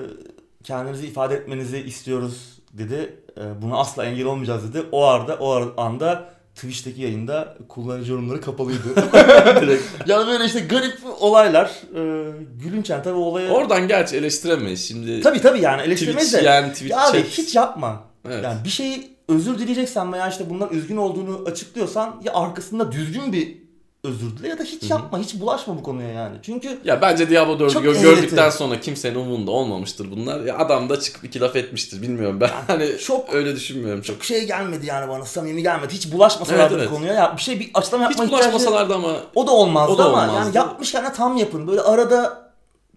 kendinizi 0.65 1.07
ifade 1.07 1.35
etmenizi 1.35 1.79
istiyoruz 1.79 2.59
dedi. 2.73 3.17
E, 3.39 3.63
buna 3.63 3.77
asla 3.77 4.05
engel 4.05 4.25
olmayacağız 4.27 4.75
dedi. 4.75 4.85
O 4.93 5.05
arada 5.05 5.37
o 5.41 5.73
anda 5.81 6.34
Twitch'teki 6.55 7.03
yayında 7.03 7.57
kullanıcı 7.69 8.13
yorumları 8.13 8.41
kapalıydı. 8.41 8.79
Yani 10.07 10.27
böyle 10.27 10.45
işte 10.45 10.61
garip 10.61 10.99
olaylar. 11.21 11.67
E, 11.95 12.33
gülünç 12.63 12.91
yani 12.91 13.03
tabii 13.03 13.17
olaya. 13.17 13.53
Oradan 13.53 13.89
gerçi 13.89 14.17
eleştiremeyiz. 14.17 14.89
Şimdi 14.89 15.21
Tabii 15.21 15.41
tabii 15.41 15.61
yani 15.61 15.83
eleştirmeyiz 15.83 16.27
Twitch 16.27 16.45
de. 16.45 16.49
yani 16.49 16.73
Twitch 16.73 16.91
Ya 16.91 17.09
abi 17.09 17.23
hiç 17.25 17.55
yapma. 17.55 18.03
Evet. 18.29 18.45
Yani 18.45 18.65
bir 18.65 18.69
şeyi 18.69 19.17
özür 19.29 19.59
dileyeceksen 19.59 20.13
veya 20.13 20.29
işte 20.29 20.51
bundan 20.51 20.71
üzgün 20.71 20.97
olduğunu 20.97 21.43
açıklıyorsan 21.47 22.21
ya 22.25 22.33
arkasında 22.35 22.93
düzgün 22.93 23.33
bir 23.33 23.64
özür 24.05 24.37
dile 24.39 24.49
ya 24.49 24.59
da 24.59 24.63
hiç 24.63 24.91
yapma. 24.91 25.19
Hiç 25.19 25.41
bulaşma 25.41 25.77
bu 25.77 25.83
konuya 25.83 26.09
yani. 26.09 26.37
Çünkü 26.43 26.79
Ya 26.85 27.03
bence 27.03 27.31
Diablo 27.31 27.53
4'ü 27.59 27.73
Çok 27.73 27.85
gö- 27.85 27.89
eğreti. 27.89 28.03
gördükten 28.03 28.51
sonra 28.51 28.81
kimsenin 28.81 29.15
umurunda 29.15 29.51
olmamıştır 29.51 30.11
bunlar. 30.11 30.41
Ya 30.41 30.59
adam 30.59 30.89
da 30.89 31.01
çıkıp 31.01 31.25
iki 31.25 31.41
laf 31.41 31.57
etmiştir 31.57 32.03
bilmiyorum 32.03 32.41
ben. 32.41 32.51
Hani 32.67 32.99
çok- 32.99 33.35
öyle 33.35 33.55
düşünmüyorum 33.57 34.03
çok. 34.03 34.17
çok 34.17 34.25
şey 34.25 34.47
gelmedi 34.47 34.87
yani 34.87 35.09
bana 35.09 35.25
samimi 35.25 35.63
gelmedi. 35.63 35.95
Hiç 35.95 36.13
bulaşmasalardı 36.13 36.75
Evet, 36.75 36.83
evet. 36.83 36.91
bu 36.91 36.95
konuya. 36.95 37.15
Ya 37.15 37.35
bir 37.37 37.43
şey 37.43 37.61
bir 37.61 37.71
açıklama 37.75 38.05
Hiç 38.05 38.11
yapma 38.11 38.25
ihtiyacı 38.25 38.45
bulaşmasalardı 38.53 38.95
ama 38.95 39.17
o 39.35 39.47
da 39.47 39.51
olmazdı 39.51 39.93
O 39.93 39.99
da 39.99 40.05
ama 40.05 40.13
olmazdı. 40.23 40.39
yani 40.39 40.57
yapmışken 40.57 41.05
de 41.05 41.13
tam 41.13 41.37
yapın. 41.37 41.67
Böyle 41.67 41.81
arada 41.81 42.45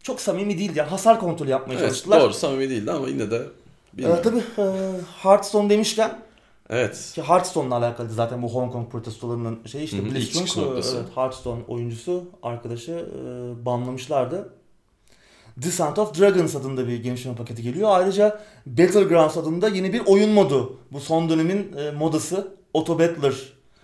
çok 0.03 0.21
samimi 0.21 0.57
değildi 0.57 0.77
yani 0.79 0.89
hasar 0.89 1.19
kontrolü 1.19 1.49
yapmaya 1.49 1.73
evet, 1.73 1.87
çalıştılar. 1.89 2.21
doğru 2.21 2.33
samimi 2.33 2.69
değildi 2.69 2.91
ama 2.91 3.07
yine 3.07 3.31
de 3.31 3.41
Ee, 3.99 4.21
tabii 4.23 4.37
e, 4.57 4.63
Hearthstone 5.23 5.69
demişken 5.69 6.11
Evet. 6.69 7.11
ki 7.15 7.21
Hearthstone'la 7.21 7.75
alakalı 7.75 8.09
zaten 8.09 8.41
bu 8.41 8.53
Hong 8.53 8.71
Kong 8.71 8.91
protestolarının 8.91 9.59
şey 9.65 9.83
işte 9.83 10.05
Blitzchung 10.05 10.73
evet, 10.73 10.95
Hearthstone 11.15 11.61
oyuncusu 11.67 12.23
arkadaşı 12.43 12.91
e, 12.91 13.65
banlamışlardı. 13.65 14.53
Descent 15.57 15.99
of 15.99 16.19
Dragons 16.19 16.55
adında 16.55 16.87
bir 16.87 17.03
genişleme 17.03 17.35
paketi 17.35 17.61
geliyor. 17.61 17.89
Ayrıca 17.91 18.39
Battlegrounds 18.65 19.37
adında 19.37 19.67
yeni 19.67 19.93
bir 19.93 20.01
oyun 20.05 20.29
modu. 20.29 20.77
Bu 20.91 20.99
son 20.99 21.29
dönemin 21.29 21.77
e, 21.77 21.91
modası 21.91 22.47
Auto 22.73 22.99
Battler. 22.99 23.33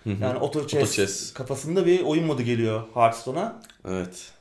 Hı 0.04 0.10
hı. 0.10 0.22
Yani 0.22 0.38
Auto 0.38 0.66
Chess, 0.66 0.82
Auto 0.82 0.92
Chess. 0.92 1.32
kafasında 1.32 1.86
bir 1.86 2.04
oyun 2.04 2.24
modu 2.24 2.42
geliyor 2.42 2.82
Hearthstone'a. 2.94 3.62
Evet. 3.88 4.32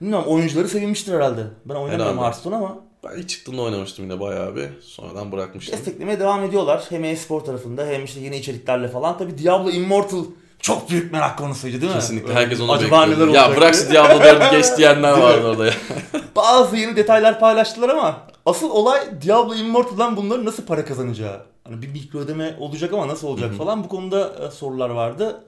Bilmiyorum 0.00 0.28
oyuncuları 0.28 0.68
sevinmiştir 0.68 1.14
herhalde. 1.14 1.46
Ben 1.64 1.74
oynamıyorum. 1.74 2.18
Hearthstone 2.18 2.56
ama 2.56 2.78
Ben 3.04 3.18
ilk 3.18 3.28
çıktığında 3.28 3.62
oynamıştım 3.62 4.04
yine 4.04 4.20
bayağı 4.20 4.56
bir. 4.56 4.68
Sonradan 4.82 5.32
bırakmıştım. 5.32 5.78
desteklemeye 5.78 6.20
devam 6.20 6.44
ediyorlar. 6.44 6.84
Hem 6.88 7.04
e-spor 7.04 7.40
tarafında 7.40 7.86
hem 7.86 8.04
işte 8.04 8.20
yeni 8.20 8.36
içeriklerle 8.36 8.88
falan. 8.88 9.18
Tabii 9.18 9.38
Diablo 9.38 9.70
Immortal 9.70 10.24
çok 10.60 10.90
büyük 10.90 11.12
merak 11.12 11.38
konusuydu 11.38 11.80
değil 11.80 11.92
mi? 11.92 11.98
Kesinlikle 11.98 12.34
herkes 12.34 12.60
onu 12.60 12.72
Acaba 12.72 13.06
bekliyor. 13.06 13.28
neler 13.28 13.34
Ya 13.34 13.56
bırak 13.56 13.74
şu 13.74 13.90
Diablo 13.90 14.24
4'ü 14.24 14.50
geç 14.50 14.66
diyenler 14.78 15.12
vardı 15.12 15.46
orada 15.46 15.66
ya. 15.66 15.72
Bazı 16.36 16.76
yeni 16.76 16.96
detaylar 16.96 17.40
paylaştılar 17.40 17.88
ama 17.88 18.20
asıl 18.46 18.70
olay 18.70 19.00
Diablo 19.22 19.54
Immortal'dan 19.54 20.16
bunların 20.16 20.44
nasıl 20.44 20.62
para 20.66 20.84
kazanacağı. 20.84 21.40
Hani 21.64 21.82
bir 21.82 21.88
mikro 21.88 22.18
ödeme 22.18 22.56
olacak 22.60 22.92
ama 22.92 23.08
nasıl 23.08 23.28
olacak 23.28 23.54
falan 23.54 23.84
bu 23.84 23.88
konuda 23.88 24.32
e, 24.46 24.50
sorular 24.50 24.90
vardı. 24.90 25.40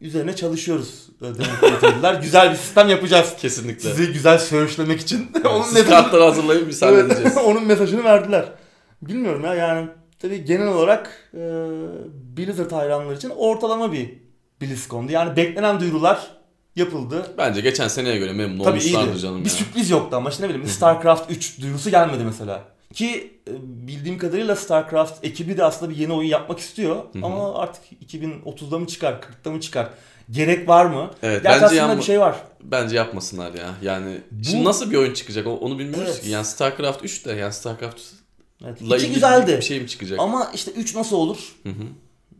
Üzerine 0.00 0.36
çalışıyoruz 0.36 1.08
demek 1.20 2.22
güzel 2.22 2.50
bir 2.50 2.56
sistem 2.56 2.88
yapacağız. 2.88 3.34
Kesinlikle. 3.40 3.90
Sizi 3.90 4.12
güzel 4.12 4.38
söğüşlemek 4.38 5.00
için. 5.00 5.30
onun 5.44 5.62
Siz 5.62 5.86
kartları 5.86 6.22
hazırlayıp 6.22 6.82
halledeceğiz. 6.82 7.32
Evet, 7.36 7.36
onun 7.46 7.64
mesajını 7.66 8.04
verdiler. 8.04 8.52
Bilmiyorum 9.02 9.44
ya 9.44 9.54
yani 9.54 9.88
tabii 10.18 10.44
genel 10.44 10.68
olarak 10.68 11.30
e, 11.34 11.38
Blizzard 12.36 12.72
hayranları 12.72 13.16
için 13.16 13.30
ortalama 13.36 13.92
bir 13.92 14.14
BlizzCon'du. 14.60 15.12
Yani 15.12 15.36
beklenen 15.36 15.80
duyurular 15.80 16.30
yapıldı. 16.76 17.26
Bence 17.38 17.60
geçen 17.60 17.88
seneye 17.88 18.16
göre 18.18 18.32
memnun 18.32 18.64
Tabii 18.64 18.78
iyiydi. 18.78 19.18
canım 19.18 19.40
bir 19.40 19.50
ya. 19.50 19.56
sürpriz 19.56 19.90
yoktu 19.90 20.16
ama 20.16 20.30
işte 20.30 20.44
ne 20.44 20.48
bileyim 20.48 20.66
StarCraft 20.68 21.30
3 21.30 21.60
duyurusu 21.60 21.90
gelmedi 21.90 22.24
mesela. 22.24 22.64
Ki 22.94 23.38
e, 23.48 23.52
bildiğim 23.62 24.18
kadarıyla 24.18 24.56
StarCraft 24.56 25.24
ekibi 25.24 25.56
de 25.56 25.64
aslında 25.64 25.90
bir 25.92 25.96
yeni 25.96 26.12
oyun 26.12 26.28
yapmak 26.28 26.58
istiyor. 26.58 26.96
hı. 26.96 27.02
Ama 27.22 27.54
artık 27.54 27.82
2030'da 28.06 28.78
mı 28.78 28.86
çıkar, 28.86 29.12
40'ta 29.12 29.50
mı 29.50 29.60
çıkar? 29.60 29.90
Gerek 30.30 30.68
var 30.68 30.86
mı? 30.86 31.10
Evet 31.22 31.42
Gerçi 31.42 31.62
bence, 31.64 31.82
aslında 31.82 31.98
bir 31.98 32.02
şey 32.02 32.20
var. 32.20 32.36
bence 32.62 32.96
yapmasınlar 32.96 33.54
ya. 33.54 33.74
Yani 33.82 34.20
Bu- 34.30 34.44
şimdi 34.44 34.64
nasıl 34.64 34.90
bir 34.90 34.96
oyun 34.96 35.14
çıkacak 35.14 35.46
onu 35.46 35.78
bilmiyoruz 35.78 36.10
Evet. 36.12 36.22
ki. 36.22 36.30
Yani 36.30 36.44
StarCraft 36.44 37.04
3 37.04 37.26
de 37.26 37.32
yani 37.32 37.52
StarCraft 37.52 38.00
Evet, 38.64 38.80
iki 38.82 39.12
güzeldi. 39.12 39.56
bir 39.56 39.62
şey 39.62 39.80
mi 39.80 39.88
çıkacak? 39.88 40.18
Ama 40.20 40.50
işte 40.54 40.70
3 40.70 40.94
nasıl 40.94 41.16
olur? 41.16 41.38
Hı 41.62 41.68
hı. 41.68 41.72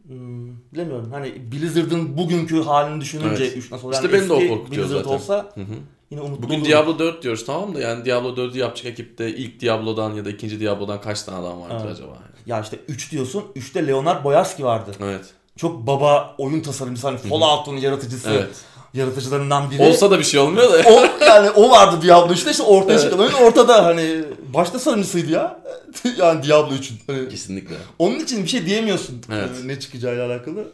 Hmm, 0.06 0.48
bilemiyorum. 0.72 1.10
Hani 1.12 1.52
Blizzard'ın 1.52 2.16
bugünkü 2.18 2.62
halini 2.62 3.00
düşününce 3.00 3.44
Evet. 3.44 3.56
3 3.56 3.70
nasıl 3.72 3.86
olur? 3.86 3.94
İşte 3.94 4.06
Yani 4.06 4.20
beni 4.20 4.28
de 4.28 4.32
o 4.32 4.48
korkutuyor 4.56 4.86
Blizzard 4.86 5.04
zaten. 5.04 5.16
olsa 5.16 5.50
Hı 5.54 5.60
hı. 5.60 5.74
Yine 6.10 6.20
umutlu 6.20 6.42
Bugün 6.42 6.54
olurum. 6.54 6.68
Diablo 6.70 6.98
4 6.98 7.22
diyoruz 7.22 7.46
tamam 7.46 7.74
da 7.74 7.80
yani 7.80 8.04
Diablo 8.04 8.28
4'ü 8.28 8.58
yapacak 8.58 8.86
ekipte 8.86 9.30
ilk 9.30 9.60
Diablo'dan 9.60 10.14
ya 10.14 10.24
da 10.24 10.30
ikinci 10.30 10.60
Diablo'dan 10.60 11.00
kaç 11.00 11.22
tane 11.22 11.38
adam 11.38 11.60
vardır 11.60 11.76
Evet. 11.86 11.92
acaba? 11.96 12.18
Ya 12.46 12.60
işte 12.60 12.76
3 12.88 13.12
diyorsun. 13.12 13.44
3'te 13.56 13.86
Leonard 13.86 14.24
Boyarski 14.24 14.64
vardı. 14.64 14.90
Evet. 15.02 15.24
Çok 15.56 15.86
baba 15.86 16.34
oyun 16.38 16.60
tasarımcısı. 16.60 17.06
Hani 17.08 17.18
Fallout'un 17.18 17.76
yaratıcısı. 17.76 18.30
Evet. 18.30 18.48
Yaratıcılarından 18.94 19.70
biri. 19.70 19.82
Olsa 19.82 20.10
da 20.10 20.18
bir 20.18 20.24
şey 20.24 20.40
olmuyor 20.40 20.72
da. 20.72 20.82
o 20.90 21.24
yani 21.24 21.50
o 21.50 21.70
vardı 21.70 21.96
Diablo 22.02 22.32
3'te 22.32 22.50
işte 22.50 22.62
ortaya 22.62 22.92
Evet. 22.92 23.02
çıkan 23.02 23.18
oyun 23.18 23.32
ortada 23.32 23.84
hani 23.84 24.24
başta 24.54 24.78
sarıncısıydı 24.78 25.32
ya. 25.32 25.60
yani 26.18 26.42
Diablo 26.42 26.74
3'ün. 26.74 26.98
Hani 27.06 27.28
Kesinlikle. 27.28 27.74
onun 27.98 28.18
için 28.18 28.42
bir 28.42 28.48
şey 28.48 28.66
diyemiyorsun 28.66 29.22
Evet. 29.32 29.50
e, 29.64 29.68
ne 29.68 29.80
çıkacağıyla 29.80 30.26
alakalı. 30.26 30.72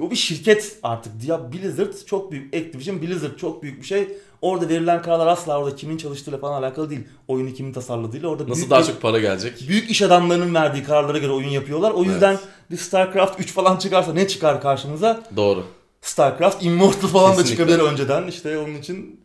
O 0.00 0.10
bir 0.10 0.16
şirket 0.16 0.76
artık. 0.82 1.12
Dia 1.26 1.52
Blizzard 1.52 1.92
çok 2.06 2.32
büyük. 2.32 2.54
Activision 2.54 3.02
Blizzard 3.02 3.36
çok 3.36 3.62
büyük 3.62 3.80
bir 3.82 3.86
şey. 3.86 4.08
Orada 4.42 4.68
verilen 4.68 5.02
kararlar 5.02 5.26
asla 5.26 5.58
orada 5.58 5.76
kimin 5.76 5.96
çalıştığıyla 5.96 6.38
falan 6.38 6.62
alakalı 6.62 6.90
değil. 6.90 7.00
Oyunu 7.28 7.52
kimin 7.54 7.72
tasarladığıyla 7.72 8.28
orada 8.28 8.42
Nasıl 8.42 8.56
büyük 8.56 8.70
daha 8.70 8.84
çok 8.84 9.02
para 9.02 9.18
gelecek? 9.18 9.68
büyük 9.68 9.90
iş 9.90 10.02
adamlarının 10.02 10.54
verdiği 10.54 10.84
kararlara 10.84 11.18
göre 11.18 11.32
oyun 11.32 11.48
yapıyorlar. 11.48 11.90
O 11.90 12.04
yüzden 12.04 12.30
Evet. 12.32 12.40
bir 12.70 12.76
StarCraft 12.76 13.40
3 13.40 13.52
falan 13.52 13.76
çıkarsa 13.76 14.12
ne 14.12 14.28
çıkar 14.28 14.60
karşımıza? 14.62 15.22
Doğru. 15.36 15.64
StarCraft 16.00 16.64
Immortal 16.64 17.08
falan 17.08 17.30
da 17.32 17.36
Kesinlikle. 17.42 17.50
çıkabilir 17.64 17.90
önceden. 17.92 18.26
İşte 18.26 18.58
onun 18.58 18.74
için 18.74 19.20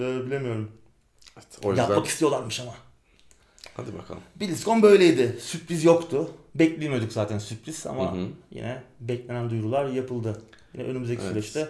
e, 0.00 0.26
bilemiyorum. 0.26 0.70
Evet, 1.36 1.46
o 1.64 1.68
yüzden 1.70 1.82
Yapmak 1.88 2.06
istiyorlarmış 2.06 2.60
ama. 2.60 2.72
hadi 3.76 3.98
bakalım. 3.98 4.20
BlizzCon 4.40 4.82
böyleydi. 4.82 5.38
Sürpriz 5.42 5.84
yoktu. 5.84 6.30
Beklemiyorduk 6.54 7.12
zaten 7.12 7.38
sürpriz 7.38 7.86
ama 7.86 8.12
Hı 8.12 8.16
hı. 8.16 8.26
yine 8.50 8.82
beklenen 9.00 9.50
duyurular 9.50 9.86
yapıldı. 9.86 10.42
Yine 10.74 10.84
önümüzdeki 10.86 11.22
Evet. 11.22 11.32
süreçte 11.32 11.68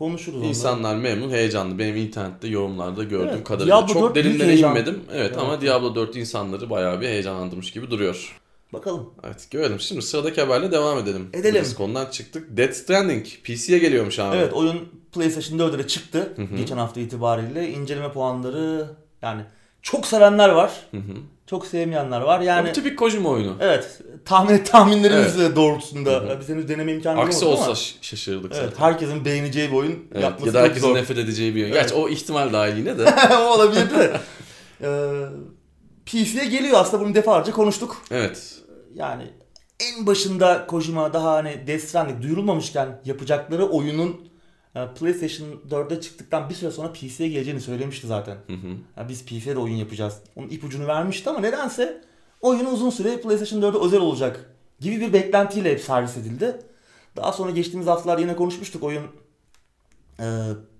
konuşuruz 0.00 0.36
onları. 0.38 0.48
İnsanlar 0.48 0.96
memnun, 0.96 1.30
heyecanlı. 1.30 1.78
Benim 1.78 1.96
internette 1.96 2.48
yorumlarda 2.48 3.04
gördüğüm 3.04 3.28
Evet, 3.28 3.44
kadarıyla. 3.44 3.76
Diablo 3.76 3.92
Çok 3.92 4.02
4 4.02 4.14
büyük 4.14 4.40
derinlere 4.40 4.56
inmedim. 4.58 5.00
Evet, 5.12 5.20
Evet. 5.26 5.38
ama 5.38 5.60
Diablo 5.60 5.94
4 5.94 6.16
insanları 6.16 6.70
bayağı 6.70 7.00
bir 7.00 7.06
heyecanlandırmış 7.06 7.72
gibi 7.72 7.90
duruyor. 7.90 8.40
Bakalım. 8.72 9.10
Evet 9.24 9.48
görelim. 9.50 9.80
Şimdi 9.80 10.02
sıradaki 10.02 10.40
haberle 10.40 10.72
devam 10.72 10.98
edelim. 10.98 11.28
Edelim. 11.32 11.62
BlizzCon'dan 11.62 12.06
çıktık. 12.10 12.56
Death 12.56 12.72
Stranding 12.74 13.26
PC'ye 13.44 13.78
geliyormuş 13.78 14.18
abi. 14.18 14.36
Evet 14.36 14.52
oyun 14.52 14.88
PlayStation 15.12 15.58
4'e 15.58 15.78
de 15.78 15.86
çıktı. 15.86 16.32
Hı 16.36 16.42
hı. 16.42 16.56
Geçen 16.56 16.76
hafta 16.76 17.00
itibariyle. 17.00 17.70
inceleme 17.70 18.12
puanları 18.12 18.86
yani 19.22 19.42
çok 19.82 20.06
sevenler 20.06 20.48
var. 20.48 20.70
Hı 20.90 20.96
hı. 20.96 21.12
Çok 21.50 21.66
sevmeyenler 21.66 22.20
var. 22.20 22.40
Yani... 22.40 22.66
Yani 22.66 22.72
tipik 22.72 22.98
Kojima 22.98 23.28
oyunu. 23.28 23.56
evet 23.60 24.00
tahmin 24.24 24.58
tahminlerimiz 24.64 25.56
doğrultusunda. 25.56 26.10
Hı 26.10 26.16
hı. 26.34 26.40
Biz 26.40 26.48
henüz 26.48 26.68
deneme 26.68 26.92
imkanı 26.92 27.20
Aksi 27.20 27.44
olsa 27.44 27.64
ama. 27.64 27.74
ş- 27.74 27.94
şaşırdık 28.00 28.52
Evet, 28.54 28.70
zaten. 28.70 28.84
herkesin 28.84 29.24
beğeneceği 29.24 29.70
bir 29.70 29.76
oyun 29.76 29.98
Evet, 30.12 30.22
yapması 30.22 30.46
ya 30.46 30.54
da 30.54 30.62
herkesin 30.62 30.86
zor. 30.88 30.94
nefret 30.96 31.18
edeceği 31.18 31.54
bir 31.54 31.62
oyun. 31.62 31.72
Evet. 31.72 31.82
Gerçi 31.82 31.94
o 31.94 32.08
ihtimal 32.08 32.52
dahil 32.52 32.76
yine 32.76 32.98
de. 32.98 33.04
o 33.40 33.54
olabilir 33.54 33.90
de. 33.90 34.12
Ee, 34.82 34.88
PC'ye 36.06 36.44
geliyor 36.44 36.78
aslında 36.80 37.04
bunu 37.04 37.14
defalarca 37.14 37.52
konuştuk. 37.52 38.02
evet. 38.10 38.54
Yani 38.94 39.22
en 39.80 40.06
başında 40.06 40.66
Kojima 40.66 41.12
daha 41.12 41.32
hani 41.32 41.66
Death 41.66 41.82
Stranding 41.84 42.22
duyurulmamışken 42.22 43.00
yapacakları 43.04 43.66
oyunun 43.66 44.28
e, 44.74 44.86
PlayStation 44.98 45.48
4'e 45.70 46.00
çıktıktan 46.00 46.48
bir 46.48 46.54
süre 46.54 46.70
sonra 46.70 46.92
PC'ye 46.92 47.28
geleceğini 47.28 47.60
söylemişti 47.60 48.06
zaten. 48.06 48.36
Hı 48.46 48.52
hı. 48.52 48.68
Ya 48.96 49.08
biz 49.08 49.24
PC'de 49.24 49.54
de 49.54 49.58
oyun 49.58 49.76
yapacağız. 49.76 50.20
Onun 50.36 50.48
ipucunu 50.48 50.86
vermişti 50.86 51.30
ama 51.30 51.40
nedense 51.40 52.04
oyun 52.40 52.66
uzun 52.66 52.90
süre 52.90 53.20
PlayStation 53.20 53.60
4'e 53.60 53.84
özel 53.84 54.00
olacak 54.00 54.50
gibi 54.80 55.00
bir 55.00 55.12
beklentiyle 55.12 55.72
hep 55.72 55.80
servis 55.80 56.16
edildi. 56.16 56.56
Daha 57.16 57.32
sonra 57.32 57.50
geçtiğimiz 57.50 57.86
haftalar 57.86 58.18
yine 58.18 58.36
konuşmuştuk 58.36 58.82
oyun 58.82 59.02
e, 60.20 60.26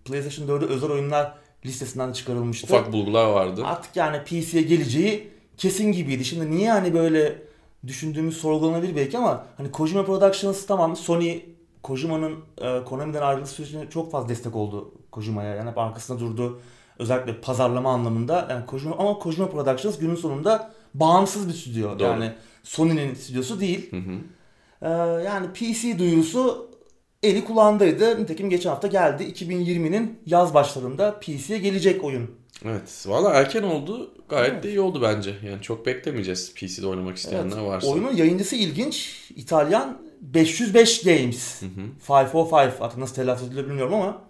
PlayStation 0.05 0.49
4'e 0.49 0.67
özel 0.67 0.91
oyunlar 0.91 1.35
listesinden 1.67 2.13
çıkarılmıştı. 2.13 2.67
Ufak 2.67 2.93
bulgular 2.93 3.25
vardı. 3.25 3.63
Artık 3.65 3.97
yani 3.97 4.25
PC'ye 4.25 4.63
geleceği 4.63 5.29
kesin 5.57 5.93
gibiydi. 5.93 6.25
Şimdi 6.25 6.51
niye 6.51 6.71
hani 6.71 6.95
böyle 6.95 7.43
düşündüğümüz 7.87 8.37
sorgulanabilir 8.37 8.97
belki 8.97 9.19
ama 9.19 9.47
hani 9.57 9.71
Kojima 9.71 10.05
Productions 10.05 10.67
tamam 10.67 10.97
Sony 10.97 11.41
Kojima'nın 11.83 12.37
e, 12.61 12.85
Konami'den 12.85 13.23
ayrılması 13.23 13.55
sürecinde 13.55 13.91
çok 13.91 14.13
fazla 14.13 14.29
destek 14.29 14.57
oldu 14.57 14.95
Kojima'ya. 15.11 15.55
Yani 15.55 15.71
hep 15.71 15.79
arkasında 15.79 16.21
durdu. 16.21 16.61
Özellikle 16.99 17.41
pazarlama 17.41 17.93
anlamında. 17.93 18.47
Yani 18.51 18.67
Kojima, 18.67 18.97
ama 18.99 19.19
Kojima 19.19 19.51
Productions 19.51 19.99
günün 19.99 20.15
sonunda 20.15 20.73
bağımsız 20.95 21.49
bir 21.49 21.53
stüdyo. 21.53 21.99
Doğru. 21.99 22.09
Yani 22.09 22.33
Sony'nin 22.63 23.15
stüdyosu 23.15 23.61
değil. 23.61 23.91
Hı 23.91 23.97
hı. 23.97 24.19
Ee, 24.83 24.89
yani 25.25 25.47
PC 25.53 25.99
duyurusu 25.99 26.71
eli 27.23 27.45
kulağındaydı. 27.45 28.23
Nitekim 28.23 28.51
geçen 28.51 28.71
hafta 28.71 28.89
geldi. 28.89 29.23
2020'nin 29.23 30.19
yaz 30.27 30.55
başlarında 30.55 31.21
PC'ye 31.21 31.59
gelecek 31.59 32.05
oyun. 32.05 32.31
Evet. 32.65 33.05
Valla 33.07 33.31
erken 33.31 33.63
oldu. 33.63 34.11
Gayet 34.29 34.53
Evet. 34.53 34.65
de 34.65 34.69
iyi 34.69 34.81
oldu 34.81 35.03
bence. 35.03 35.35
Yani 35.47 35.63
çok 35.63 35.87
beklemeyeceğiz 35.87 36.55
PC'de 36.55 36.87
oynamak 36.87 37.17
isteyenler 37.17 37.57
Evet, 37.57 37.69
varsa. 37.69 37.89
Oyunun 37.89 38.17
yayıncısı 38.17 38.57
ilginç. 38.57 39.25
İtalyan 39.37 39.99
505 40.21 41.03
Games. 41.03 41.63
Hı 41.63 41.67
hı. 41.67 42.25
545 42.25 42.73
artık 42.81 42.99
nasıl 42.99 43.15
telaffuz 43.15 43.49
edilir 43.49 43.67
bilmiyorum 43.67 43.95
ama. 43.95 44.23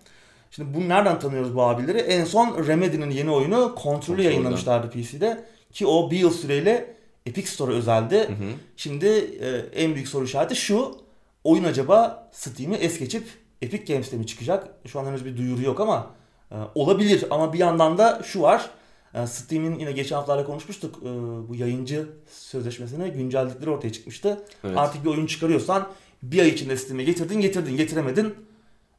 Şimdi 0.51 0.75
bunu 0.75 0.89
nereden 0.89 1.19
tanıyoruz 1.19 1.55
bu 1.57 1.63
abileri? 1.63 1.99
En 1.99 2.25
son 2.25 2.67
Remedy'nin 2.67 3.11
yeni 3.11 3.31
oyunu 3.31 3.75
Control'dan. 3.83 4.23
yayınlamışlardı 4.23 4.91
PC'de. 4.91 5.45
Ki 5.73 5.87
o 5.87 6.11
bir 6.11 6.19
yıl 6.19 6.31
süreyle 6.31 6.95
Epic 7.27 7.49
Store 7.49 7.73
özeldi. 7.73 8.17
Hı 8.19 8.33
hı. 8.33 8.51
Şimdi 8.77 9.07
e, 9.41 9.83
en 9.83 9.95
büyük 9.95 10.09
soru 10.09 10.25
işareti 10.25 10.57
şu. 10.57 10.97
Oyun 11.45 11.65
acaba 11.65 12.31
Steam'i 12.33 12.77
es 12.77 12.99
geçip 12.99 13.25
Epic 13.63 13.93
Games'te 13.93 14.17
mi 14.17 14.27
çıkacak? 14.27 14.69
Şu 14.87 15.01
an 15.01 15.05
henüz 15.07 15.25
bir 15.25 15.37
duyuru 15.37 15.63
yok 15.63 15.81
ama 15.81 16.11
e, 16.51 16.57
olabilir. 16.75 17.25
Ama 17.31 17.53
bir 17.53 17.59
yandan 17.59 17.99
da 17.99 18.23
şu 18.25 18.43
var. 18.43 18.71
E, 19.15 19.27
Steam'in 19.27 19.79
yine 19.79 19.93
geçen 19.93 20.17
haftalarda 20.17 20.45
konuşmuştuk. 20.45 20.99
e, 21.03 21.09
bu 21.49 21.55
yayıncı 21.55 22.07
sözleşmesine 22.31 23.09
güncelledikleri 23.09 23.71
ortaya 23.71 23.93
çıkmıştı. 23.93 24.43
Evet. 24.65 24.79
Artık 24.79 25.05
bir 25.05 25.11
oyun 25.11 25.27
çıkarıyorsan 25.27 25.89
bir 26.23 26.43
ay 26.43 26.49
içinde 26.49 26.77
Steam'e 26.77 27.05
getirdin, 27.05 27.41
getirdin, 27.41 27.77
getiremedin. 27.77 28.35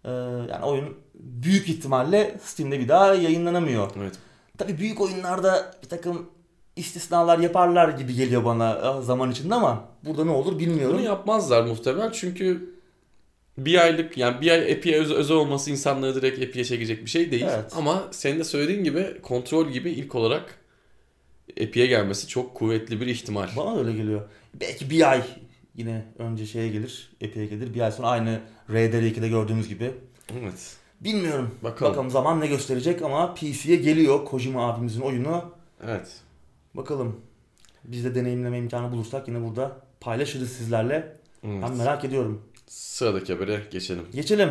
E, 0.06 0.10
yani 0.52 0.65
oyun 0.65 0.97
büyük 1.13 1.69
ihtimalle 1.69 2.39
Steam'de 2.43 2.80
bir 2.80 2.88
daha 2.88 3.13
yayınlanamıyor. 3.13 3.91
Evet. 3.97 4.13
Tabii 4.58 4.78
büyük 4.78 5.02
oyunlarda 5.02 5.71
bir 5.84 5.89
takım 5.89 6.30
istisnalar 6.76 7.39
yaparlar 7.39 7.89
gibi 7.89 8.15
geliyor 8.15 8.45
bana 8.45 9.02
zaman 9.02 9.32
içinde 9.32 9.56
ama 9.56 9.86
burada 10.06 10.26
ne 10.26 10.32
olur 10.32 10.60
bilmiyorum. 10.60 10.97
Bunu 10.97 11.06
yapmazlar 11.06 11.63
muhtemelen 11.63 12.12
çünkü 12.12 12.76
bir 13.57 13.81
aylık 13.81 14.17
yani 14.17 14.41
bir 14.41 14.51
ay 14.51 14.71
Epi'ye 14.71 14.99
özel, 14.99 15.17
özel 15.17 15.37
olması 15.37 15.71
insanları 15.71 16.15
direkt 16.15 16.39
Epi'ye 16.39 16.65
çekecek 16.65 17.05
bir 17.05 17.09
şey 17.09 17.31
değil. 17.31 17.45
Evet. 17.49 17.73
Ama 17.75 18.07
senin 18.11 18.39
de 18.39 18.43
söylediğin 18.43 18.83
gibi 18.83 19.21
kontrol 19.21 19.69
gibi 19.69 19.91
ilk 19.91 20.15
olarak 20.15 20.55
Epi'ye 21.57 21.87
gelmesi 21.87 22.27
çok 22.27 22.55
kuvvetli 22.55 23.01
bir 23.01 23.07
ihtimal. 23.07 23.49
Bana 23.57 23.75
da 23.75 23.79
öyle 23.79 23.93
geliyor. 23.93 24.21
Belki 24.53 24.89
bir 24.89 25.11
ay 25.11 25.23
yine 25.75 26.05
önce 26.19 26.45
şeye 26.45 26.67
gelir, 26.67 27.11
Epic'e 27.21 27.45
gelir. 27.45 27.73
Bir 27.73 27.81
ay 27.81 27.91
sonra 27.91 28.07
aynı 28.07 28.39
RDR2'de 28.69 29.29
gördüğümüz 29.29 29.69
gibi. 29.69 29.91
Evet. 30.41 30.75
Bilmiyorum. 31.01 31.55
Bakalım. 31.63 31.91
Bakalım 31.91 32.09
zaman 32.09 32.41
ne 32.41 32.47
gösterecek 32.47 33.01
ama 33.01 33.33
PC'ye 33.33 33.75
geliyor 33.75 34.25
Kojima 34.25 34.73
abimizin 34.73 35.01
oyunu. 35.01 35.53
Evet. 35.85 36.15
Bakalım. 36.73 37.19
Biz 37.83 38.05
de 38.05 38.15
deneyimleme 38.15 38.57
imkanı 38.57 38.91
bulursak 38.91 39.27
yine 39.27 39.43
burada 39.43 39.77
paylaşırız 39.99 40.53
sizlerle. 40.53 41.17
evet. 41.43 41.63
Ben 41.63 41.75
merak 41.75 42.05
ediyorum. 42.05 42.41
Sıradaki 42.71 43.34
habere 43.34 43.62
geçelim. 43.71 44.03
Geçelim. 44.13 44.49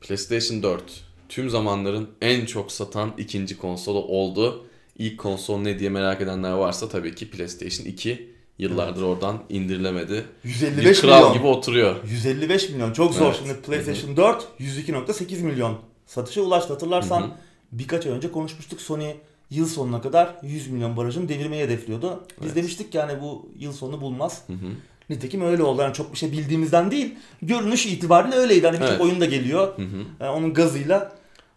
PlayStation 0.00 0.62
4 0.62 0.82
tüm 1.28 1.50
zamanların 1.50 2.08
en 2.20 2.46
çok 2.46 2.72
satan 2.72 3.12
ikinci 3.18 3.58
konsolu 3.58 3.98
oldu. 3.98 4.66
İlk 4.98 5.18
konsol 5.18 5.58
ne 5.58 5.78
diye 5.78 5.90
merak 5.90 6.20
edenler 6.20 6.52
varsa 6.52 6.88
tabii 6.88 7.14
ki 7.14 7.30
PlayStation 7.30 7.86
2 7.86 8.30
yıllardır 8.58 9.02
oradan 9.02 9.42
indirilemedi. 9.48 10.24
Bir 10.44 10.48
155 10.48 11.00
kral 11.00 11.18
milyon. 11.18 11.32
gibi 11.32 11.46
oturuyor. 11.46 11.96
155 12.04 12.70
milyon. 12.70 12.92
Çok 12.92 13.14
zor. 13.14 13.26
Evet. 13.26 13.36
Şimdi 13.38 13.60
PlayStation 13.60 14.16
4 14.16 14.46
102.8 14.60 15.42
milyon 15.42 15.78
satışa 16.06 16.40
ulaştı. 16.40 16.72
Hatırlarsan 16.72 17.20
Hı 17.22 17.26
hı. 17.26 17.30
birkaç 17.72 18.06
ay 18.06 18.12
önce 18.12 18.32
konuşmuştuk. 18.32 18.80
Sony 18.80 19.12
yıl 19.50 19.66
sonuna 19.66 20.00
kadar 20.00 20.36
100 20.42 20.68
milyon 20.68 20.96
barajını 20.96 21.28
devirmeyi 21.28 21.62
hedefliyordu. 21.62 22.24
Biz 22.40 22.46
Evet. 22.46 22.56
demiştik 22.56 22.92
ki 22.92 22.98
yani 22.98 23.22
bu 23.22 23.48
yıl 23.58 23.72
sonu 23.72 24.00
bulmaz. 24.00 24.42
Hı 24.46 24.52
hı. 24.52 24.70
Nitekim 25.10 25.42
öyle 25.42 25.62
oldu. 25.62 25.82
Yani 25.82 25.94
çok 25.94 26.12
bir 26.12 26.18
şey 26.18 26.32
bildiğimizden 26.32 26.90
değil. 26.90 27.14
Görünüş 27.42 27.86
itibariyle 27.86 28.36
öyleydi. 28.36 28.66
Hani 28.66 28.76
birçok 28.76 28.90
Evet. 28.90 29.00
oyun 29.00 29.20
da 29.20 29.24
geliyor. 29.24 29.76
Hı 29.78 29.82
hı. 29.82 30.02
Yani 30.20 30.30
onun 30.30 30.54
gazıyla 30.54 31.12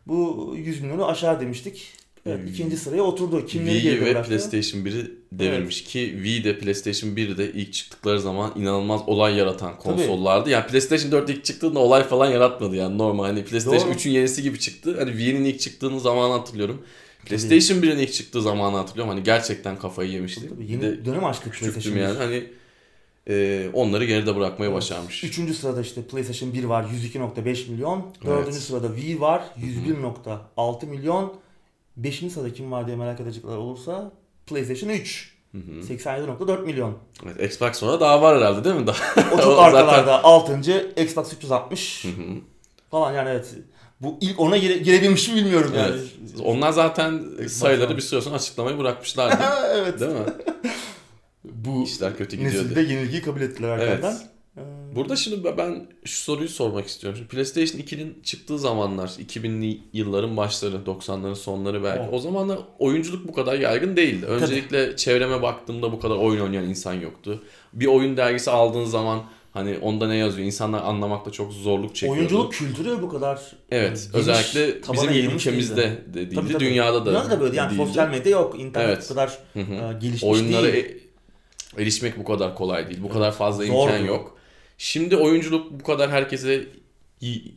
bu 0.07 0.53
100 0.57 0.81
milyonu 0.81 1.07
aşağı 1.07 1.39
demiştik. 1.41 1.87
Evet, 2.25 2.39
Hmm. 2.39 2.47
ikinci 2.47 2.77
sıraya 2.77 3.03
oturdu. 3.03 3.45
Kimleri 3.45 3.81
Wii 3.81 4.01
ve 4.01 4.11
bıraktı? 4.11 4.29
PlayStation 4.29 4.85
1'i 4.85 5.11
devirmiş 5.31 5.83
ki 5.83 6.11
Wii 6.15 6.43
de 6.43 6.59
PlayStation 6.59 7.09
1'de 7.15 7.51
ilk 7.53 7.73
çıktıkları 7.73 8.21
zaman 8.21 8.51
inanılmaz 8.55 9.01
olay 9.07 9.35
yaratan 9.35 9.77
konsollardı. 9.79 10.49
Yani 10.49 10.67
PlayStation 10.67 11.11
4 11.11 11.29
ilk 11.29 11.45
çıktığında 11.45 11.79
olay 11.79 12.03
falan 12.03 12.31
yaratmadı 12.31 12.75
yani 12.75 12.97
normal. 12.97 13.23
Hani 13.23 13.43
PlayStation 13.45 13.87
Doğru. 13.89 13.97
3'ün 13.97 14.11
yenisi 14.11 14.41
gibi 14.43 14.59
çıktı. 14.59 14.95
Hani 14.99 15.11
Wii'nin 15.11 15.45
ilk 15.45 15.59
çıktığını 15.59 15.99
zamanı 15.99 16.33
hatırlıyorum. 16.33 16.81
PlayStation 17.25 17.81
1'in 17.81 17.97
ilk 17.97 18.13
çıktığı 18.13 18.41
zamanı 18.41 18.77
hatırlıyorum. 18.77 19.13
Hani 19.13 19.23
gerçekten 19.23 19.79
kafayı 19.79 20.11
yemişti. 20.11 20.49
Tabii 20.49 20.71
yeni 20.71 20.81
de 20.81 21.05
dönem 21.05 21.31
küçüktüm 21.31 21.51
PlayStation 21.51 21.97
yani. 21.97 22.13
1. 22.15 22.19
Hani 22.19 22.43
e, 23.29 23.69
onları 23.73 24.05
geride 24.05 24.35
bırakmayı 24.35 24.73
başarmış. 24.73 25.23
Üçüncü 25.23 25.53
sırada 25.53 25.81
işte 25.81 26.01
PlayStation 26.01 26.53
1 26.53 26.63
var 26.63 26.83
102.5 26.83 27.71
milyon. 27.71 28.05
Dördüncü 28.25 28.51
Evet. 28.51 28.61
sırada 28.63 28.95
Wii 28.95 29.21
var 29.21 29.43
101.6 29.59 30.85
milyon. 30.85 31.33
Beşinci 31.97 32.33
sırada 32.33 32.53
kim 32.53 32.71
var 32.71 32.87
diye 32.87 32.95
merak 32.97 33.19
edecekler 33.19 33.55
olursa 33.57 34.11
PlayStation 34.47 34.89
3 34.89 35.33
Hı 35.51 35.57
hı. 35.57 35.61
87.4 35.93 36.61
milyon. 36.65 36.97
Evet, 37.25 37.51
Xbox 37.53 37.77
sonra 37.77 37.99
daha 37.99 38.21
var 38.21 38.37
herhalde 38.37 38.63
değil 38.63 38.75
mi? 38.75 38.87
Daha... 38.87 38.97
O 39.33 39.37
çok 39.41 39.47
O 39.47 39.55
zaten- 39.55 39.77
arkalarda. 39.77 40.23
Altıncı 40.23 40.93
Xbox 40.97 41.33
360 41.33 42.03
Hı 42.05 42.07
hı. 42.07 42.13
falan 42.91 43.13
yani 43.13 43.29
evet. 43.29 43.53
Bu 44.01 44.17
ilk 44.21 44.39
ona 44.39 44.57
gire, 44.57 44.77
girebilmiş 44.77 45.29
mi 45.29 45.35
bilmiyorum 45.35 45.71
yani. 45.77 45.91
evet. 45.95 46.09
Onlar 46.43 46.71
zaten 46.71 47.23
sayıları 47.49 47.97
bir 47.97 48.01
süre 48.01 48.21
sonra 48.21 48.35
açıklamayı 48.35 48.77
bırakmışlardı. 48.77 49.43
evet. 49.75 49.99
değil 49.99 50.11
mi? 50.11 50.17
Bu 51.65 51.83
İşler 51.83 52.17
kötü 52.17 52.35
gidiyordu. 52.37 52.57
nesilde 52.57 52.81
yenilgiyi 52.81 53.21
kabul 53.21 53.41
ettiler 53.41 53.77
Evet. 53.77 53.89
arkadan. 53.89 54.17
Ee, 54.57 54.61
Burada 54.95 55.15
şimdi 55.15 55.57
ben 55.57 55.87
şu 56.05 56.21
soruyu 56.21 56.49
sormak 56.49 56.87
istiyorum. 56.87 57.17
Şimdi 57.17 57.29
PlayStation 57.31 57.81
2'nin 57.81 58.17
çıktığı 58.23 58.59
zamanlar 58.59 59.07
2000'li 59.07 59.79
yılların 59.93 60.37
başları, 60.37 60.75
90'ların 60.75 61.35
sonları 61.35 61.83
belki. 61.83 62.01
Oh. 62.09 62.13
O 62.13 62.19
zamanlar 62.19 62.59
oyunculuk 62.79 63.27
bu 63.27 63.33
kadar 63.33 63.59
yaygın 63.59 63.95
değildi. 63.97 64.25
Öncelikle 64.25 64.95
çevreme 64.95 65.41
baktığımda 65.41 65.91
bu 65.91 65.99
kadar 65.99 66.15
oyun 66.15 66.41
oynayan 66.41 66.69
insan 66.69 66.93
yoktu. 66.93 67.43
Bir 67.73 67.85
oyun 67.85 68.17
dergisi 68.17 68.51
aldığın 68.51 68.85
zaman 68.85 69.23
hani 69.53 69.77
onda 69.77 70.07
ne 70.07 70.15
yazıyor 70.15 70.47
insanlar 70.47 70.81
anlamakta 70.83 71.31
çok 71.31 71.53
zorluk 71.53 71.95
çekiyordu. 71.95 72.19
Oyunculuk 72.19 72.53
kültürü 72.53 73.01
bu 73.01 73.09
kadar 73.09 73.41
Evet, 73.71 73.89
geniş 74.13 74.15
özellikle 74.27 74.81
bizim 74.93 75.09
ülkemizde 75.35 75.75
de 75.77 76.13
değildi, 76.13 76.35
Tabii, 76.35 76.53
tabii. 76.53 76.59
dünyada 76.65 77.01
da 77.05 77.09
Dünyada 77.09 77.29
da 77.31 77.39
böyle 77.41 77.55
yani 77.57 77.69
değildi. 77.71 77.85
sosyal 77.85 78.09
medya 78.09 78.31
yok, 78.31 78.59
internet 78.59 78.89
Evet. 78.97 79.07
kadar 79.07 79.37
Hı 79.53 79.59
hı. 79.59 79.73
e, 79.73 79.99
gelişmiş 79.99 80.23
Oyunlara 80.23 80.73
değil. 80.73 81.02
Erişmek 81.77 82.17
bu 82.17 82.23
kadar 82.23 82.55
kolay 82.55 82.87
değil. 82.89 82.99
Bu 83.03 83.09
kadar 83.09 83.31
fazla 83.31 83.65
Zordu. 83.65 83.91
imkan 83.93 84.05
yok. 84.05 84.37
Şimdi 84.77 85.17
oyunculuk 85.17 85.71
bu 85.71 85.83
kadar 85.83 86.11
herkese 86.11 86.65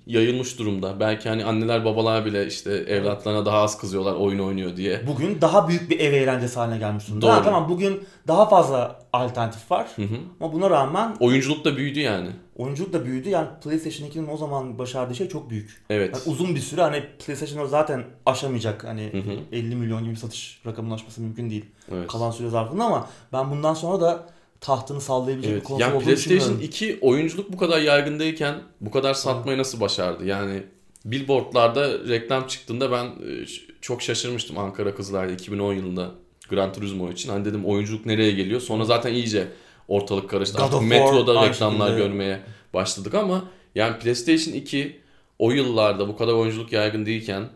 yayılmış 0.06 0.58
durumda. 0.58 1.00
Belki 1.00 1.28
hani 1.28 1.44
anneler 1.44 1.84
babalar 1.84 2.24
bile 2.24 2.46
işte 2.46 2.70
evlatlarına 2.72 3.46
daha 3.46 3.58
az 3.62 3.78
kızıyorlar 3.78 4.14
oyun 4.14 4.38
oynuyor 4.38 4.76
diye. 4.76 5.06
Bugün 5.06 5.40
daha 5.40 5.68
büyük 5.68 5.90
bir 5.90 6.00
ev 6.00 6.12
eğlencesi 6.12 6.58
haline 6.58 6.78
gelmiş 6.78 7.08
durumda. 7.08 7.26
Doğru. 7.26 7.32
Ha, 7.32 7.42
tamam 7.42 7.68
bugün 7.68 8.00
daha 8.28 8.48
fazla 8.48 8.98
alternatif 9.12 9.70
var. 9.70 9.86
Hı 9.96 10.02
hı. 10.02 10.16
Ama 10.40 10.52
buna 10.52 10.70
rağmen 10.70 11.16
Oyunculuk 11.20 11.64
da 11.64 11.76
büyüdü 11.76 12.00
yani. 12.00 12.28
oyunculuk 12.56 12.92
da 12.92 13.04
büyüdü. 13.04 13.28
Yani 13.28 13.48
PlayStation 13.64 14.08
2'nin 14.08 14.28
o 14.28 14.36
zaman 14.36 14.78
başardığı 14.78 15.14
şey 15.14 15.28
çok 15.28 15.50
büyük. 15.50 15.82
Evet. 15.90 16.14
Yani 16.14 16.22
uzun 16.34 16.54
bir 16.54 16.60
süre 16.60 16.82
hani 16.82 17.04
PlayStation 17.26 17.66
zaten 17.66 18.04
aşamayacak. 18.26 18.84
Hani 18.84 19.10
Hı 19.12 19.18
hı. 19.18 19.56
50 19.56 19.76
milyon 19.76 20.04
gibi 20.04 20.16
satış 20.16 20.60
rakamına 20.66 20.94
aşması 20.94 21.20
mümkün 21.20 21.50
değil. 21.50 21.64
Evet. 21.92 22.06
Kalan 22.08 22.30
süre 22.30 22.48
zarfında 22.50 22.84
ama 22.84 23.08
ben 23.32 23.50
bundan 23.50 23.74
sonra 23.74 24.00
da 24.00 24.26
tahtını 24.60 25.00
sallayabilecek 25.00 25.50
bir 25.50 25.56
Evet. 25.56 25.64
konsol 25.64 25.80
Yani 25.80 25.94
olduğunu 25.94 26.04
PlayStation 26.04 26.38
düşünüyorum. 26.40 26.64
2 26.64 26.98
oyunculuk 27.00 27.52
bu 27.52 27.56
kadar 27.56 27.80
yaygındayken 27.80 28.54
bu 28.80 28.90
kadar 28.90 29.14
satmayı 29.14 29.58
nasıl 29.58 29.80
başardı? 29.80 30.26
Yani 30.26 30.62
billboardlarda 31.04 32.08
reklam 32.08 32.46
çıktığında 32.46 32.92
ben 32.92 33.04
e, 33.04 33.46
çok 33.80 34.02
şaşırmıştım 34.02 34.58
Ankara 34.58 34.94
Kızılay'da 34.94 35.32
2010 35.32 35.74
yılında 35.74 36.10
Gran 36.50 36.72
Turismo 36.72 37.10
için. 37.10 37.30
Hani 37.30 37.44
dedim 37.44 37.64
oyunculuk 37.64 38.06
nereye 38.06 38.30
geliyor? 38.30 38.60
Sonra 38.60 38.84
zaten 38.84 39.12
iyice 39.14 39.48
ortalık 39.88 40.30
karıştı. 40.30 40.62
Artık 40.62 40.82
metroda 40.82 41.48
reklamlar 41.48 41.86
şekilde. 41.88 42.06
görmeye 42.06 42.40
başladık 42.74 43.14
ama 43.14 43.44
yani 43.74 43.98
PlayStation 43.98 44.54
2 44.54 45.00
o 45.38 45.50
yıllarda 45.50 46.08
bu 46.08 46.16
kadar 46.16 46.32
oyunculuk 46.32 46.72
yaygın 46.72 47.06
değilken 47.06 47.48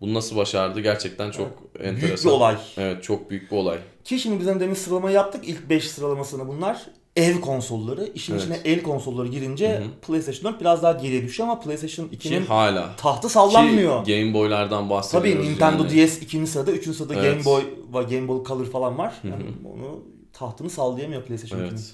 bunu 0.00 0.14
nasıl 0.14 0.36
başardı? 0.36 0.80
Gerçekten 0.80 1.30
çok 1.30 1.48
enteresan. 1.80 2.00
Büyük 2.08 2.24
bir 2.24 2.30
olay. 2.30 2.56
Evet 2.76 3.02
çok 3.02 3.30
büyük 3.30 3.50
bir 3.52 3.56
olay. 3.56 3.78
Ki 4.04 4.18
şimdi 4.18 4.40
biz 4.40 4.46
hani 4.46 4.60
demin 4.60 4.74
sıralamayı 4.74 5.14
yaptık. 5.14 5.48
İlk 5.48 5.68
5 5.70 5.90
sıralamasını 5.90 6.48
bunlar. 6.48 6.86
Ev 7.16 7.40
konsolları. 7.40 8.10
İşin 8.14 8.32
Evet. 8.32 8.42
içine 8.42 8.56
el 8.64 8.82
konsolları 8.82 9.28
girince 9.28 9.76
Hı 9.78 9.84
hı. 9.84 9.88
PlayStation 10.06 10.52
4 10.52 10.60
biraz 10.60 10.82
daha 10.82 10.92
geriye 10.92 11.22
düşüyor 11.22 11.48
ama 11.48 11.60
PlayStation 11.60 12.08
Ki 12.08 12.16
2'nin 12.16 12.46
hala. 12.46 12.96
tahtı 12.96 13.28
sallanmıyor. 13.28 14.04
Ki 14.04 14.20
Game 14.20 14.34
Boy'lardan 14.34 14.80
Tabii 14.82 14.90
bahsediyoruz. 14.90 15.48
Nintendo 15.48 15.82
yani. 15.84 16.06
DS 16.08 16.18
ikinci 16.22 16.50
sırada, 16.50 16.72
üçüncü 16.72 16.98
sırada 16.98 17.14
Evet. 17.14 17.44
Game 17.44 17.44
Boy 17.44 17.62
ve 17.94 18.16
Game 18.16 18.28
Boy 18.28 18.44
Color 18.44 18.64
falan 18.64 18.98
var. 18.98 19.14
Yani 19.24 19.44
onu 19.74 20.04
tahtını 20.32 20.70
sallayamıyor 20.70 21.22
PlayStation 21.22 21.58
2'nin. 21.60 21.68
Evet. 21.68 21.92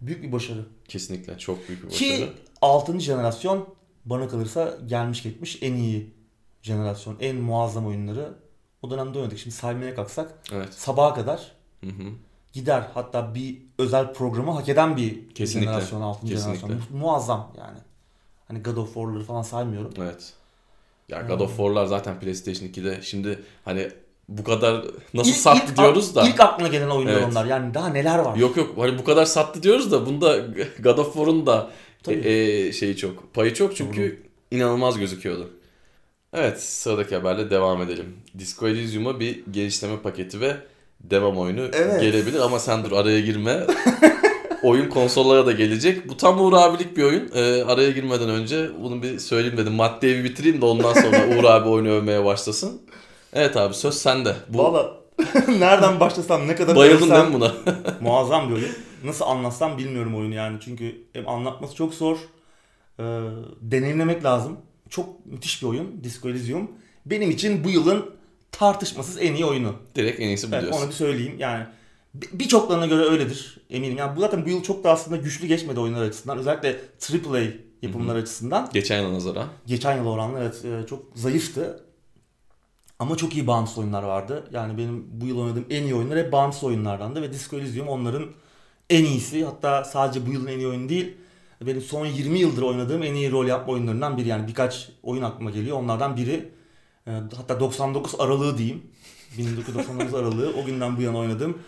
Büyük 0.00 0.22
bir 0.22 0.32
başarı. 0.32 0.64
Kesinlikle 0.88 1.38
çok 1.38 1.68
büyük 1.68 1.84
bir 1.84 1.88
Ki 1.88 2.10
başarı. 2.12 2.28
6. 2.62 3.00
jenerasyon 3.00 3.66
bana 4.04 4.28
kalırsa 4.28 4.78
gelmiş 4.86 5.22
geçmiş 5.22 5.58
en 5.62 5.72
iyi 5.74 6.15
jenerasyon, 6.70 7.16
en 7.20 7.36
muazzam 7.36 7.86
oyunları 7.86 8.32
o 8.82 8.90
dönemde 8.90 9.18
oynadık. 9.18 9.38
Şimdi 9.38 9.56
saymaya 9.56 9.94
kalksak 9.94 10.34
Evet. 10.52 10.74
sabaha 10.74 11.14
kadar 11.14 11.52
Hı 11.80 11.86
hı. 11.90 12.02
gider. 12.52 12.82
Hatta 12.94 13.34
bir 13.34 13.58
özel 13.78 14.12
programı 14.12 14.50
hak 14.50 14.68
eden 14.68 14.96
bir 14.96 15.28
Kesinlikle. 15.34 15.70
jenerasyon, 15.70 16.00
6. 16.00 16.20
Kesinlikle. 16.26 16.60
jenerasyon. 16.60 16.70
Mu- 16.92 16.98
Muazzam 17.06 17.52
yani. 17.58 17.78
Hani 18.48 18.62
God 18.62 18.76
of 18.76 18.94
War'ları 18.94 19.24
falan 19.24 19.42
saymıyorum. 19.42 19.92
Evet. 19.98 20.32
Ya 21.08 21.20
God 21.22 21.40
of 21.40 21.48
War'lar 21.50 21.86
zaten 21.86 22.20
PlayStation 22.20 22.68
2'de 22.68 23.02
şimdi 23.02 23.38
hani 23.64 23.88
bu 24.28 24.44
kadar 24.44 24.84
nasıl 25.14 25.30
İlk- 25.30 25.36
sattı 25.36 25.72
ilk- 25.72 25.78
diyoruz 25.78 26.14
da. 26.14 26.28
İlk 26.28 26.40
aklına 26.40 26.68
gelen 26.68 26.88
oyunlar 26.90 27.12
Evet. 27.12 27.24
onlar. 27.30 27.44
Yani 27.44 27.74
daha 27.74 27.88
neler 27.88 28.18
var? 28.18 28.36
Yok 28.36 28.56
yok 28.56 28.74
hani 28.78 28.98
bu 28.98 29.04
kadar 29.04 29.24
sattı 29.24 29.62
diyoruz 29.62 29.92
da 29.92 30.06
bunda 30.06 30.36
God 30.82 30.98
of 30.98 31.12
War'un 31.14 31.46
da 31.46 31.70
Tabii. 32.02 32.14
e, 32.16 32.66
e, 32.66 32.72
şeyi 32.72 32.96
çok. 32.96 33.34
Payı 33.34 33.54
çok 33.54 33.76
çünkü 33.76 34.22
inanılmaz 34.50 34.98
gözüküyordu. 34.98 35.50
Evet 36.32 36.62
sıradaki 36.62 37.16
haberle 37.16 37.50
devam 37.50 37.82
edelim. 37.82 38.16
Disco 38.38 38.68
Elysium'a 38.68 39.20
bir 39.20 39.44
geliştirme 39.50 39.98
paketi 40.00 40.40
ve 40.40 40.56
devam 41.00 41.38
oyunu 41.38 41.60
Evet. 41.60 42.00
gelebilir 42.00 42.40
ama 42.40 42.58
sen 42.58 42.84
dur 42.84 42.92
araya 42.92 43.20
girme. 43.20 43.66
oyun 44.62 44.88
konsollara 44.88 45.46
da 45.46 45.52
gelecek. 45.52 46.08
Bu 46.08 46.16
tam 46.16 46.40
Uğur 46.40 46.52
abilik 46.52 46.96
bir 46.96 47.02
oyun. 47.02 47.30
Ee, 47.34 47.62
araya 47.64 47.90
girmeden 47.90 48.28
önce 48.28 48.68
bunu 48.82 49.02
bir 49.02 49.18
söyleyeyim 49.18 49.56
dedim. 49.56 49.72
Maddeyi 49.72 50.16
bir 50.18 50.24
bitireyim 50.24 50.60
de 50.60 50.64
ondan 50.64 50.92
sonra 50.92 51.26
Uğur 51.38 51.44
abi 51.44 51.68
oyunu 51.68 51.88
övmeye 51.88 52.24
başlasın. 52.24 52.82
Evet 53.32 53.56
abi 53.56 53.74
söz 53.74 53.94
sende. 53.94 54.34
Bu 54.48 54.58
Valla 54.58 54.96
nereden 55.48 56.00
başlasam 56.00 56.48
ne 56.48 56.56
kadar 56.56 56.76
bayıldın 56.76 57.10
değil 57.10 57.24
mi 57.24 57.32
buna? 57.34 57.52
Muazzam 58.00 58.48
bir 58.48 58.54
oyun. 58.54 58.70
Nasıl 59.04 59.24
anlatsam 59.24 59.78
bilmiyorum 59.78 60.16
oyunu 60.16 60.34
yani. 60.34 60.58
Çünkü 60.60 61.04
hem 61.12 61.28
anlatması 61.28 61.74
çok 61.74 61.94
zor. 61.94 62.16
Ee, 62.98 63.02
deneyimlemek 63.60 64.24
lazım. 64.24 64.56
Çok 64.90 65.26
müthiş 65.26 65.62
bir 65.62 65.66
oyun. 65.66 66.04
Disco 66.04 66.28
Elysium. 66.28 66.70
Benim 67.06 67.30
için 67.30 67.64
bu 67.64 67.70
yılın 67.70 68.10
tartışmasız 68.52 69.18
en 69.20 69.34
iyi 69.34 69.44
oyunu. 69.44 69.74
Direkt 69.94 70.20
en 70.20 70.28
iyisi 70.28 70.50
bu 70.50 70.54
Evet, 70.54 70.62
diyorsun. 70.62 70.80
onu 70.82 70.88
bir 70.88 70.94
söyleyeyim. 70.94 71.36
Yani 71.38 71.66
Birçoklarına 72.32 72.86
göre 72.86 73.02
öyledir 73.02 73.58
eminim. 73.70 73.98
Yani 73.98 74.16
bu 74.16 74.20
zaten 74.20 74.44
bu 74.44 74.50
yıl 74.50 74.62
çok 74.62 74.84
da 74.84 74.90
aslında 74.90 75.16
güçlü 75.16 75.46
geçmedi 75.46 75.80
oyunlar 75.80 76.02
açısından. 76.02 76.38
Özellikle 76.38 76.80
AAA 77.12 77.42
yapımlar 77.82 78.14
Hı-hı. 78.14 78.22
açısından. 78.22 78.70
Geçen 78.72 79.00
yıla 79.00 79.12
nazaran. 79.14 79.48
Geçen 79.66 79.96
yıl 79.96 80.06
oranla 80.06 80.40
evet 80.40 80.64
e, 80.64 80.86
çok 80.86 81.04
zayıftı. 81.14 81.84
Ama 82.98 83.16
çok 83.16 83.34
iyi 83.34 83.46
bağımsız 83.46 83.78
oyunlar 83.78 84.02
vardı. 84.02 84.44
Yani 84.52 84.78
benim 84.78 85.06
bu 85.20 85.26
yıl 85.26 85.38
oynadığım 85.38 85.66
en 85.70 85.82
iyi 85.82 85.94
oyunlar 85.94 86.18
hep 86.18 86.32
bağımsız 86.32 86.64
oyunlardandı 86.64 87.22
ve 87.22 87.32
Disco 87.32 87.56
Elysium 87.56 87.88
onların 87.88 88.26
en 88.90 89.04
iyisi. 89.04 89.44
Hatta 89.44 89.84
sadece 89.84 90.26
bu 90.26 90.32
yılın 90.32 90.46
en 90.46 90.58
iyi 90.58 90.68
oyunu 90.68 90.88
değil. 90.88 91.14
Benim 91.60 91.80
son 91.80 92.06
20 92.06 92.38
yıldır 92.38 92.62
oynadığım 92.62 93.02
en 93.02 93.14
iyi 93.14 93.30
rol 93.30 93.46
yapma 93.46 93.72
oyunlarından 93.72 94.16
biri. 94.16 94.28
Yani 94.28 94.48
birkaç 94.48 94.88
oyun 95.02 95.22
aklıma 95.22 95.50
geliyor. 95.50 95.78
Onlardan 95.78 96.16
biri 96.16 96.48
e, 97.06 97.10
hatta 97.36 97.60
99 97.60 98.20
Aralığı 98.20 98.58
diyeyim. 98.58 98.82
1999 99.38 100.14
Aralığı 100.14 100.52
o 100.62 100.64
günden 100.64 100.96
bu 100.96 101.02
yana 101.02 101.18
oynadım. 101.18 101.58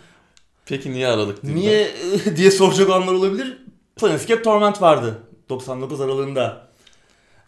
Peki 0.65 0.91
niye 0.91 1.07
Aralık 1.07 1.43
Niye 1.43 1.91
ben? 2.25 2.35
diye 2.35 2.51
soracak 2.51 2.89
olanlar 2.89 3.13
olabilir. 3.13 3.57
Planescape 3.95 4.41
Torment 4.41 4.81
vardı 4.81 5.23
99 5.49 6.01
Aralığında. 6.01 6.69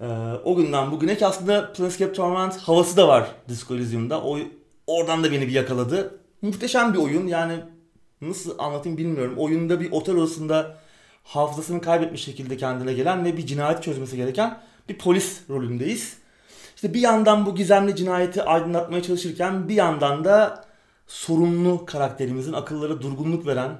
Ee, 0.01 0.05
o 0.43 0.55
günden 0.55 0.91
bugüne 0.91 1.17
ki 1.17 1.25
aslında 1.25 1.73
Planescape 1.73 2.13
Torment 2.13 2.57
havası 2.57 2.97
da 2.97 3.07
var 3.07 3.31
Disco 3.49 3.75
Elysium'da. 3.75 4.21
O, 4.21 4.39
oradan 4.87 5.23
da 5.23 5.31
beni 5.31 5.47
bir 5.47 5.53
yakaladı. 5.53 6.19
Muhteşem 6.41 6.93
bir 6.93 6.99
oyun 6.99 7.27
yani 7.27 7.53
nasıl 8.21 8.59
anlatayım 8.59 8.97
bilmiyorum. 8.97 9.33
Oyunda 9.37 9.79
bir 9.79 9.91
otel 9.91 10.15
odasında 10.15 10.77
hafızasını 11.23 11.81
kaybetmiş 11.81 12.23
şekilde 12.23 12.57
kendine 12.57 12.93
gelen 12.93 13.25
ve 13.25 13.37
bir 13.37 13.45
cinayet 13.45 13.83
çözmesi 13.83 14.15
gereken 14.15 14.59
bir 14.89 14.97
polis 14.97 15.41
rolündeyiz. 15.49 16.17
İşte 16.75 16.93
bir 16.93 17.01
yandan 17.01 17.45
bu 17.45 17.55
gizemli 17.55 17.95
cinayeti 17.95 18.43
aydınlatmaya 18.43 19.03
çalışırken 19.03 19.69
bir 19.69 19.75
yandan 19.75 20.25
da 20.25 20.65
sorunlu 21.07 21.85
karakterimizin 21.85 22.53
akıllara 22.53 23.01
durgunluk 23.01 23.47
veren 23.47 23.77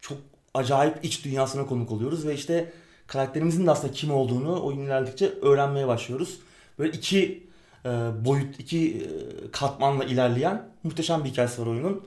çok 0.00 0.18
acayip 0.54 1.04
iç 1.04 1.24
dünyasına 1.24 1.66
konuk 1.66 1.92
oluyoruz 1.92 2.26
ve 2.26 2.34
işte 2.34 2.72
karakterimizin 3.06 3.66
de 3.66 3.70
aslında 3.70 3.92
kim 3.92 4.14
olduğunu 4.14 4.64
oyun 4.64 4.78
ilerledikçe 4.78 5.32
öğrenmeye 5.42 5.88
başlıyoruz. 5.88 6.40
Böyle 6.78 6.92
iki 6.92 7.46
e, 7.84 7.88
boyut, 8.24 8.60
iki 8.60 8.96
e, 8.96 9.50
katmanla 9.50 10.04
ilerleyen 10.04 10.68
muhteşem 10.82 11.24
bir 11.24 11.30
hikayesi 11.30 11.62
var 11.62 11.66
oyunun. 11.66 12.06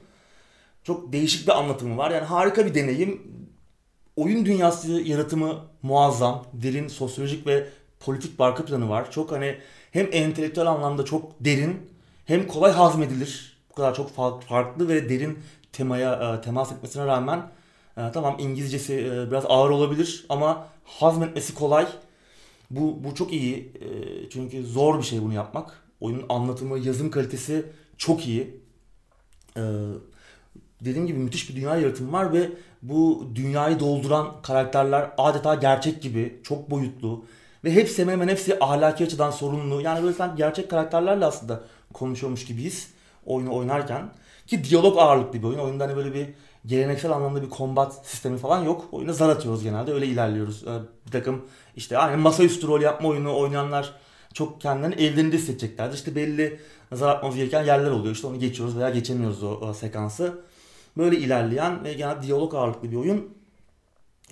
Çok 0.83 1.13
değişik 1.13 1.47
bir 1.47 1.57
anlatımı 1.57 1.97
var. 1.97 2.11
Yani 2.11 2.25
harika 2.25 2.65
bir 2.65 2.75
deneyim. 2.75 3.21
Oyun 4.19 4.45
dünyası 4.45 4.91
yaratımı 4.91 5.65
muazzam. 5.81 6.45
Derin 6.53 6.87
sosyolojik 6.87 7.47
ve 7.47 7.69
politik 7.99 8.39
bir 8.39 8.43
arka 8.43 8.65
planı 8.65 8.89
var. 8.89 9.11
Çok 9.11 9.31
hani 9.31 9.57
hem 9.91 10.07
entelektüel 10.11 10.67
anlamda 10.67 11.05
çok 11.05 11.31
derin 11.39 11.89
hem 12.25 12.47
kolay 12.47 12.71
hazmedilir. 12.71 13.57
Bu 13.69 13.75
kadar 13.75 13.95
çok 13.95 14.15
farklı 14.47 14.87
ve 14.87 15.09
derin 15.09 15.39
temaya 15.71 16.13
e, 16.13 16.41
temas 16.41 16.71
etmesine 16.71 17.05
rağmen 17.05 17.39
e, 17.97 18.11
tamam 18.13 18.37
İngilizcesi 18.39 18.93
e, 18.93 19.31
biraz 19.31 19.45
ağır 19.47 19.69
olabilir 19.69 20.25
ama 20.29 20.67
hazmetmesi 20.83 21.55
kolay. 21.55 21.87
Bu, 22.71 23.03
bu 23.03 23.15
çok 23.15 23.33
iyi. 23.33 23.71
Çünkü 24.31 24.65
zor 24.65 24.97
bir 24.99 25.03
şey 25.03 25.21
bunu 25.21 25.33
yapmak. 25.33 25.83
Oyunun 25.99 26.25
anlatımı, 26.29 26.79
yazım 26.79 27.11
kalitesi 27.11 27.65
çok 27.97 28.27
iyi. 28.27 28.59
Dediğim 30.81 31.07
gibi 31.07 31.19
müthiş 31.19 31.49
bir 31.49 31.55
dünya 31.55 31.77
yaratımı 31.77 32.11
var 32.11 32.33
ve 32.33 32.49
bu 32.81 33.27
dünyayı 33.35 33.79
dolduran 33.79 34.41
karakterler 34.43 35.11
adeta 35.17 35.55
gerçek 35.55 36.01
gibi, 36.01 36.39
çok 36.43 36.71
boyutlu. 36.71 37.25
Ve 37.63 37.71
hepsi 37.71 38.05
hemen 38.05 38.27
hepsi 38.27 38.57
ahlaki 38.59 39.03
açıdan 39.03 39.31
sorunlu. 39.31 39.81
Yani 39.81 40.03
böyle 40.03 40.13
sanki 40.13 40.37
gerçek 40.37 40.69
karakterlerle 40.69 41.25
aslında 41.25 41.61
konuşuyormuş 41.93 42.45
gibiyiz 42.45 42.87
oyunu 43.25 43.55
oynarken. 43.55 44.09
Ki 44.47 44.63
diyalog 44.63 44.97
ağırlıklı 44.97 45.39
bir 45.39 45.47
oyun. 45.47 45.59
Oyunda 45.59 45.83
hani 45.83 45.95
böyle 45.95 46.13
bir 46.13 46.27
geleneksel 46.65 47.11
anlamda 47.11 47.41
bir 47.41 47.49
kombat 47.49 48.07
sistemi 48.07 48.37
falan 48.37 48.63
yok. 48.63 48.85
Oyuna 48.91 49.13
zar 49.13 49.29
atıyoruz 49.29 49.63
genelde. 49.63 49.93
Öyle 49.93 50.05
ilerliyoruz. 50.05 50.63
Ee, 50.63 50.79
bir 51.05 51.11
takım 51.11 51.45
işte 51.75 51.97
aynı 51.97 52.17
masaüstü 52.17 52.67
rol 52.67 52.81
yapma 52.81 53.09
oyunu 53.09 53.37
oynayanlar 53.37 53.93
çok 54.33 54.61
kendilerini 54.61 54.95
evlerinde 54.95 55.37
hissedeceklerdir. 55.37 55.95
İşte 55.95 56.15
belli 56.15 56.59
zar 56.91 57.09
atmamız 57.09 57.37
gereken 57.37 57.63
yerler 57.63 57.91
oluyor. 57.91 58.15
İşte 58.15 58.27
onu 58.27 58.39
geçiyoruz 58.39 58.77
veya 58.77 58.89
geçemiyoruz 58.89 59.43
o, 59.43 59.47
o 59.49 59.73
sekansı. 59.73 60.39
Böyle 60.97 61.17
ilerleyen 61.17 61.83
ve 61.83 61.93
genel 61.93 62.21
diyalog 62.21 62.55
ağırlıklı 62.55 62.91
bir 62.91 62.95
oyun. 62.95 63.29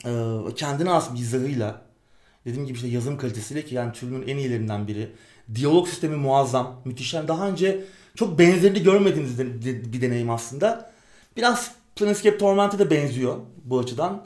Ee, 0.05 0.55
kendine 0.55 0.89
has 0.89 1.11
mizahıyla 1.11 1.81
dediğim 2.45 2.67
gibi 2.67 2.75
işte 2.75 2.87
yazım 2.87 3.17
kalitesiyle 3.17 3.65
ki 3.65 3.75
yani 3.75 3.93
türünün 3.93 4.27
en 4.27 4.37
iyilerinden 4.37 4.87
biri. 4.87 5.11
Diyalog 5.55 5.87
sistemi 5.87 6.15
muazzam, 6.15 6.81
müthiş. 6.85 7.13
Yani 7.13 7.27
daha 7.27 7.47
önce 7.47 7.83
çok 8.15 8.39
benzerini 8.39 8.83
görmediğiniz 8.83 9.39
bir 9.93 10.01
deneyim 10.01 10.29
aslında. 10.29 10.91
Biraz 11.37 11.71
Planescape 11.95 12.37
Torment'e 12.37 12.79
de 12.79 12.89
benziyor 12.89 13.35
bu 13.63 13.79
açıdan. 13.79 14.25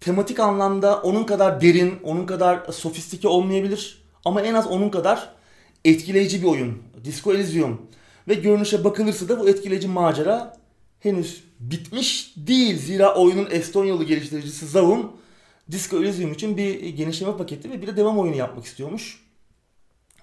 Tematik 0.00 0.40
anlamda 0.40 1.02
onun 1.02 1.24
kadar 1.24 1.60
derin, 1.60 1.94
onun 2.02 2.26
kadar 2.26 2.72
sofistike 2.72 3.28
olmayabilir. 3.28 4.02
Ama 4.24 4.42
en 4.42 4.54
az 4.54 4.66
onun 4.66 4.88
kadar 4.88 5.32
etkileyici 5.84 6.42
bir 6.42 6.46
oyun. 6.46 6.82
Disco 7.04 7.34
Elysium. 7.34 7.82
Ve 8.28 8.34
görünüşe 8.34 8.84
bakılırsa 8.84 9.28
da 9.28 9.40
bu 9.40 9.48
etkileyici 9.48 9.88
macera 9.88 10.57
henüz 11.00 11.44
bitmiş 11.60 12.34
değil. 12.36 12.78
Zira 12.78 13.14
oyunun 13.14 13.48
Estonyalı 13.50 14.04
geliştiricisi 14.04 14.66
Zavum 14.66 15.12
Disco 15.70 15.96
Elysium 15.96 16.32
için 16.32 16.56
bir 16.56 16.88
genişleme 16.88 17.36
paketi 17.36 17.70
ve 17.70 17.82
bir 17.82 17.86
de 17.86 17.96
devam 17.96 18.18
oyunu 18.18 18.36
yapmak 18.36 18.64
istiyormuş. 18.64 19.24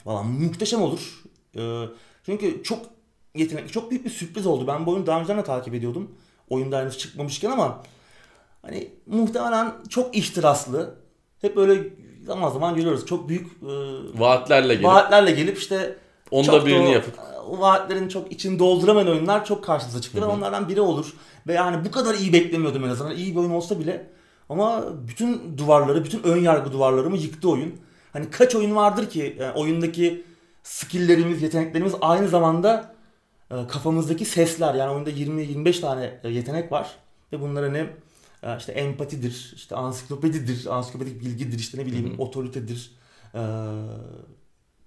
Valla 0.06 0.24
muhteşem 0.24 0.82
olur. 0.82 1.24
Ee, 1.58 1.84
çünkü 2.26 2.64
çok 2.64 2.86
yetenekli, 3.36 3.72
çok 3.72 3.92
büyük 3.92 4.06
bir 4.06 4.10
sürpriz 4.10 4.46
oldu. 4.46 4.68
Ben 4.68 4.86
bu 4.86 4.92
oyunu 4.92 5.08
daha 5.08 5.20
önceden 5.20 5.38
de 5.38 5.44
takip 5.44 5.74
ediyordum 5.74 6.12
oyunda 6.50 6.82
henüz 6.82 6.98
çıkmamışken 6.98 7.52
ama 7.52 7.84
hani 8.62 8.92
muhtemelen 9.06 9.74
çok 9.90 10.18
ihtiraslı. 10.18 10.96
Hep 11.42 11.56
böyle 11.56 11.84
zaman 12.26 12.50
zaman 12.50 12.76
görüyoruz. 12.76 13.06
Çok 13.06 13.30
büyük 13.30 13.48
e, 13.48 13.68
vaatlerle 14.20 14.74
gelip 14.74 14.86
vaatlerle 14.86 15.32
gelip 15.32 15.58
işte 15.58 15.98
onda 16.32 16.66
birini 16.66 16.92
yapıp 16.92 17.20
o 17.46 17.60
vaatlerin 17.60 18.08
çok 18.08 18.32
için 18.32 18.60
dolduramayan 18.60 19.08
oyunlar 19.08 19.46
çok 19.46 19.64
karşımıza 19.64 20.02
çıktı. 20.02 20.22
Hı-hı. 20.22 20.30
onlardan 20.30 20.70
biri 20.70 20.82
olur. 20.82 21.14
Ve 21.48 21.54
yani 21.54 21.86
bu 21.86 21.92
kadar 21.92 22.16
iyi 22.16 22.34
beklemiyordum 22.34 22.86
en 22.86 22.90
azından. 22.90 23.16
İyi 23.16 23.36
bir 23.36 23.40
oyun 23.40 23.50
olsa 23.50 23.80
bile 23.80 24.08
ama 24.50 24.84
bütün 25.08 25.58
duvarları, 25.58 26.04
bütün 26.04 26.24
ön 26.24 26.38
yargı 26.38 26.72
duvarlarımı 26.72 27.18
yıktı 27.18 27.50
oyun. 27.50 27.74
Hani 28.14 28.30
kaç 28.30 28.56
oyun 28.56 28.76
vardır 28.76 29.10
ki 29.10 29.38
yani 29.40 29.54
oyundaki 29.54 30.26
skilllerimiz, 30.64 31.42
yeteneklerimiz 31.42 31.94
aynı 32.02 32.28
zamanda 32.28 32.96
e, 33.52 33.68
kafamızdaki 33.68 34.26
sesler 34.26 34.76
yani 34.76 34.92
oyunda 34.92 35.10
20-25 35.10 35.82
tane 35.82 36.20
e, 36.24 36.30
yetenek 36.30 36.72
var 36.72 36.96
ve 37.34 37.42
bunlara 37.42 37.70
ne 37.70 37.88
e, 38.44 38.58
işte 38.58 38.72
empatidir, 38.72 39.54
işte 39.56 39.76
ansiklopedidir, 39.76 40.76
ansiklopedik 40.76 41.22
bilgidir, 41.22 41.60
işte 41.60 41.78
ne 41.78 41.86
bileyim 41.86 42.14
Hı-hı. 42.14 42.22
otoritedir, 42.22 42.92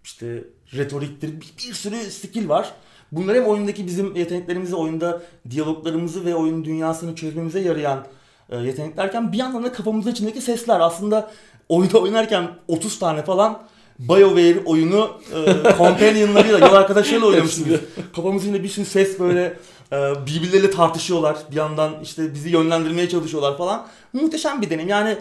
işte 0.08 0.44
retoriktir, 0.74 1.28
bir, 1.28 1.52
bir 1.58 1.74
sürü 1.74 1.96
skill 1.96 2.48
var. 2.48 2.72
Bunlar 3.12 3.36
hem 3.36 3.46
oyundaki 3.46 3.86
bizim 3.86 4.16
yeteneklerimizi, 4.16 4.76
oyunda 4.76 5.22
diyaloglarımızı 5.50 6.24
ve 6.24 6.34
oyun 6.34 6.64
dünyasını 6.64 7.14
çözmemize 7.14 7.60
yarayan 7.60 8.06
yeteneklerken 8.52 9.32
bir 9.32 9.38
yandan 9.38 9.64
da 9.64 9.72
kafamızın 9.72 10.10
içindeki 10.10 10.40
sesler. 10.40 10.80
Aslında 10.80 11.30
oyunda 11.68 11.98
oynarken 11.98 12.50
30 12.68 12.98
tane 12.98 13.22
falan 13.22 13.62
BioWare 13.98 14.64
oyunu 14.64 15.10
e, 15.34 15.74
companionlarıyla, 15.78 16.58
yol 16.58 16.74
arkadaşlarıyla 16.74 17.26
oynamışsınız. 17.26 17.80
Kafamızın 18.16 18.48
içinde 18.48 18.62
bir 18.62 18.68
sürü 18.68 18.84
ses 18.84 19.20
böyle 19.20 19.56
e, 19.92 19.96
birbirleriyle 20.26 20.70
tartışıyorlar. 20.70 21.36
Bir 21.50 21.56
yandan 21.56 21.92
işte 22.02 22.34
bizi 22.34 22.48
yönlendirmeye 22.48 23.08
çalışıyorlar 23.08 23.58
falan. 23.58 23.86
Muhteşem 24.12 24.62
bir 24.62 24.70
deneyim. 24.70 24.88
Yani 24.88 25.18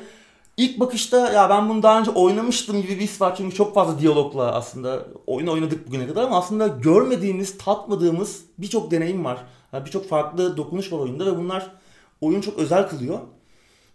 ilk 0.58 0.80
bakışta 0.80 1.32
ya 1.34 1.50
ben 1.50 1.70
bunu 1.70 1.84
daha 1.84 2.00
önce 2.00 2.12
oynamıştım 2.12 2.82
gibi 2.82 2.96
bir 2.96 3.02
his 3.02 3.22
var. 3.22 3.36
Çünkü 3.36 3.56
çok 3.56 3.74
fazla 3.74 4.00
diyalogla 4.00 4.52
aslında 4.52 5.06
oyun 5.28 5.48
oynadık 5.48 5.88
bugüne 5.88 6.08
kadar 6.08 6.24
ama 6.24 6.38
aslında 6.38 6.67
görmediğimiz, 6.67 7.58
tatmadığımız 7.58 8.41
birçok 8.58 8.91
deneyim 8.91 9.26
var. 9.26 9.38
Yani 9.74 9.86
birçok 9.86 10.10
farklı 10.10 10.58
dokunuş 10.58 10.93
var 10.93 11.00
oyunda 11.00 11.26
ve 11.26 11.38
bunlar 11.38 11.72
oyunu 12.22 12.41
çok 12.41 12.58
özel 12.58 12.89
kılıyor. 12.89 13.20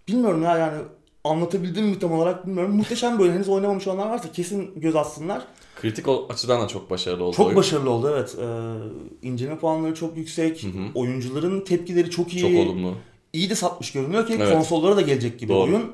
Bilmiyorum 0.09 0.43
ya 0.43 0.57
yani 0.57 0.83
anlatabildim 1.25 1.87
mi 1.87 1.99
tam 1.99 2.13
olarak 2.13 2.47
bilmiyorum. 2.47 2.77
Muhteşem 2.77 3.19
bir 3.19 3.23
oyun. 3.23 3.33
Henüz 3.33 3.49
oynamamış 3.49 3.87
olanlar 3.87 4.11
varsa 4.11 4.33
kesin 4.33 4.81
göz 4.81 4.97
atsınlar. 4.97 5.43
Kritik 5.81 6.07
açıdan 6.29 6.63
da 6.63 6.69
çok 6.69 6.91
başarılı 6.91 7.25
oldu. 7.25 7.37
Çok 7.37 7.47
oyun. 7.47 7.57
başarılı 7.57 7.91
oldu 7.91 8.11
evet. 8.17 8.37
Ee, 8.41 9.29
inceleme 9.29 9.59
puanları 9.59 9.95
çok 9.95 10.17
yüksek. 10.17 10.63
Hı 10.63 10.67
hı. 10.67 10.83
Oyuncuların 10.95 11.61
tepkileri 11.61 12.11
çok 12.11 12.35
iyi. 12.35 12.41
Çok 12.41 12.67
olumlu. 12.67 12.95
İyi 13.33 13.51
de 13.51 13.55
satmış 13.55 13.93
görünüyor 13.93 14.27
ki 14.27 14.35
evet. 14.37 14.53
konsollara 14.53 14.97
da 14.97 15.01
gelecek 15.01 15.41
gibi 15.41 15.53
Doğru. 15.53 15.63
oyun. 15.63 15.93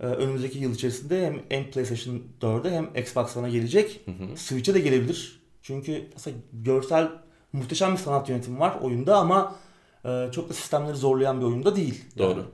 Ee, 0.00 0.06
önümüzdeki 0.06 0.58
yıl 0.58 0.74
içerisinde 0.74 1.26
hem, 1.26 1.40
hem 1.48 1.70
PlayStation 1.70 2.22
4'e 2.40 2.70
hem 2.70 3.02
Xbox 3.02 3.36
One'a 3.36 3.48
gelecek. 3.48 4.00
Hı 4.04 4.10
hı. 4.10 4.36
Switch'e 4.36 4.74
de 4.74 4.80
gelebilir. 4.80 5.40
Çünkü 5.62 6.04
mesela 6.12 6.36
görsel 6.52 7.08
muhteşem 7.52 7.92
bir 7.92 7.98
sanat 7.98 8.28
yönetimi 8.28 8.60
var 8.60 8.78
oyunda 8.82 9.16
ama 9.16 9.54
e, 10.04 10.28
çok 10.32 10.48
da 10.48 10.54
sistemleri 10.54 10.96
zorlayan 10.96 11.40
bir 11.40 11.46
oyunda 11.46 11.76
değil. 11.76 12.04
Doğru. 12.18 12.46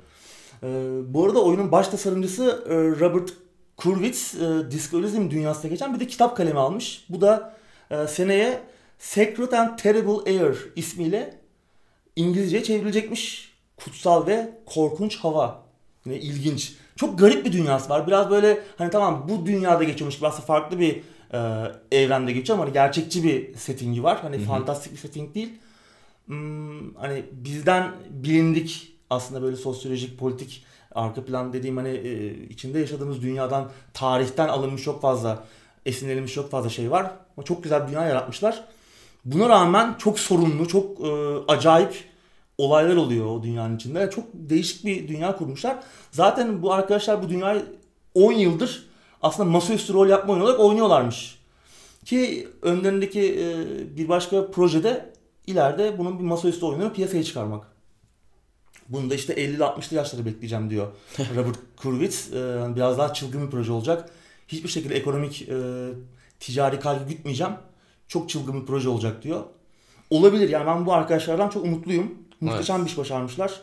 Yani. 0.62 0.74
E, 0.74 1.00
bu 1.14 1.24
arada 1.26 1.42
oyunun 1.44 1.72
baş 1.72 1.88
tasarımcısı 1.88 2.64
e, 2.68 2.74
Robert 2.74 3.32
Kurwitz 3.76 4.34
e, 4.34 4.70
Disco 4.70 4.98
Elysium 4.98 5.30
dünyasına 5.30 5.70
geçen 5.70 5.94
bir 5.94 6.00
de 6.00 6.06
kitap 6.06 6.36
kalemi 6.36 6.58
almış. 6.58 7.04
Bu 7.08 7.20
da 7.20 7.56
e, 7.90 8.06
seneye 8.06 8.60
Sacred 8.98 9.52
and 9.52 9.78
Terrible 9.78 10.30
Air 10.32 10.56
ismiyle 10.76 11.38
İngilizceye 12.16 12.62
çevrilecekmiş. 12.62 13.52
kutsal 13.76 14.26
ve 14.26 14.50
korkunç 14.66 15.16
hava. 15.16 15.62
Yine 16.04 16.18
ilginç. 16.20 16.76
Çok 17.02 17.18
garip 17.18 17.44
bir 17.44 17.52
dünyası 17.52 17.90
var. 17.90 18.06
Biraz 18.06 18.30
böyle 18.30 18.60
hani 18.78 18.90
tamam 18.90 19.26
bu 19.28 19.46
dünyada 19.46 19.84
geçiyormuş 19.84 20.16
gibi 20.16 20.26
aslında 20.26 20.46
farklı 20.46 20.80
bir 20.80 21.02
e, 21.32 21.38
evrende 21.92 22.32
geçiyor 22.32 22.58
ama 22.58 22.64
hani 22.66 22.72
gerçekçi 22.72 23.24
bir 23.24 23.54
settingi 23.54 24.02
var. 24.02 24.18
Hani 24.22 24.36
Hı 24.36 24.40
hı. 24.40 24.44
fantastik 24.44 24.92
bir 24.92 24.98
setting 24.98 25.34
değil. 25.34 25.52
Hmm, 26.26 26.94
hani 26.94 27.24
bizden 27.32 27.90
bilindik 28.10 28.92
aslında 29.10 29.42
böyle 29.42 29.56
sosyolojik, 29.56 30.18
politik 30.18 30.64
arka 30.94 31.24
plan 31.24 31.52
dediğim 31.52 31.76
hani 31.76 31.88
e, 31.88 32.34
içinde 32.48 32.78
yaşadığımız 32.78 33.22
dünyadan, 33.22 33.70
tarihten 33.94 34.48
alınmış 34.48 34.82
çok 34.82 35.02
fazla, 35.02 35.44
esinlenilmiş 35.86 36.34
çok 36.34 36.50
fazla 36.50 36.70
şey 36.70 36.90
var. 36.90 37.10
Ama 37.36 37.44
çok 37.44 37.62
güzel 37.62 37.82
bir 37.82 37.88
dünya 37.88 38.04
yaratmışlar. 38.04 38.64
Buna 39.24 39.48
rağmen 39.48 39.94
çok 39.98 40.20
sorunlu, 40.20 40.68
çok 40.68 41.00
e, 41.00 41.10
acayip 41.48 42.04
olaylar 42.62 42.96
oluyor 42.96 43.26
o 43.26 43.42
dünyanın 43.42 43.76
içinde. 43.76 44.10
Çok 44.10 44.24
değişik 44.32 44.84
bir 44.84 45.08
dünya 45.08 45.36
kurmuşlar. 45.36 45.76
Zaten 46.10 46.62
bu 46.62 46.72
arkadaşlar 46.72 47.22
bu 47.22 47.28
dünyayı 47.28 47.62
10 48.14 48.32
yıldır 48.32 48.86
aslında 49.22 49.50
masaüstü 49.50 49.92
rol 49.92 50.08
yapma 50.08 50.32
oyunu 50.32 50.44
olarak 50.44 50.60
oynuyorlarmış. 50.60 51.38
Ki 52.04 52.48
önlerindeki 52.62 53.20
e, 53.20 53.96
bir 53.96 54.08
başka 54.08 54.50
projede 54.50 55.12
ileride 55.46 55.98
bunun 55.98 56.18
bir 56.18 56.24
masaüstü 56.24 56.66
oyununu 56.66 56.92
piyasaya 56.92 57.24
çıkarmak. 57.24 57.66
Bunu 58.88 59.10
da 59.10 59.14
işte 59.14 59.34
50-60'lı 59.34 59.96
yaşları 59.96 60.26
bekleyeceğim 60.26 60.70
diyor 60.70 60.86
Robert 61.36 61.58
Kurwitz. 61.76 62.32
E, 62.32 62.76
biraz 62.76 62.98
daha 62.98 63.14
çılgın 63.14 63.46
bir 63.46 63.50
proje 63.50 63.72
olacak. 63.72 64.10
Hiçbir 64.48 64.68
şekilde 64.68 64.94
ekonomik, 64.94 65.48
e, 65.48 65.56
ticari 66.40 66.80
kaygı 66.80 67.04
gütmeyeceğim. 67.04 67.52
Çok 68.08 68.28
çılgın 68.28 68.60
bir 68.60 68.66
proje 68.66 68.88
olacak 68.88 69.22
diyor. 69.22 69.40
Olabilir 70.10 70.48
yani 70.48 70.66
ben 70.66 70.86
bu 70.86 70.92
arkadaşlardan 70.92 71.48
çok 71.48 71.64
umutluyum. 71.64 72.21
Muhteşem 72.42 72.84
bir 72.84 72.90
iş 72.90 72.98
başarmışlar. 72.98 73.60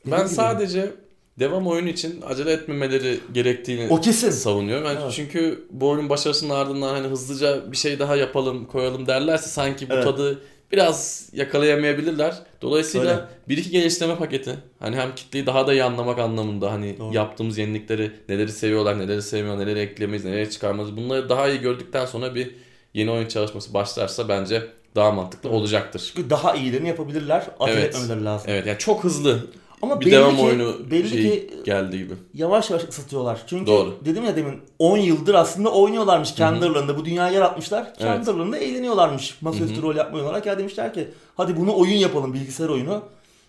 Dediğim 0.00 0.18
Ben 0.18 0.24
gibi. 0.26 0.34
sadece 0.34 0.90
devam 1.38 1.66
oyunu 1.66 1.88
için 1.88 2.22
acele 2.26 2.52
etmemeleri 2.52 3.20
gerektiğini 3.34 3.86
O 3.92 4.00
kesin. 4.00 4.30
savunuyorum. 4.30 4.84
Yani 4.86 4.98
Evet. 5.02 5.12
Çünkü 5.16 5.66
bu 5.70 5.88
oyunun 5.88 6.08
başarısının 6.08 6.54
ardından 6.54 6.94
hani 6.94 7.06
hızlıca 7.06 7.72
bir 7.72 7.76
şey 7.76 7.98
daha 7.98 8.16
yapalım, 8.16 8.64
koyalım 8.66 9.06
derlerse 9.06 9.48
sanki 9.48 9.90
bu 9.90 9.94
Evet. 9.94 10.04
tadı 10.04 10.42
biraz 10.72 11.28
yakalayamayabilirler. 11.32 12.34
Dolayısıyla 12.62 13.10
Öyle. 13.12 13.24
bir 13.48 13.56
iki 13.56 13.70
geliştirme 13.70 14.16
paketi. 14.16 14.54
Hani 14.78 14.96
hem 14.96 15.14
kitleyi 15.14 15.46
daha 15.46 15.66
da 15.66 15.72
iyi 15.72 15.84
anlamak 15.84 16.18
anlamında 16.18 16.72
hani 16.72 16.98
Doğru. 16.98 17.14
yaptığımız 17.14 17.58
yenilikleri 17.58 18.10
neleri 18.28 18.52
seviyorlar, 18.52 18.98
neleri 18.98 19.22
sevmiyor, 19.22 19.58
neleri 19.58 19.78
eklemeyiz, 19.78 20.24
neleri 20.24 20.50
çıkarmalıyız. 20.50 20.96
Bunları 20.96 21.28
daha 21.28 21.48
iyi 21.48 21.60
gördükten 21.60 22.06
sonra 22.06 22.34
bir 22.34 22.54
yeni 22.94 23.10
oyun 23.10 23.28
çalışması 23.28 23.74
başlarsa 23.74 24.28
bence 24.28 24.62
daha 24.96 25.12
mantıklı 25.12 25.50
olacaktır. 25.50 26.12
Çünkü 26.14 26.30
daha 26.30 26.54
iyilerini 26.54 26.88
yapabilirler. 26.88 27.46
Acele 27.60 27.80
Evet. 27.80 27.94
etmemeleri 27.94 28.24
lazım. 28.24 28.46
Evet 28.50 28.66
yani 28.66 28.78
çok 28.78 29.04
hızlı 29.04 29.46
Ama 29.82 30.00
bir 30.00 30.06
belli 30.06 30.14
devam 30.14 30.36
ki, 30.36 30.42
oyunu 30.42 30.90
belli 30.90 31.08
şey 31.08 31.22
ki 31.22 31.50
geldi 31.64 31.98
gibi. 31.98 32.14
yavaş 32.34 32.70
yavaş 32.70 32.84
ısıtıyorlar. 32.88 33.42
Çünkü 33.46 33.66
Doğru. 33.66 33.98
dedim 34.04 34.24
ya 34.24 34.36
demin 34.36 34.60
10 34.78 34.96
yıldır 34.96 35.34
aslında 35.34 35.72
oynuyorlarmış 35.72 36.34
kendi 36.34 36.64
aralarında. 36.64 36.96
Bu 36.98 37.04
dünyayı 37.04 37.34
yaratmışlar. 37.34 37.94
Kendi 37.94 38.16
Evet. 38.16 38.28
aralarında 38.28 38.58
eğleniyorlarmış. 38.58 39.42
Masaüstü 39.42 39.82
rol 39.82 39.96
yapma 39.96 40.18
olarak. 40.18 40.46
Ya 40.46 40.58
demişler 40.58 40.94
ki 40.94 41.08
hadi 41.36 41.56
bunu 41.56 41.76
oyun 41.76 41.96
yapalım 41.98 42.34
bilgisayar 42.34 42.68
oyunu. 42.68 43.02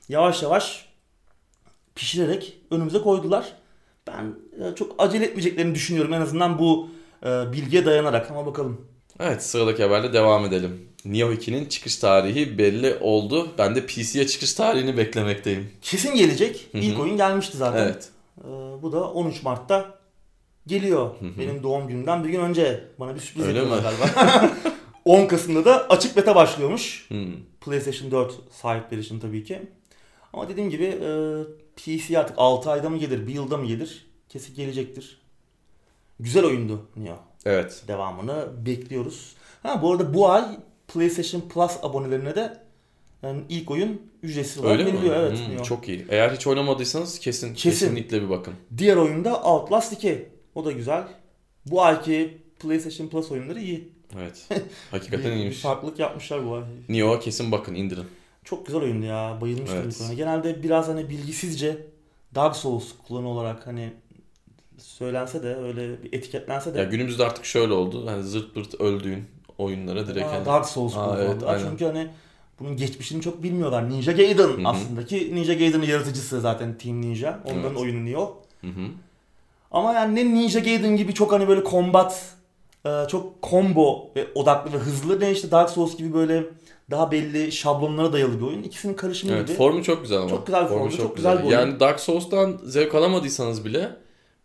Yavaş 0.09 0.43
yavaş 0.43 0.85
pişirerek 1.95 2.57
önümüze 2.71 3.01
koydular. 3.01 3.45
Ben 4.07 4.35
e, 4.65 4.75
çok 4.75 4.95
acele 4.97 5.25
etmeyeceklerini 5.25 5.75
düşünüyorum 5.75 6.13
en 6.13 6.21
azından 6.21 6.59
bu 6.59 6.89
e, 7.25 7.51
bilgiye 7.53 7.85
dayanarak 7.85 8.31
ama 8.31 8.45
bakalım. 8.45 8.87
Evet 9.19 9.43
sıradaki 9.43 9.83
haberle 9.83 10.13
devam 10.13 10.45
edelim. 10.45 10.89
Neo 11.05 11.33
2'nin 11.33 11.65
çıkış 11.65 11.97
tarihi 11.97 12.57
belli 12.57 12.95
oldu. 13.01 13.47
Ben 13.57 13.75
de 13.75 13.85
PC'ye 13.85 14.27
çıkış 14.27 14.53
tarihini 14.53 14.97
beklemekteyim. 14.97 15.71
Kesin 15.81 16.15
gelecek. 16.15 16.69
Hı 16.71 16.77
hı. 16.77 16.81
İlk 16.81 16.99
oyun 16.99 17.17
gelmişti 17.17 17.57
zaten. 17.57 17.83
Evet. 17.83 18.09
Ee, 18.39 18.47
bu 18.81 18.91
da 18.91 19.11
13 19.11 19.43
Mart'ta 19.43 19.99
geliyor. 20.67 21.11
Hı 21.19 21.25
hı. 21.25 21.39
Benim 21.39 21.63
doğum 21.63 21.87
günümden 21.87 22.23
bir 22.23 22.29
gün 22.29 22.39
önce. 22.39 22.83
Bana 22.99 23.15
bir 23.15 23.19
sürpriz 23.19 23.45
Öyle 23.47 23.61
mi? 23.61 23.69
galiba. 23.69 24.51
10 25.05 25.27
Kasım'da 25.27 25.65
da 25.65 25.87
açık 25.89 26.17
beta 26.17 26.35
başlıyormuş. 26.35 27.05
Hmm. 27.07 27.33
PlayStation 27.61 28.11
4 28.11 28.33
sahipleri 28.51 29.01
için 29.01 29.19
tabii 29.19 29.43
ki. 29.43 29.61
Ama 30.33 30.49
dediğim 30.49 30.69
gibi 30.69 30.83
e, 30.85 31.09
PC 31.75 32.19
artık 32.19 32.35
6 32.37 32.71
ayda 32.71 32.89
mı 32.89 32.97
gelir, 32.97 33.27
bir 33.27 33.33
yılda 33.33 33.57
mı 33.57 33.65
gelir? 33.65 34.05
Kesin 34.29 34.55
gelecektir. 34.55 35.21
Güzel 36.19 36.45
oyundu 36.45 36.87
Neo. 36.95 37.15
Evet. 37.45 37.83
Devamını 37.87 38.65
bekliyoruz. 38.65 39.35
Ha 39.63 39.81
bu 39.81 39.91
arada 39.91 40.13
bu 40.13 40.29
ay 40.29 40.45
PlayStation 40.93 41.41
Plus 41.41 41.71
abonelerine 41.83 42.35
de 42.35 42.57
yani 43.23 43.41
ilk 43.49 43.71
oyun 43.71 44.01
ücretsiz 44.23 44.57
olarak 44.63 44.79
Öyle 44.79 44.91
mi? 44.91 44.97
veriliyor. 44.97 45.15
Evet. 45.15 45.39
Hmm, 45.47 45.63
çok 45.63 45.89
iyi. 45.89 46.05
Eğer 46.09 46.29
hiç 46.31 46.47
oynamadıysanız 46.47 47.19
kesin, 47.19 47.53
Kesin. 47.53 47.69
kesinlikle 47.69 48.21
bir 48.21 48.29
bakın. 48.29 48.53
Diğer 48.77 48.95
oyunda 48.97 49.43
Outlast 49.43 49.93
2. 49.93 50.29
O 50.55 50.65
da 50.65 50.71
güzel. 50.71 51.03
Bu 51.65 51.83
ayki 51.83 52.37
PlayStation 52.59 53.07
Plus 53.07 53.31
oyunları 53.31 53.59
iyi. 53.59 53.89
Evet. 54.19 54.49
Hakikaten 54.91 55.25
bir, 55.25 55.31
bir 55.31 55.35
iyiymiş. 55.35 55.59
farklılık 55.59 55.99
yapmışlar 55.99 56.45
bu 56.45 56.53
ay. 56.55 56.63
Neo 56.89 57.19
kesin 57.19 57.51
bakın 57.51 57.75
indirin. 57.75 58.05
Çok 58.43 58.65
güzel 58.65 58.81
oyundu 58.81 59.05
ya. 59.05 59.37
Bayılmıştım 59.41 59.79
Evet. 59.83 59.97
oyuna. 60.01 60.13
Genelde 60.13 60.63
biraz 60.63 60.87
hani 60.87 61.09
bilgisizce 61.09 61.77
Dark 62.35 62.55
Souls 62.55 62.85
kullanı 63.07 63.27
olarak 63.27 63.67
hani 63.67 63.93
söylense 64.77 65.43
de 65.43 65.55
öyle 65.55 66.03
bir 66.03 66.13
etiketlense 66.13 66.73
de 66.73 66.77
Ya 66.79 66.83
günümüzde 66.83 67.25
artık 67.25 67.45
şöyle 67.45 67.73
oldu. 67.73 68.07
Hani 68.07 68.23
zırt 68.23 68.53
pırt 68.53 68.75
öldüğün 68.81 69.23
oyunlara 69.57 70.07
direkt 70.07 70.27
Aa, 70.27 70.31
hani 70.33 70.45
Dark 70.45 70.65
Souls 70.65 70.97
Aa, 70.97 71.17
evet, 71.19 71.43
aynen. 71.45 71.69
Çünkü 71.69 71.85
hani 71.85 72.07
bunun 72.59 72.77
geçmişini 72.77 73.21
çok 73.21 73.43
bilmiyorlar. 73.43 73.89
Ninja 73.89 74.11
Gaiden 74.11 74.43
hı. 74.43 74.67
aslında 74.67 75.05
ki 75.05 75.31
Ninja 75.35 75.53
Gaiden'ın 75.53 75.85
yaratıcısı 75.85 76.41
zaten 76.41 76.77
Team 76.77 77.01
Ninja. 77.01 77.39
Onların 77.45 77.69
Evet. 77.69 77.77
oyunu 77.77 78.05
hı. 78.67 78.87
Ama 79.71 79.93
yani 79.93 80.15
ne 80.15 80.33
Ninja 80.33 80.59
Gaiden 80.59 80.97
gibi 80.97 81.13
çok 81.13 81.31
hani 81.31 81.47
böyle 81.47 81.63
combat, 81.63 82.33
e, 82.85 82.89
çok 83.07 83.43
combo 83.43 84.09
ve 84.15 84.27
odaklı 84.35 84.73
ve 84.73 84.77
hızlı 84.77 85.19
ne 85.19 85.31
işte 85.31 85.51
Dark 85.51 85.69
Souls 85.69 85.97
gibi 85.97 86.13
böyle 86.13 86.43
daha 86.91 87.11
belli 87.11 87.51
şablonlara 87.51 88.13
dayalı 88.13 88.41
bir 88.41 88.45
oyun. 88.45 88.63
İkisinin 88.63 88.93
karışımı 88.93 89.33
Evet, 89.33 89.47
gibi. 89.47 89.57
formu 89.57 89.83
çok 89.83 90.01
güzel 90.01 90.17
ama. 90.17 90.29
Çok 90.29 90.47
güzel 90.47 90.63
bir 90.63 90.67
Formu 90.69 90.83
formu, 90.89 90.97
çok 90.97 91.15
güzel 91.15 91.37
bir 91.37 91.43
oyun. 91.43 91.51
Yani 91.51 91.79
Dark 91.79 91.99
Souls'tan 91.99 92.59
zevk 92.63 92.95
alamadıysanız 92.95 93.65
bile 93.65 93.95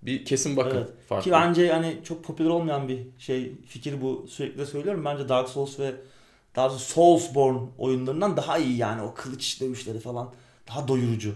bir 0.03 0.25
kesin 0.25 0.57
bakın. 0.57 0.77
Evet. 0.77 0.89
Farklı. 1.09 1.25
Ki 1.25 1.33
bence 1.33 1.73
hani 1.73 1.99
çok 2.05 2.25
popüler 2.25 2.51
olmayan 2.51 2.89
bir 2.89 3.07
şey 3.19 3.53
fikir 3.67 4.01
bu 4.01 4.27
sürekli 4.29 4.59
de 4.59 4.67
söylüyorum. 4.67 5.05
Bence 5.05 5.29
Dark 5.29 5.49
Souls 5.49 5.79
ve 5.79 5.95
daha 6.57 6.71
doğrusu 6.71 6.85
Soulsborne 6.93 7.59
oyunlarından 7.79 8.37
daha 8.37 8.59
iyi 8.59 8.77
yani 8.77 9.03
o 9.03 9.15
kılıç 9.15 9.61
dövüşleri 9.61 10.01
falan 10.01 10.31
daha 10.69 10.89
doyurucu. 10.89 11.35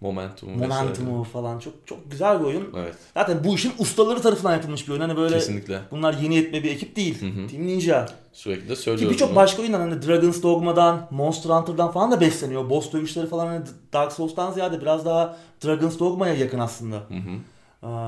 Momentum 0.00 0.48
vesaire. 0.60 0.68
Momentumu 0.68 1.24
falan 1.24 1.58
çok 1.58 1.74
çok 1.86 2.10
güzel 2.10 2.40
bir 2.40 2.44
oyun. 2.44 2.68
Evet. 2.76 2.94
Zaten 3.14 3.44
bu 3.44 3.54
işin 3.54 3.72
ustaları 3.78 4.22
tarafından 4.22 4.52
yapılmış 4.52 4.86
bir 4.86 4.92
oyun. 4.92 5.00
Hani 5.00 5.16
böyle 5.16 5.34
Kesinlikle. 5.34 5.80
bunlar 5.90 6.14
yeni 6.14 6.34
yetme 6.34 6.62
bir 6.62 6.70
ekip 6.70 6.96
değil. 6.96 7.20
Hı 7.22 7.42
hı. 7.42 7.48
Team 7.48 7.66
Ninja. 7.66 8.08
Sürekli 8.32 8.68
de 8.68 8.74
Ki 8.74 8.80
söylüyorum. 8.80 9.14
birçok 9.14 9.28
bunu. 9.28 9.36
başka 9.36 9.62
oyundan 9.62 9.80
hani 9.80 10.06
Dragon's 10.06 10.42
Dogma'dan, 10.42 11.08
Monster 11.10 11.50
Hunter'dan 11.50 11.92
falan 11.92 12.10
da 12.10 12.20
besleniyor. 12.20 12.70
Boss 12.70 12.92
dövüşleri 12.92 13.26
falan 13.26 13.46
hani 13.46 13.64
Dark 13.92 14.12
Souls'tan 14.12 14.52
ziyade 14.52 14.80
biraz 14.80 15.04
daha 15.04 15.36
Dragon's 15.64 15.98
Dogma'ya 15.98 16.34
yakın 16.34 16.58
aslında. 16.58 16.96
Hı 16.96 17.14
hı. 17.14 17.38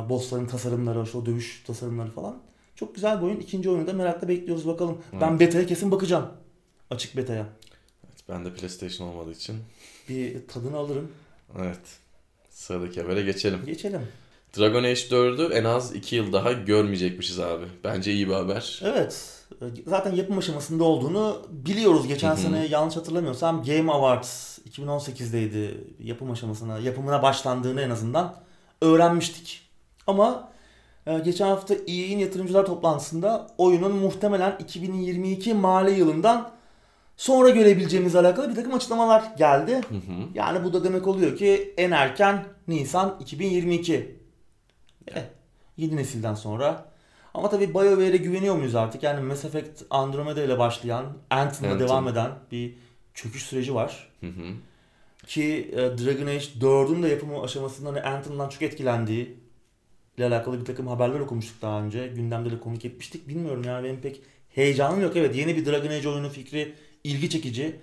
Bossların 0.09 0.47
tasarımları, 0.47 1.03
işte 1.03 1.18
o 1.18 1.27
dövüş 1.27 1.62
tasarımları 1.66 2.11
falan. 2.11 2.39
Çok 2.74 2.95
güzel 2.95 3.18
bir 3.20 3.27
oyun. 3.27 3.41
İkinci 3.41 3.70
oyunu 3.70 3.87
da 3.87 3.93
merakla 3.93 4.29
bekliyoruz 4.29 4.66
bakalım. 4.66 4.99
Ben 5.20 5.29
Evet. 5.29 5.41
beta'ya 5.41 5.66
kesin 5.66 5.91
bakacağım. 5.91 6.27
Açık 6.91 7.16
beta'ya. 7.16 7.47
Evet, 8.05 8.18
ben 8.29 8.45
de 8.45 8.55
PlayStation 8.55 9.09
olmadığı 9.09 9.33
için. 9.33 9.57
Bir 10.09 10.47
tadını 10.49 10.77
alırım. 10.77 11.12
Evet. 11.59 11.81
Sıradaki 12.51 13.03
habere 13.03 13.22
geçelim. 13.22 13.59
Geçelim. 13.66 14.01
Dragon 14.59 14.85
Age 14.85 14.95
4'ü 14.95 15.53
en 15.53 15.64
az 15.64 15.95
2 15.95 16.16
yıl 16.16 16.33
daha 16.33 16.53
görmeyecekmişiz 16.53 17.41
abi. 17.41 17.64
Bence 17.85 18.12
iyi 18.12 18.29
bir 18.29 18.33
haber. 18.33 18.81
Evet. 18.85 19.43
Zaten 19.87 20.14
yapım 20.14 20.39
aşamasında 20.39 20.85
olduğunu 20.85 21.47
biliyoruz. 21.51 22.09
Geçen 22.09 22.35
sene 22.35 22.66
yanlış 22.66 22.97
hatırlamıyorsam 22.97 23.64
Game 23.64 23.93
Awards 23.93 24.59
2018'deydi 24.59 25.74
yapım 26.01 26.31
aşamasına, 26.31 26.79
yapımına 26.79 27.22
başlandığını 27.22 27.81
en 27.81 27.91
azından 27.91 28.37
öğrenmiştik. 28.83 29.66
Ama 30.07 30.49
e, 31.07 31.19
geçen 31.19 31.47
hafta 31.47 31.75
EA'in 31.75 32.19
yatırımcılar 32.19 32.67
toplantısında 32.67 33.47
oyunun 33.59 33.93
muhtemelen 33.93 34.57
2022 34.59 35.55
mali 35.55 35.91
yılından 35.99 36.51
sonra 37.17 37.51
görebileceğimizle 37.51 38.19
alakalı 38.19 38.51
bir 38.51 38.55
takım 38.55 38.75
açıklamalar 38.75 39.25
geldi. 39.39 39.73
Hı 39.89 39.95
hı. 39.95 40.29
Yani 40.35 40.65
bu 40.65 40.73
da 40.73 40.85
demek 40.85 41.07
oluyor 41.07 41.37
ki 41.37 41.75
en 41.77 41.91
erken 41.91 42.45
Nisan 42.69 43.17
2022. 43.21 44.17
Eh, 45.15 45.23
yeni 45.77 45.97
nesilden 45.97 46.35
sonra. 46.35 46.85
Ama 47.35 47.51
tabii 47.51 47.75
BioWare'e 47.75 48.17
güveniyor 48.17 48.57
muyuz 48.57 48.75
artık? 48.75 49.03
Yani 49.03 49.21
Mass 49.21 49.45
Effect 49.45 49.83
Andromeda 49.91 50.43
ile 50.43 50.59
başlayan, 50.59 51.05
Anthem'la 51.31 51.73
Anthem. 51.73 51.89
devam 51.89 52.09
eden 52.09 52.31
bir 52.53 52.75
çöküş 53.15 53.43
süreci 53.43 53.75
var. 53.75 54.09
Hı 54.21 54.27
hı. 54.27 54.53
Ki 55.27 55.71
e, 55.73 55.77
Dragon 55.77 56.27
Age 56.27 56.45
4'ün 56.61 57.03
de 57.03 57.09
yapımı 57.09 57.43
aşamasında 57.43 57.89
hani 57.89 58.03
Anthem'dan 58.03 58.49
çok 58.49 58.63
etkilendiği 58.63 59.37
ile 60.19 60.27
alakalı 60.27 60.61
bir 60.61 60.64
takım 60.64 60.87
haberler 60.87 61.21
okumuştuk 61.21 61.62
daha 61.62 61.83
önce. 61.83 62.07
Gündemde 62.07 62.51
de 62.51 62.61
konuk 62.61 62.85
etmiştik. 62.85 63.29
Bilmiyorum 63.29 63.62
yani 63.67 63.85
benim 63.85 64.01
pek 64.01 64.21
heyecanım 64.55 65.03
yok. 65.03 65.17
Evet 65.17 65.37
yeni 65.37 65.57
bir 65.57 65.67
Dragon 65.67 65.91
Age 65.91 66.09
oyunu 66.09 66.29
fikri 66.29 66.75
ilgi 67.05 67.31
çekici. 67.31 67.77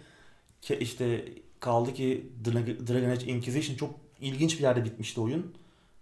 Ke- 0.61 0.79
işte 0.79 1.25
kaldı 1.59 1.93
ki 1.93 2.27
Dra- 2.45 2.87
Dragon 2.87 3.09
Age 3.09 3.25
Inquisition 3.25 3.77
çok 3.77 3.89
ilginç 4.21 4.57
bir 4.57 4.63
yerde 4.63 4.85
bitmişti 4.85 5.21
oyun. 5.21 5.53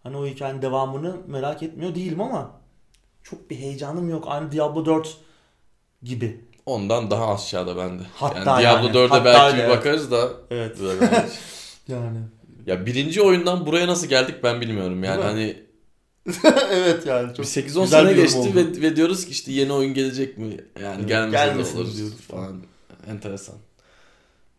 Hani 0.04 0.18
o 0.18 0.26
hikayenin 0.26 0.62
devamını 0.62 1.18
merak 1.28 1.64
etmiyor 1.64 1.96
değilim 1.96 2.22
ama 2.22 2.52
çok 3.24 3.50
bir 3.50 3.56
heyecanım 3.56 4.10
yok. 4.10 4.24
Aynı 4.28 4.52
Diablo 4.52 4.86
4 4.86 5.18
gibi. 6.04 6.42
Ondan 6.66 7.12
daha 7.12 7.34
aşağıda 7.34 7.78
bende. 7.78 8.04
Hatta 8.16 8.62
yani 8.62 8.84
Diablo 8.84 8.88
yani, 8.88 8.98
4'e 8.98 9.08
hatta 9.08 9.26
belki 9.26 9.58
öyle, 9.58 9.64
bir 9.64 9.78
bakarız 9.78 10.12
da 10.12 10.30
Evet. 10.52 10.78
Yani. 11.88 12.18
ya 12.66 12.86
birinci 12.86 13.22
oyundan 13.22 13.66
buraya 13.66 13.88
nasıl 13.88 14.08
geldik 14.08 14.36
ben 14.44 14.62
bilmiyorum. 14.62 15.04
Yani 15.04 15.24
hani 15.24 15.64
evet 16.72 17.06
yani 17.06 17.36
çok 17.36 17.46
8-10 17.46 17.64
güzel 17.64 17.86
sene 17.88 18.14
geçti 18.14 18.38
oldu. 18.38 18.56
ve, 18.56 18.82
ve 18.82 18.96
diyoruz 18.96 19.26
ki 19.26 19.32
işte 19.32 19.52
yeni 19.52 19.74
oyun 19.74 19.94
gelecek 19.94 20.38
mi? 20.38 20.58
Yani 20.82 20.96
Evet, 21.00 21.10
gelmese 21.32 21.78
de 21.78 21.80
olur 21.82 21.96
diyoruz 21.98 22.16
falan. 22.16 22.62
Enteresan. 23.08 23.56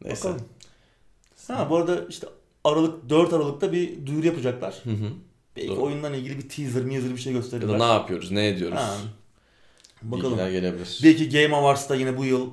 Neyse. 0.04 0.28
Bakalım. 0.28 0.46
Ha 1.48 1.70
bu 1.70 1.76
arada 1.76 2.04
işte 2.08 2.26
Aralık 2.64 3.10
4 3.10 3.32
Aralık'ta 3.32 3.72
bir 3.72 4.06
duyuru 4.06 4.26
yapacaklar. 4.26 4.74
Hı 4.84 4.90
hı. 4.90 5.08
Belki 5.56 5.68
Doğru. 5.68 5.82
oyundan 5.82 6.14
ilgili 6.14 6.38
bir 6.38 6.48
teaser, 6.48 6.88
teaser 6.88 7.10
bir 7.10 7.16
şey 7.16 7.32
Ya 7.32 7.38
gösterirler. 7.38 7.80
da 7.80 7.86
ne 7.86 7.92
yapıyoruz, 7.92 8.30
ne 8.30 8.48
ediyoruz? 8.48 8.78
Ha. 8.78 8.96
Bakalım. 10.02 10.30
Bilgiler 10.32 10.50
gelebilir. 10.50 11.00
Belki 11.04 11.28
Game 11.28 11.56
Awards'ta 11.56 11.94
yine 11.94 12.16
bu 12.18 12.24
yıl 12.24 12.50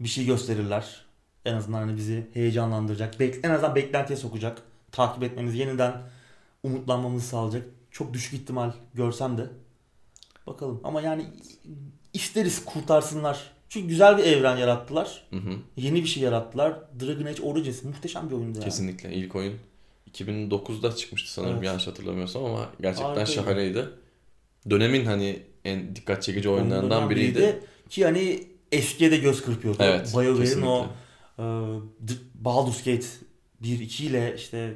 bir 0.00 0.08
şey 0.08 0.26
gösterirler. 0.26 1.04
En 1.44 1.54
azından 1.54 1.78
hani 1.78 1.96
bizi 1.96 2.26
heyecanlandıracak. 2.34 3.14
En 3.20 3.50
azından 3.50 3.74
beklentiye 3.74 4.16
sokacak. 4.16 4.62
Takip 4.92 5.22
etmemizi 5.22 5.58
yeniden 5.58 6.02
umutlanmamızı 6.62 7.26
sağlayacak. 7.26 7.66
Çok 7.92 8.14
düşük 8.14 8.34
ihtimal 8.34 8.72
görsem 8.94 9.38
de. 9.38 9.46
Bakalım. 10.46 10.80
Ama 10.84 11.00
yani 11.00 11.26
isteriz 12.12 12.64
kurtarsınlar. 12.64 13.52
Çünkü 13.68 13.88
güzel 13.88 14.18
bir 14.18 14.22
evren 14.24 14.56
yarattılar. 14.56 15.24
Hı 15.30 15.36
hı. 15.36 15.54
Yeni 15.76 16.02
bir 16.02 16.08
şey 16.08 16.22
yarattılar. 16.22 16.74
Dragon 17.00 17.24
Age 17.24 17.42
Origins 17.42 17.82
muhteşem 17.84 18.30
bir 18.30 18.34
oyundu 18.34 18.58
yani. 18.58 18.64
Kesinlikle 18.64 19.12
ilk 19.14 19.36
oyun 19.36 19.54
2009'da 20.12 20.96
çıkmıştı 20.96 21.32
sanırım 21.32 21.54
Evet. 21.54 21.64
yanlış 21.64 21.86
hatırlamıyorsam 21.86 22.44
ama 22.44 22.68
gerçekten 22.80 23.08
Harikaydı. 23.08 23.32
şahaneydi. 23.32 23.88
Dönemin 24.70 25.04
hani 25.04 25.42
en 25.64 25.96
dikkat 25.96 26.22
çekici 26.22 26.48
oyunlarından 26.48 26.80
Oyunlardan 26.80 27.10
biriydi. 27.10 27.60
Ki 27.90 28.04
hani 28.04 28.46
eskiye 28.72 29.10
de 29.10 29.16
göz 29.16 29.42
kırpıyordu. 29.42 29.78
Evet, 29.80 30.14
BioWare'in 30.14 30.62
o 30.62 30.86
e, 31.38 31.42
Baldur's 32.34 32.78
Gate 32.84 33.06
1-2 33.62 34.02
ile 34.02 34.34
işte 34.36 34.74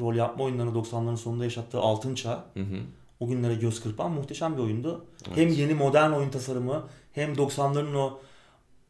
rol 0.00 0.14
yapma 0.14 0.44
oyunlarını 0.44 0.78
90'ların 0.78 1.16
sonunda 1.16 1.44
yaşattığı 1.44 1.78
altın 1.80 2.14
çağ 2.14 2.44
Hı 2.54 2.60
hı. 2.60 2.78
o 3.20 3.26
günlere 3.26 3.54
göz 3.54 3.82
kırpan 3.82 4.10
muhteşem 4.10 4.56
bir 4.56 4.62
oyundu. 4.62 5.04
Evet. 5.28 5.36
Hem 5.38 5.48
yeni 5.48 5.74
modern 5.74 6.10
oyun 6.12 6.30
tasarımı 6.30 6.88
hem 7.12 7.32
90'ların 7.34 7.96
o 7.96 8.20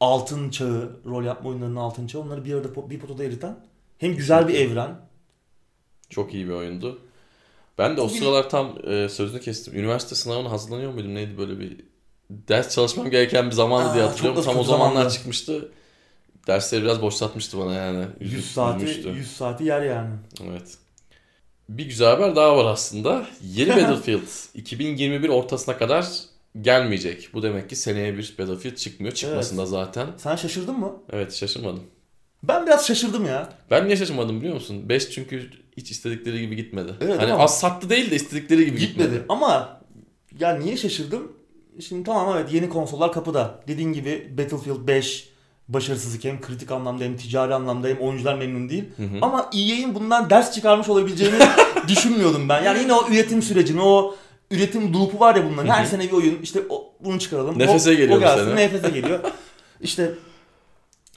altın 0.00 0.50
çağı, 0.50 0.96
rol 1.06 1.24
yapma 1.24 1.50
oyunlarının 1.50 1.76
altın 1.76 2.06
çağı 2.06 2.22
onları 2.22 2.44
bir 2.44 2.54
arada 2.54 2.90
bir 2.90 2.98
potada 3.00 3.24
eriten 3.24 3.58
hem 3.98 4.16
güzel 4.16 4.48
bir 4.48 4.54
evren. 4.54 5.00
Çok 6.10 6.34
iyi 6.34 6.46
bir 6.46 6.52
oyundu. 6.52 6.98
Ben 7.78 7.96
de 7.96 8.00
o 8.00 8.08
sıralar 8.08 8.50
tam 8.50 8.78
e, 8.86 9.08
sözünü 9.08 9.40
kestim. 9.40 9.74
Üniversite 9.74 10.14
sınavına 10.14 10.50
hazırlanıyor 10.50 10.92
muydum? 10.92 11.14
Neydi 11.14 11.38
böyle 11.38 11.58
bir 11.60 11.80
ders 12.30 12.74
çalışmam 12.74 13.10
gereken 13.10 13.46
bir 13.46 13.52
zamandı 13.52 13.94
diye 13.94 14.04
Aa, 14.04 14.06
hatırlıyorum. 14.08 14.36
çok 14.42 14.46
da 14.48 14.52
Tam 14.52 14.60
o 14.60 14.64
zamanlar 14.64 14.94
zamandı. 14.94 15.12
çıkmıştı. 15.14 15.72
Dersleri 16.46 16.82
biraz 16.82 17.02
boşlatmıştı 17.02 17.58
bana 17.58 17.74
yani. 17.74 18.04
Üzü- 18.20 18.36
100 18.36 18.50
saati 18.50 18.84
üzmüştü. 18.84 19.08
100 19.08 19.32
saati 19.36 19.64
yer 19.64 19.82
yani. 19.82 20.14
Evet. 20.44 20.78
Bir 21.68 21.84
güzel 21.84 22.08
haber 22.08 22.36
daha 22.36 22.56
var 22.56 22.64
aslında. 22.64 23.26
Yeni 23.42 23.70
Battlefield 23.76 24.20
2021 24.54 25.28
ortasına 25.28 25.78
kadar 25.78 26.06
gelmeyecek. 26.60 27.30
Bu 27.34 27.42
demek 27.42 27.70
ki 27.70 27.76
seneye 27.76 28.18
bir 28.18 28.34
Battlefield 28.38 28.76
çıkmıyor. 28.76 29.14
Çıkmasın 29.14 29.58
da 29.58 29.66
zaten. 29.66 30.06
Sen 30.16 30.36
şaşırdın 30.36 30.78
mı? 30.78 30.92
Evet 31.12 31.34
şaşırmadım. 31.34 31.82
Ben 32.42 32.66
biraz 32.66 32.86
şaşırdım 32.86 33.26
ya. 33.26 33.52
Ben 33.70 33.86
niye 33.86 33.96
şaşırmadım 33.96 34.40
biliyor 34.40 34.54
musun? 34.54 34.88
5 34.88 35.10
çünkü 35.10 35.50
hiç 35.76 35.90
istedikleri 35.90 36.40
gibi 36.40 36.56
gitmedi. 36.56 36.92
Evet, 37.00 37.22
hani 37.22 37.32
az 37.32 37.60
sattı 37.60 37.90
değil 37.90 38.10
de 38.10 38.16
istedikleri 38.16 38.64
gibi 38.66 38.78
gitmedi. 38.78 39.08
Gitmedi. 39.08 39.24
Ama 39.28 39.80
ya 40.40 40.56
niye 40.56 40.76
şaşırdım? 40.76 41.32
Şimdi 41.80 42.04
tamam 42.04 42.36
evet 42.36 42.52
yeni 42.52 42.68
konsollar 42.68 43.12
kapıda. 43.12 43.60
Dediğin 43.68 43.92
gibi 43.92 44.34
Battlefield 44.38 44.86
5 44.86 45.28
başarısızlık 45.68 46.24
hem 46.24 46.40
kritik 46.40 46.70
anlamda 46.70 47.04
hem 47.04 47.16
ticari 47.16 47.54
anlamda 47.54 47.88
hem 47.88 47.98
oyuncular 47.98 48.34
memnun 48.34 48.68
değil. 48.68 48.84
Hı 48.96 49.02
hı. 49.02 49.18
Ama 49.22 49.50
EA'in 49.54 49.94
bundan 49.94 50.30
ders 50.30 50.54
çıkarmış 50.54 50.88
olabileceğini 50.88 51.36
düşünmüyordum 51.88 52.48
ben. 52.48 52.62
Yani 52.62 52.78
yine 52.82 52.92
o 52.92 53.08
üretim 53.08 53.42
sürecini, 53.42 53.80
o 53.80 54.14
üretim 54.50 54.94
loop'u 54.94 55.20
var 55.20 55.34
ya 55.34 55.44
bunların. 55.50 55.70
Her 55.70 55.84
Hı 55.84 55.88
sene 55.88 56.02
bir 56.02 56.12
oyun 56.12 56.38
işte 56.42 56.60
o, 56.68 56.92
bunu 57.00 57.18
çıkaralım. 57.18 57.58
Nefese 57.58 57.90
o, 57.90 57.92
geliyor 57.92 58.18
o 58.18 58.20
gelsin, 58.20 58.44
sene. 58.44 58.56
Nefese 58.56 58.90
geliyor. 58.90 59.20
İşte 59.80 60.14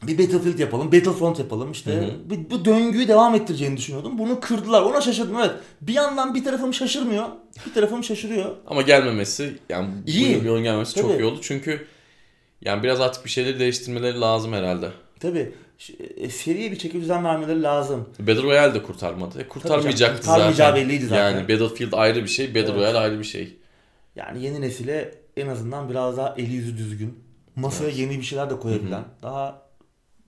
bir 0.04 0.18
Battlefield 0.18 0.60
yapalım, 0.60 0.88
Battlefront 0.88 1.40
yapalım 1.40 1.72
işte. 1.72 1.92
Hı 1.92 2.02
hı. 2.02 2.12
Bu, 2.26 2.52
bu 2.52 2.66
döngüyü 2.66 3.08
devam 3.08 3.36
ettireceğini 3.36 3.78
düşünüyordum. 3.78 4.20
Bunu 4.20 4.40
kırdılar. 4.40 4.82
Ona 4.82 5.02
şaşırdım 5.02 5.36
evet. 5.40 5.52
Bir 5.82 5.94
yandan 5.94 6.36
bir 6.36 6.44
tarafım 6.44 6.74
şaşırmıyor, 6.74 7.26
bir 7.66 7.74
tarafım 7.74 8.04
şaşırıyor. 8.04 8.56
Ama 8.68 8.82
gelmemesi 8.82 9.58
yani 9.70 9.90
İyi. 10.08 10.28
bu 10.28 10.32
yıl 10.32 10.44
bir 10.44 10.50
oyun 10.50 10.64
gelmemesi 10.64 10.96
çok 10.96 11.12
Tabii. 11.12 11.22
iyi 11.22 11.26
oldu. 11.26 11.40
Çünkü 11.42 11.88
yani 12.62 12.84
biraz 12.84 13.02
artık 13.02 13.26
bir 13.26 13.30
şeyleri 13.30 13.60
değiştirmeleri 13.60 14.20
lazım 14.22 14.54
herhalde. 14.54 14.90
Tabii 15.20 15.52
e, 16.18 16.30
seriye 16.30 16.72
bir 16.72 16.78
çeki 16.78 17.02
düzen 17.02 17.24
vermeleri 17.24 17.64
lazım. 17.64 18.10
Battle 18.20 18.44
Royale 18.44 18.74
de 18.74 18.84
kurtarmadı. 18.84 19.42
E, 19.42 19.48
kurtarmayacaktı 19.48 20.22
kurtarmayacağı 20.22 20.70
zaten. 20.70 20.76
belliydi 20.88 21.06
zaten. 21.08 21.32
Yani 21.32 21.50
Battlefield 21.50 21.94
ayrı 21.94 22.24
bir 22.24 22.30
şey, 22.30 22.48
Battle 22.48 22.60
Evet. 22.62 22.76
Royale 22.76 22.98
ayrı 22.98 23.20
bir 23.20 23.24
şey. 23.24 23.58
Yani 24.16 24.44
yeni 24.46 24.62
nesile 24.62 25.16
en 25.38 25.48
azından 25.48 25.90
biraz 25.90 26.18
daha 26.18 26.36
eli 26.38 26.54
yüzü 26.54 26.78
düzgün, 26.78 27.20
masaya 27.56 27.84
Evet. 27.86 27.98
yeni 27.98 28.18
bir 28.18 28.24
şeyler 28.24 28.50
de 28.50 28.60
koyabilen, 28.60 29.04
daha 29.22 29.62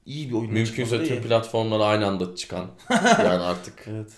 iyi 0.05 0.29
bir 0.29 0.33
oyun 0.35 0.53
Mümkünse 0.53 1.03
tüm 1.03 1.21
platformlara 1.21 1.83
aynı 1.85 2.07
anda 2.07 2.35
çıkan 2.35 2.65
yani 3.19 3.43
artık 3.43 3.85
Evet. 3.87 4.11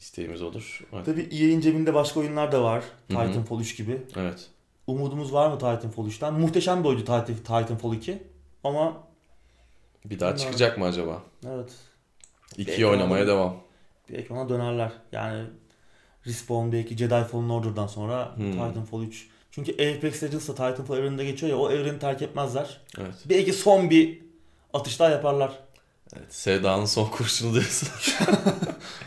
isteğimiz 0.00 0.42
olur. 0.42 0.80
Evet. 0.92 1.06
Tabii 1.06 1.28
EA'in 1.30 1.60
cebinde 1.60 1.94
başka 1.94 2.20
oyunlar 2.20 2.52
da 2.52 2.62
var. 2.62 2.84
Titanfall 3.08 3.60
3 3.60 3.76
gibi. 3.76 4.02
evet. 4.16 4.46
Umudumuz 4.90 5.32
var 5.32 5.48
mı 5.48 5.54
Titanfall 5.54 6.06
3'ten? 6.06 6.34
Muhteşem 6.34 6.84
bir 6.84 6.88
oyundu 6.88 7.02
Titan- 7.04 7.24
Titanfall 7.26 7.92
2. 7.94 8.22
Ama 8.64 8.96
Bir 10.04 10.20
daha 10.20 10.30
Bilmiyorum. 10.30 10.36
çıkacak 10.38 10.78
mı 10.78 10.84
acaba? 10.84 11.22
evet 11.46 11.70
İkiyi 12.56 12.86
oynamaya 12.86 13.08
olabilir. 13.08 13.26
devam. 13.26 13.56
belki 14.12 14.32
ona 14.32 14.48
dönerler. 14.48 14.92
Yani 15.12 15.44
Respawn 16.26 16.72
belki 16.72 16.96
Jedi 16.96 17.24
Fallen 17.24 17.48
Order'dan 17.48 17.86
sonra 17.86 18.36
Hmm. 18.36 18.50
Titanfall 18.52 19.02
3. 19.02 19.28
Çünkü 19.50 19.72
Apex 19.72 20.22
Legends 20.22 20.48
da 20.48 20.52
Titanfall 20.54 20.96
evreninde 20.98 21.24
geçiyor 21.24 21.50
ya 21.52 21.58
o 21.58 21.70
evreni 21.70 21.98
terk 21.98 22.22
etmezler. 22.22 22.80
Evet. 22.98 23.14
Belki 23.28 23.52
son 23.52 23.90
bir 23.90 24.22
atış 24.72 25.00
daha 25.00 25.10
yaparlar. 25.10 25.58
evet. 26.16 26.34
Sevda'nın 26.34 26.84
son 26.84 27.06
kurşunu 27.08 27.52
diyorsun. 27.54 27.88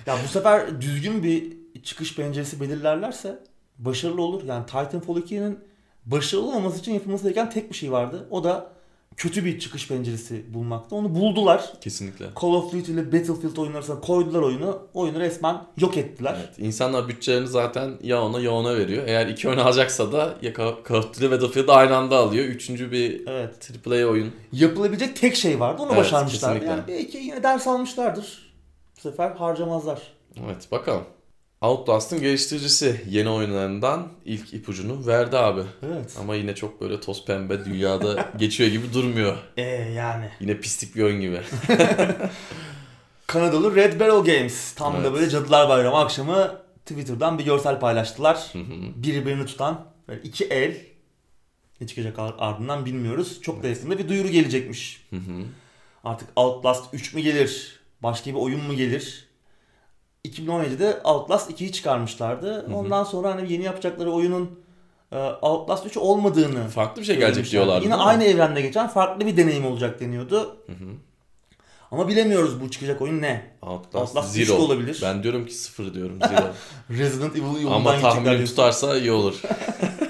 Ya 0.06 0.18
bu 0.24 0.28
sefer 0.28 0.82
düzgün 0.82 1.24
bir 1.24 1.54
çıkış 1.84 2.16
penceresi 2.16 2.62
belirlerlerse 2.62 3.40
başarılı 3.78 4.22
olur. 4.22 4.44
Yani 4.44 4.66
Titanfall 4.66 5.18
2'nin 5.18 5.60
başarılı 6.06 6.48
olmaması 6.48 6.80
için 6.80 6.94
yapılması 6.94 7.24
gereken 7.24 7.50
tek 7.50 7.70
bir 7.70 7.76
şey 7.76 7.92
vardı. 7.92 8.28
O 8.32 8.44
da 8.44 8.74
kötü 9.18 9.46
bir 9.46 9.60
çıkış 9.60 9.88
penceresi 9.88 10.54
bulmakta. 10.54 10.96
Onu 10.96 11.16
buldular. 11.16 11.74
Kesinlikle. 11.82 12.26
Call 12.42 12.48
of 12.50 12.74
Duty 12.74 12.92
ile 12.92 13.06
Battlefield 13.06 13.58
oyunları 13.58 13.78
arasında 13.78 14.00
koydular 14.02 14.42
oyunu. 14.42 14.88
Oyunu 14.94 15.20
resmen 15.20 15.58
yok 15.78 15.98
ettiler. 15.98 16.36
Evet. 16.40 16.60
İnsanlar 16.60 17.08
bütçelerini 17.08 17.48
zaten 17.48 17.92
ya 18.04 18.22
ona 18.24 18.40
ya 18.40 18.52
ona 18.52 18.76
veriyor. 18.76 19.04
Eğer 19.08 19.28
iki 19.28 19.50
oyun 19.50 19.58
alacaksa 19.60 20.12
da 20.12 20.36
ya 20.42 20.54
Call 20.54 20.66
of 20.66 21.14
Duty 21.14 21.26
ve 21.26 21.32
Battlefield'ı 21.32 21.74
aynı 21.74 21.96
anda 21.96 22.18
alıyor. 22.18 22.46
Üçüncü 22.46 22.92
bir 22.92 23.28
Evet. 23.28 23.72
AAA 23.88 24.06
oyun. 24.06 24.32
Yapılabilecek 24.52 25.16
tek 25.16 25.36
şey 25.36 25.60
vardı. 25.60 25.82
Onu 25.82 25.90
Evet, 25.92 26.00
başarmışlar. 26.02 26.54
kesinlikle. 26.54 26.68
Yani 26.68 26.84
belki 26.88 27.18
yine 27.18 27.44
ders 27.44 27.68
almışlardır. 27.68 28.54
Bu 28.98 29.02
sefer 29.02 29.32
harcamazlar. 29.32 30.02
Evet 30.46 30.72
bakalım. 30.72 31.04
Outlast'ın 31.64 32.20
geliştiricisi 32.22 33.02
yeni 33.10 33.30
oyunlarından 33.30 34.08
ilk 34.26 34.54
ipucunu 34.54 35.08
verdi 35.08 35.38
abi. 35.38 35.62
Evet. 35.86 36.16
Ama 36.20 36.36
yine 36.36 36.56
çok 36.56 36.82
böyle 36.82 37.00
toz 37.02 37.26
pembe 37.26 37.66
dünyada 37.66 38.32
geçiyor 38.38 38.70
gibi 38.70 38.94
durmuyor. 38.94 39.38
Ee 39.58 39.62
yani. 39.96 40.30
Yine 40.40 40.60
pislik 40.60 40.96
bir 40.96 41.04
oyun 41.04 41.22
gibi. 41.22 41.42
Kanadalı 43.28 43.76
Red 43.76 44.00
Barrel 44.00 44.24
Games. 44.36 44.72
Tam 44.74 44.94
da 44.94 44.98
Evet. 45.02 45.14
böyle 45.14 45.30
Cadılar 45.30 45.70
Bayramı 45.70 45.98
akşamı 46.00 46.56
Twitter'dan 46.86 47.40
bir 47.40 47.46
görsel 47.46 47.80
paylaştılar. 47.80 48.50
Hı 48.54 48.60
hı. 48.60 48.64
Birbirini 48.96 49.46
tutan 49.46 49.86
böyle 50.08 50.22
iki 50.22 50.46
el. 50.46 50.78
Ne 51.82 51.88
çıkacak 51.88 52.20
ar- 52.20 52.36
ardından 52.38 52.86
bilmiyoruz. 52.86 53.42
Çok 53.42 53.64
da 53.64 53.68
yakında 53.68 53.98
bir 53.98 54.10
duyuru 54.10 54.28
gelecekmiş. 54.28 55.06
Hı 55.10 55.16
hı. 55.16 55.44
Artık 56.04 56.28
Outlast 56.36 56.94
3 56.94 57.14
mü 57.14 57.22
gelir? 57.22 57.80
Başka 58.04 58.30
bir 58.32 58.36
oyun 58.36 58.64
mu 58.64 58.74
gelir? 58.76 59.28
2017'de 60.28 61.02
Outlast 61.04 61.52
2'yi 61.52 61.72
çıkarmışlardı. 61.72 62.68
hı. 62.68 62.76
Ondan 62.76 63.04
sonra 63.04 63.36
hani 63.36 63.54
yeni 63.54 63.64
yapacakları 63.64 64.12
oyunun 64.12 64.60
e, 65.12 65.18
Outlast 65.42 65.86
3 65.86 65.98
olmadığını 65.98 66.68
Farklı 66.68 67.02
bir 67.02 67.06
şey 67.06 67.18
gelecek 67.18 67.52
diyorlardı. 67.52 67.86
Yine 67.86 67.96
aynı 67.96 68.24
evrende 68.24 68.62
geçen 68.62 68.88
farklı 68.88 69.26
bir 69.26 69.38
deneyim 69.38 69.66
olacak 69.66 70.00
deniyordu. 70.00 70.58
Hı 70.68 70.72
hı. 70.72 70.90
Ama 71.92 72.08
bilemiyoruz 72.08 72.62
bu 72.62 72.72
çıkacak 72.72 73.02
oyun 73.02 73.22
ne? 73.22 73.52
Outlast, 73.62 74.10
Outlast 74.16 74.38
3 74.38 74.42
de 74.42 74.46
Zero. 74.46 74.58
olabilir. 74.58 75.00
Ben 75.04 75.24
diyorum 75.24 75.46
ki 75.46 75.54
sıfır 75.54 75.94
diyorum 75.94 76.20
Zero. 76.30 76.48
Resident 77.00 77.36
Evil 77.36 77.62
yolundan 77.62 77.76
Ama 77.76 78.00
tahminim 78.00 78.46
tutarsa 78.46 78.98
iyi 78.98 79.12
olur. 79.12 79.42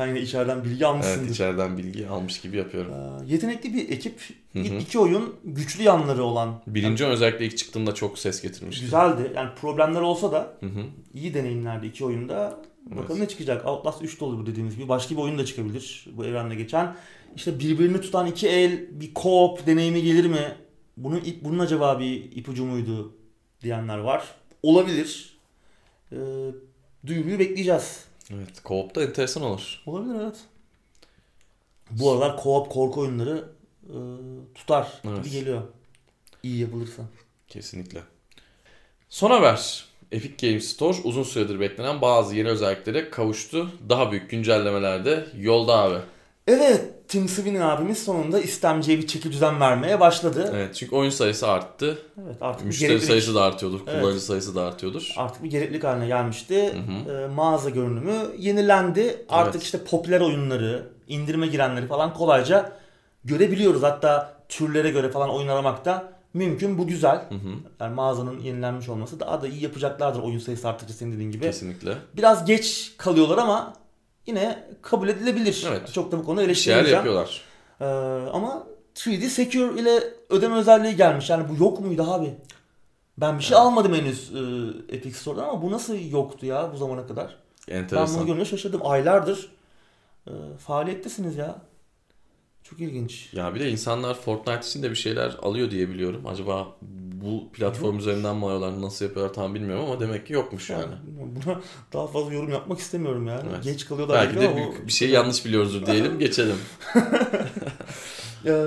Sen 0.00 0.08
yine 0.08 0.20
içeriden 0.20 0.64
bilgi 0.64 0.86
almışsındır. 0.86 1.20
Evet 1.20 1.30
içeriden 1.30 1.78
bilgi 1.78 2.08
almış 2.08 2.40
gibi 2.40 2.56
yapıyorum. 2.56 2.92
Ee, 2.92 3.32
yetenekli 3.32 3.74
bir 3.74 3.88
ekip. 3.88 4.20
Hı 4.52 4.58
hı. 4.58 4.62
İlk 4.62 4.82
iki 4.82 4.98
oyun 4.98 5.36
güçlü 5.44 5.82
yanları 5.82 6.24
olan. 6.24 6.62
Birinci 6.66 7.04
oyun 7.04 7.14
özellikle 7.14 7.46
ilk 7.46 7.58
çıktığında 7.58 7.94
çok 7.94 8.18
ses 8.18 8.42
getirmişti. 8.42 8.84
Güzeldi. 8.84 9.32
Yani 9.36 9.50
problemler 9.60 10.00
olsa 10.00 10.32
da 10.32 10.56
Hı 10.60 10.66
hı. 10.66 10.84
iyi 11.14 11.34
deneyimlerdi 11.34 11.86
iki 11.86 12.04
oyunda. 12.04 12.58
Bakalım 12.86 13.06
Evet. 13.10 13.18
ne 13.20 13.28
çıkacak. 13.28 13.66
Outlast 13.66 14.02
3 14.02 14.20
de 14.20 14.24
olur 14.24 14.38
bu 14.38 14.46
dediğimiz 14.46 14.76
gibi. 14.76 14.88
Başka 14.88 15.16
bir 15.16 15.20
oyun 15.20 15.38
da 15.38 15.44
çıkabilir 15.44 16.06
bu 16.12 16.24
evrende 16.24 16.54
geçen. 16.54 16.96
İşte 17.36 17.58
birbirini 17.58 18.00
tutan 18.00 18.26
iki 18.26 18.48
el 18.48 19.00
bir 19.00 19.14
co-op 19.14 19.66
deneyimi 19.66 20.02
gelir 20.02 20.26
mi? 20.26 20.54
Bunun, 20.96 21.22
bunun 21.42 21.58
acaba 21.58 22.00
bir 22.00 22.32
ipucu 22.36 22.64
muydu 22.64 23.12
diyenler 23.62 23.98
var. 23.98 24.24
Olabilir. 24.62 25.38
Ee, 26.12 26.16
duyuruyu 27.06 27.38
bekleyeceğiz. 27.38 28.09
Evet. 28.34 28.64
Co-op 28.64 28.94
da 28.94 29.02
enteresan 29.02 29.42
olur. 29.42 29.82
Olabilir 29.86 30.14
evet. 30.20 30.36
Bu 31.90 32.10
aralar 32.10 32.36
co-op 32.42 32.68
korku 32.68 33.00
oyunları 33.00 33.48
e, 33.84 33.96
tutar 34.54 35.00
Evet. 35.04 35.24
gibi 35.24 35.30
geliyor. 35.30 35.62
İyi 36.42 36.58
yapılırsa. 36.58 37.02
Kesinlikle. 37.48 38.00
Son 39.08 39.30
haber. 39.30 39.84
Epic 40.12 40.48
Games 40.48 40.64
Store 40.64 40.96
uzun 41.04 41.22
süredir 41.22 41.60
beklenen 41.60 42.00
bazı 42.00 42.36
yeni 42.36 42.48
özelliklere 42.48 43.10
kavuştu. 43.10 43.70
Daha 43.88 44.12
büyük 44.12 44.30
güncellemelerde 44.30 45.26
yolda 45.38 45.78
abi. 45.78 45.98
Evet 46.46 47.08
Tim 47.08 47.28
Sweeney 47.28 47.62
abimiz 47.62 47.98
sonunda 48.04 48.40
istemciye 48.40 48.98
bir 48.98 49.06
çeki 49.06 49.32
düzen 49.32 49.60
vermeye 49.60 50.00
başladı. 50.00 50.50
Evet 50.54 50.74
çünkü 50.74 50.96
oyun 50.96 51.10
sayısı 51.10 51.48
arttı. 51.48 51.98
Evet 52.24 52.36
artık 52.40 52.66
Müşteri 52.66 52.88
gereklilik, 52.88 53.10
sayısı 53.10 53.34
da 53.34 53.42
artıyordur. 53.42 53.80
Evet. 53.88 54.00
Kullanıcı 54.00 54.20
sayısı 54.24 54.54
da 54.54 54.62
artıyordur. 54.62 55.14
artık 55.16 55.42
bir 55.44 55.50
gereklilik 55.50 55.84
haline 55.84 56.06
gelmişti. 56.06 56.72
Hı 56.72 57.12
Ee, 57.12 57.26
mağaza 57.26 57.70
görünümü 57.70 58.16
yenilendi. 58.38 59.24
Artık 59.28 59.54
Evet. 59.54 59.64
işte 59.64 59.84
popüler 59.84 60.20
oyunları, 60.20 60.86
indirime 61.08 61.46
girenleri 61.46 61.86
falan 61.86 62.14
kolayca 62.14 62.72
görebiliyoruz. 63.24 63.82
Hatta 63.82 64.34
türlere 64.48 64.90
göre 64.90 65.10
falan 65.10 65.30
oyun 65.30 65.48
aramak 65.48 65.84
da 65.84 66.12
mümkün. 66.34 66.78
Bu 66.78 66.86
güzel. 66.86 67.16
Hı 67.16 67.34
hı. 67.34 67.48
Yani 67.80 67.94
mağazanın 67.94 68.40
yenilenmiş 68.40 68.88
olması 68.88 69.20
daha 69.20 69.42
da 69.42 69.48
iyi 69.48 69.62
yapacaklardır 69.62 70.22
oyun 70.22 70.38
sayısı 70.38 70.68
arttıkça 70.68 70.94
senin 70.94 71.12
dediğin 71.12 71.30
gibi. 71.30 71.42
Kesinlikle. 71.44 71.94
Biraz 72.16 72.44
geç 72.46 72.92
kalıyorlar 72.98 73.38
ama 73.38 73.74
yine 74.30 74.64
kabul 74.82 75.08
edilebilir. 75.08 75.64
Evet. 75.68 75.92
Çok 75.92 76.12
da 76.12 76.18
bu 76.18 76.24
konuda 76.24 76.42
eleştirmeyeceğim. 76.42 76.96
yapıyorlar. 76.96 77.40
Ee, 77.80 77.84
ama 78.32 78.66
3D 78.94 79.28
Secure 79.28 79.80
ile 79.80 80.00
ödeme 80.30 80.54
özelliği 80.56 80.96
gelmiş. 80.96 81.30
Yani 81.30 81.44
bu 81.48 81.64
yok 81.64 81.80
muydu 81.80 82.02
abi? 82.10 82.34
Ben 83.18 83.38
bir 83.38 83.44
şey 83.44 83.56
Evet. 83.56 83.66
almadım 83.66 83.94
henüz 83.94 84.32
e, 84.34 84.38
Epic 84.96 85.18
Store'dan 85.18 85.48
ama 85.48 85.62
bu 85.62 85.70
nasıl 85.70 85.94
yoktu 86.10 86.46
ya 86.46 86.70
bu 86.72 86.76
zamana 86.76 87.06
kadar? 87.06 87.26
Ben 87.68 87.74
bunu 87.74 87.82
Enteresan. 87.82 88.26
görünce 88.26 88.44
şaşırdım. 88.44 88.80
Aylardır 88.84 89.48
e, 90.26 90.32
faaliyettesiniz 90.66 91.36
ya. 91.36 91.56
Çok 92.64 92.80
ilginç. 92.80 93.34
Ya 93.34 93.54
bir 93.54 93.60
de 93.60 93.70
insanlar 93.70 94.14
Fortnite 94.14 94.60
için 94.66 94.82
de 94.82 94.90
bir 94.90 94.96
şeyler 94.96 95.36
alıyor 95.42 95.70
diye 95.70 95.88
biliyorum. 95.88 96.26
Acaba 96.26 96.68
bu 97.20 97.52
platform 97.52 97.98
üzerinden 97.98 98.36
mi 98.36 98.44
alıyorlar, 98.44 98.80
nasıl 98.82 99.04
yapıyorlar 99.04 99.34
tam 99.34 99.54
bilmiyorum 99.54 99.84
ama 99.84 100.00
demek 100.00 100.26
ki 100.26 100.32
yokmuş 100.32 100.70
yani. 100.70 100.82
Yani 101.20 101.36
buna 101.46 101.60
daha 101.92 102.06
fazla 102.06 102.32
yorum 102.34 102.50
yapmak 102.50 102.78
istemiyorum 102.78 103.26
yani. 103.26 103.48
Evet. 103.54 103.64
Geç 103.64 103.86
kalıyorlar. 103.86 104.18
Belki 104.26 104.40
de 104.40 104.48
o- 104.48 104.86
bir 104.86 104.92
şey 104.92 105.10
yanlış 105.10 105.44
biliyoruzdur 105.44 105.86
diyelim 105.86 106.18
geçelim. 106.18 106.56
Ee, 108.46 108.64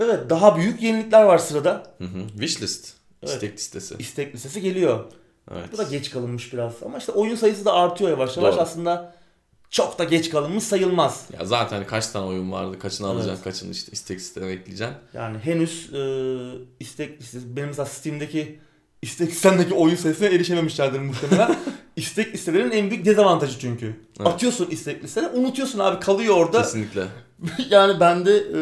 evet 0.00 0.30
daha 0.30 0.56
büyük 0.56 0.82
yenilikler 0.82 1.22
var 1.22 1.38
sırada. 1.38 1.82
Hı 1.98 2.04
hı. 2.04 2.28
Wishlist. 2.28 2.92
Evet. 3.22 3.34
İstek 3.34 3.52
listesi. 3.58 3.94
İstek 3.98 4.34
listesi 4.34 4.60
geliyor. 4.60 5.04
Evet. 5.50 5.64
Bu 5.72 5.78
da 5.78 5.82
geç 5.82 6.10
kalınmış 6.10 6.52
biraz. 6.52 6.72
Ama 6.84 6.98
işte 6.98 7.12
oyun 7.12 7.34
sayısı 7.36 7.64
da 7.64 7.72
artıyor 7.72 8.10
yavaş 8.10 8.36
yavaş. 8.36 8.54
Doğru. 8.54 8.60
Aslında 8.62 9.14
çok 9.70 9.98
da 9.98 10.04
geç 10.04 10.30
kalınmış 10.30 10.64
sayılmaz. 10.64 11.26
Ya 11.38 11.46
zaten 11.46 11.86
kaç 11.86 12.06
tane 12.06 12.26
oyun 12.26 12.52
vardı, 12.52 12.78
kaçını 12.78 13.06
Evet. 13.06 13.16
alacaksın, 13.16 13.44
kaçını 13.44 13.70
işte 13.70 13.92
istek 13.92 14.18
listene 14.18 14.46
ekleyeceksin. 14.46 14.96
Yani 15.14 15.38
henüz 15.38 15.94
e, 15.94 16.00
istek 16.80 17.20
listesi, 17.20 17.56
benim 17.56 17.68
mesela 17.68 17.86
Steam'deki 17.86 18.58
istek 19.02 19.30
listemdeki 19.30 19.74
oyun 19.74 19.96
sayısına 19.96 20.28
erişememişlerdir 20.28 20.98
muhtemelen. 20.98 21.56
istek 21.96 22.34
listelerinin 22.34 22.70
en 22.70 22.90
büyük 22.90 23.04
dezavantajı 23.04 23.58
çünkü. 23.58 23.86
Evet. 24.20 24.26
Atıyorsun 24.26 24.66
istek 24.70 25.04
listene, 25.04 25.28
unutuyorsun 25.28 25.78
abi 25.78 26.00
kalıyor 26.00 26.36
orada. 26.36 26.62
Kesinlikle. 26.62 27.04
yani 27.70 28.00
bende 28.00 28.36
e, 28.36 28.60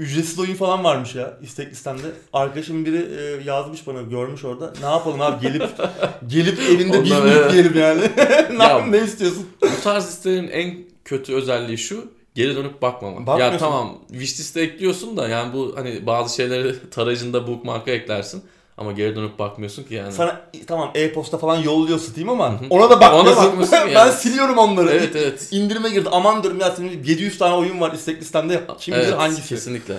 ücretsiz 0.00 0.38
oyun 0.38 0.54
falan 0.54 0.84
varmış 0.84 1.14
ya 1.14 1.38
istek 1.42 1.72
listemde. 1.72 2.02
Arkadaşım 2.32 2.86
biri 2.86 3.08
e, 3.20 3.44
yazmış 3.44 3.86
bana 3.86 4.02
görmüş 4.02 4.44
orada. 4.44 4.72
Ne 4.80 4.86
yapalım 4.86 5.20
abi 5.20 5.42
gelip 5.42 5.68
gelip 6.26 6.58
evinde 6.58 7.04
bir 7.04 7.12
evet. 7.12 7.52
yiyelim 7.52 7.78
yani. 7.78 8.00
ne, 8.58 8.64
Ya- 8.64 8.86
ne 8.86 8.98
istiyorsun? 8.98 9.46
Bu 9.62 9.82
tarz 9.84 10.08
listelerin 10.08 10.48
en 10.48 10.76
kötü 11.04 11.34
özelliği 11.34 11.78
şu. 11.78 12.04
Geri 12.34 12.56
dönüp 12.56 12.82
bakmamak. 12.82 13.26
Bakmıyorsun. 13.26 13.52
Ya 13.52 13.58
tamam 13.58 13.98
wishlist'e 14.08 14.60
ekliyorsun 14.60 15.16
da 15.16 15.28
yani 15.28 15.52
bu 15.52 15.72
hani 15.76 16.06
bazı 16.06 16.34
şeyleri 16.36 16.74
tarayıcında 16.90 17.46
bookmark'a 17.46 17.90
eklersin. 17.90 18.42
Ama 18.80 18.92
geri 18.92 19.16
dönüp 19.16 19.38
bakmıyorsun 19.38 19.84
ki 19.84 19.94
yani. 19.94 20.12
Sana 20.12 20.40
tamam 20.66 20.90
e-posta 20.94 21.38
falan 21.38 21.56
yolluyor 21.56 21.98
Steam 21.98 22.28
ama 22.28 22.60
ona 22.70 22.90
da 22.90 23.00
bakmıyor. 23.00 23.24
Ona 23.24 23.36
bak. 23.36 23.36
bakmıyorsun 23.36 23.78
ben 23.86 23.92
yani. 23.92 24.12
siliyorum 24.12 24.58
onları. 24.58 24.90
Evet 24.90 25.16
evet. 25.16 25.48
İndirime 25.50 25.90
girdi. 25.90 26.08
Aman 26.12 26.42
diyorum 26.42 26.60
ya 26.60 26.70
senin 26.70 27.04
700 27.04 27.38
tane 27.38 27.54
oyun 27.54 27.80
var 27.80 27.92
istek 27.92 28.20
listemde. 28.20 28.60
Kim 28.78 28.94
bilir 28.94 29.04
evet, 29.04 29.18
hangisi? 29.18 29.48
Kesinlikle. 29.48 29.94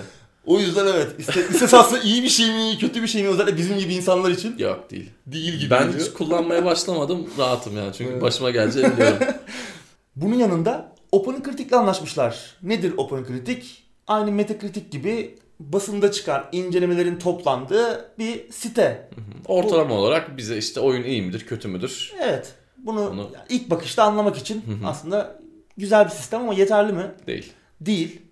O 0.46 0.58
yüzden 0.58 0.86
evet. 0.86 1.08
İstek 1.18 1.50
listesi 1.50 1.76
aslında 1.76 2.02
iyi 2.02 2.22
bir 2.22 2.28
şey 2.28 2.46
mi, 2.50 2.78
kötü 2.78 3.02
bir 3.02 3.08
şey 3.08 3.22
mi? 3.22 3.28
Özellikle 3.28 3.56
bizim 3.56 3.78
gibi 3.78 3.94
insanlar 3.94 4.30
için 4.30 4.58
Yok 4.58 4.90
değil. 4.90 5.10
değil 5.26 5.54
gibi 5.54 5.70
Ben 5.70 5.86
geliyor. 5.86 6.06
hiç 6.06 6.12
kullanmaya 6.12 6.64
başlamadım. 6.64 7.26
Rahatım 7.38 7.76
yani. 7.76 7.92
Çünkü 7.98 8.12
Evet. 8.12 8.22
başıma 8.22 8.50
geleceğini 8.50 8.92
biliyorum. 8.92 9.18
Bunun 10.16 10.34
yanında 10.34 10.92
OpenCritic'le 11.12 11.72
anlaşmışlar. 11.72 12.56
Nedir 12.62 12.94
OpenCritic? 12.96 13.62
Aynı 14.06 14.32
Metacritic 14.32 14.84
gibi 14.90 15.34
basında 15.72 16.12
çıkan 16.12 16.44
incelemelerin 16.52 17.18
toplandığı 17.18 18.14
bir 18.18 18.50
site. 18.52 19.10
Ortalama 19.46 19.94
olarak 19.94 20.36
bize 20.36 20.56
işte 20.58 20.80
oyun 20.80 21.02
iyi 21.02 21.22
midir, 21.22 21.46
kötü 21.46 21.68
müdür? 21.68 22.12
Evet. 22.22 22.54
Bunu 22.76 23.08
Onu- 23.08 23.30
yani 23.34 23.46
ilk 23.48 23.70
bakışta 23.70 24.02
anlamak 24.04 24.36
için 24.38 24.62
Hı 24.66 24.70
hı. 24.70 24.86
aslında 24.88 25.40
güzel 25.76 26.04
bir 26.04 26.10
sistem 26.10 26.40
ama 26.40 26.54
yeterli 26.54 26.92
mi? 26.92 27.10
Değil. 27.26 27.52
Değil. 27.80 28.22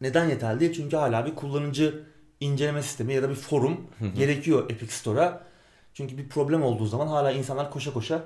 Neden 0.00 0.28
yeterli 0.28 0.60
değil? 0.60 0.72
Çünkü 0.72 0.96
hala 0.96 1.26
bir 1.26 1.34
kullanıcı 1.34 2.02
inceleme 2.40 2.82
sistemi 2.82 3.14
ya 3.14 3.22
da 3.22 3.30
bir 3.30 3.34
forum 3.34 3.80
gerekiyor 4.16 4.70
Epic 4.70 4.92
Store'a. 4.92 5.40
Çünkü 5.94 6.18
bir 6.18 6.28
problem 6.28 6.62
olduğu 6.62 6.86
zaman 6.86 7.06
hala 7.06 7.32
insanlar 7.32 7.70
koşa 7.70 7.92
koşa 7.92 8.24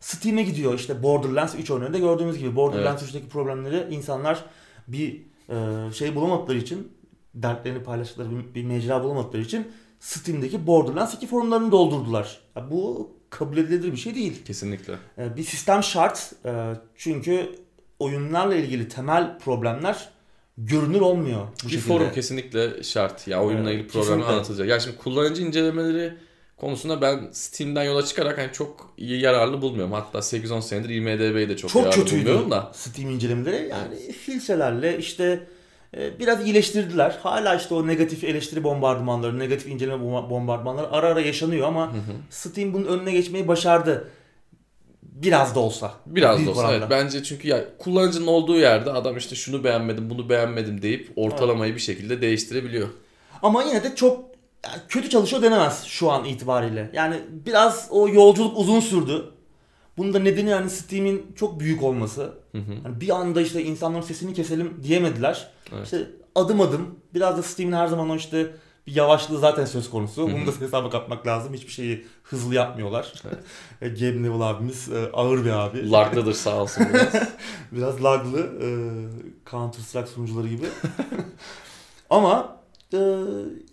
Steam'e 0.00 0.42
gidiyor. 0.42 0.74
İşte 0.74 1.02
Borderlands 1.02 1.54
3 1.54 1.70
örneğinde 1.70 1.98
gördüğümüz 1.98 2.38
gibi 2.38 2.56
Borderlands 2.56 3.02
3'teki 3.02 3.28
problemleri 3.28 3.94
insanlar 3.94 4.44
bir 4.88 5.22
e, 5.48 5.56
şey 5.92 6.14
bulamadıkları 6.14 6.58
için 6.58 6.92
dertlerini 7.42 7.82
paylaştıkları 7.82 8.30
bir, 8.30 8.54
bir 8.54 8.64
mecra 8.64 9.04
bulamadıkları 9.04 9.42
için 9.42 9.66
Steam'deki 10.00 10.66
Borderlands 10.66 11.14
2 11.14 11.26
forumlarını 11.26 11.72
doldurdular. 11.72 12.38
Ya 12.56 12.70
bu 12.70 13.10
kabul 13.30 13.56
edilebilir 13.56 13.92
bir 13.92 13.96
şey 13.96 14.14
değil. 14.14 14.44
Kesinlikle. 14.44 14.94
E, 15.18 15.36
Bir 15.36 15.42
sistem 15.42 15.82
şart 15.82 16.32
E, 16.44 16.72
çünkü 16.96 17.50
oyunlarla 17.98 18.54
ilgili 18.54 18.88
temel 18.88 19.38
problemler 19.38 20.08
görünür 20.58 21.00
olmuyor 21.00 21.40
bu 21.40 21.66
bir 21.66 21.72
şekilde. 21.72 21.80
forum 21.88 22.12
kesinlikle 22.12 22.82
şart. 22.82 23.28
Ya 23.28 23.42
oyunla 23.42 23.70
ilgili 23.72 23.88
programı 23.88 24.06
kesinlikle. 24.10 24.32
anlatılacak. 24.32 24.68
Ya 24.68 24.80
şimdi 24.80 24.96
kullanıcı 24.96 25.42
incelemeleri 25.42 26.14
konusunda 26.56 27.00
ben 27.00 27.28
Steam'den 27.32 27.84
yola 27.84 28.04
çıkarak 28.04 28.38
hani 28.38 28.52
çok 28.52 28.94
yararlı 28.98 29.62
bulmuyorum. 29.62 29.92
Hatta 29.92 30.18
8-10 30.18 30.62
senedir 30.62 30.88
IMDb'yi 30.88 31.48
de 31.48 31.56
çok, 31.56 31.70
Çok 31.70 31.82
yararlı 31.82 32.00
kötüydü 32.04 32.24
bulmuyorum 32.24 32.50
da. 32.50 32.70
Steam 32.74 33.10
incelemeleri. 33.10 33.68
Yani 33.68 34.12
filtrelerle 34.12 34.98
işte 34.98 35.46
biraz 35.94 36.44
iyileştirdiler. 36.46 37.18
Hala 37.22 37.54
işte 37.54 37.74
o 37.74 37.86
negatif 37.86 38.24
eleştiri 38.24 38.64
bombardımanları, 38.64 39.38
negatif 39.38 39.66
inceleme 39.68 40.04
bomba- 40.04 40.30
bombardımanları 40.30 40.92
ara 40.92 41.06
ara 41.06 41.20
yaşanıyor 41.20 41.68
ama 41.68 41.92
Steam 42.30 42.72
bunun 42.74 42.84
önüne 42.86 43.12
geçmeyi 43.12 43.48
başardı. 43.48 44.10
Biraz 45.02 45.54
da 45.54 45.60
olsa. 45.60 45.92
Biraz 46.06 46.46
da 46.46 46.50
olsa 46.50 46.60
oranda. 46.60 46.74
evet. 46.76 46.86
Bence 46.90 47.22
çünkü 47.22 47.48
ya 47.48 47.64
kullanıcının 47.78 48.26
olduğu 48.26 48.56
yerde 48.58 48.90
adam 48.92 49.16
işte 49.16 49.34
şunu 49.36 49.64
beğenmedim, 49.64 50.10
bunu 50.10 50.28
beğenmedim 50.28 50.82
deyip 50.82 51.12
ortalamayı 51.16 51.74
bir 51.74 51.80
şekilde 51.80 52.20
değiştirebiliyor. 52.22 52.88
Ama 53.42 53.62
yine 53.62 53.82
de 53.84 53.94
çok 53.94 54.24
yani 54.64 54.78
kötü 54.88 55.10
çalışıyor 55.10 55.42
denemez 55.42 55.84
şu 55.84 56.10
an 56.10 56.24
itibariyle. 56.24 56.90
Yani 56.92 57.16
biraz 57.30 57.88
o 57.90 58.08
yolculuk 58.08 58.58
uzun 58.58 58.80
sürdü. 58.80 59.24
Bunun 59.98 60.14
da 60.14 60.18
nedeni 60.18 60.50
yani 60.50 60.70
Steam'in 60.70 61.32
çok 61.36 61.60
büyük 61.60 61.82
olması. 61.82 62.22
Hı 62.52 62.58
hı. 62.58 62.72
Yani 62.84 63.00
bir 63.00 63.08
anda 63.16 63.40
işte 63.40 63.62
insanların 63.62 64.02
sesini 64.02 64.34
keselim 64.34 64.80
diyemediler. 64.82 65.50
Evet. 65.72 65.84
İşte 65.84 66.06
adım 66.34 66.60
adım 66.60 66.98
biraz 67.14 67.38
da 67.38 67.42
Steam'in 67.42 67.72
her 67.72 67.86
zaman 67.86 68.10
o 68.10 68.16
işte 68.16 68.50
bir 68.86 68.94
yavaşlığı 68.96 69.38
zaten 69.38 69.64
söz 69.64 69.90
konusu. 69.90 70.22
Bunu 70.32 70.46
da 70.46 70.50
hesaba 70.60 70.90
katmak 70.90 71.26
lazım. 71.26 71.54
Hiçbir 71.54 71.72
şeyi 71.72 72.06
hızlı 72.22 72.54
yapmıyorlar. 72.54 73.12
E, 73.82 73.88
Gabe 73.88 74.22
Neville 74.22 74.44
abimiz 74.44 74.88
e, 74.88 75.10
ağır 75.12 75.44
bir 75.44 75.50
abi. 75.50 75.90
Lag'dadır 75.90 76.32
sağ 76.32 76.62
olsun 76.62 76.86
biraz. 76.94 77.28
Biraz 77.72 78.04
laglı. 78.04 78.40
e, 78.40 78.68
Counter 79.50 79.80
Strike 79.82 80.06
sunucuları 80.06 80.48
gibi. 80.48 80.66
Ama 82.10 82.57
e, 82.94 82.98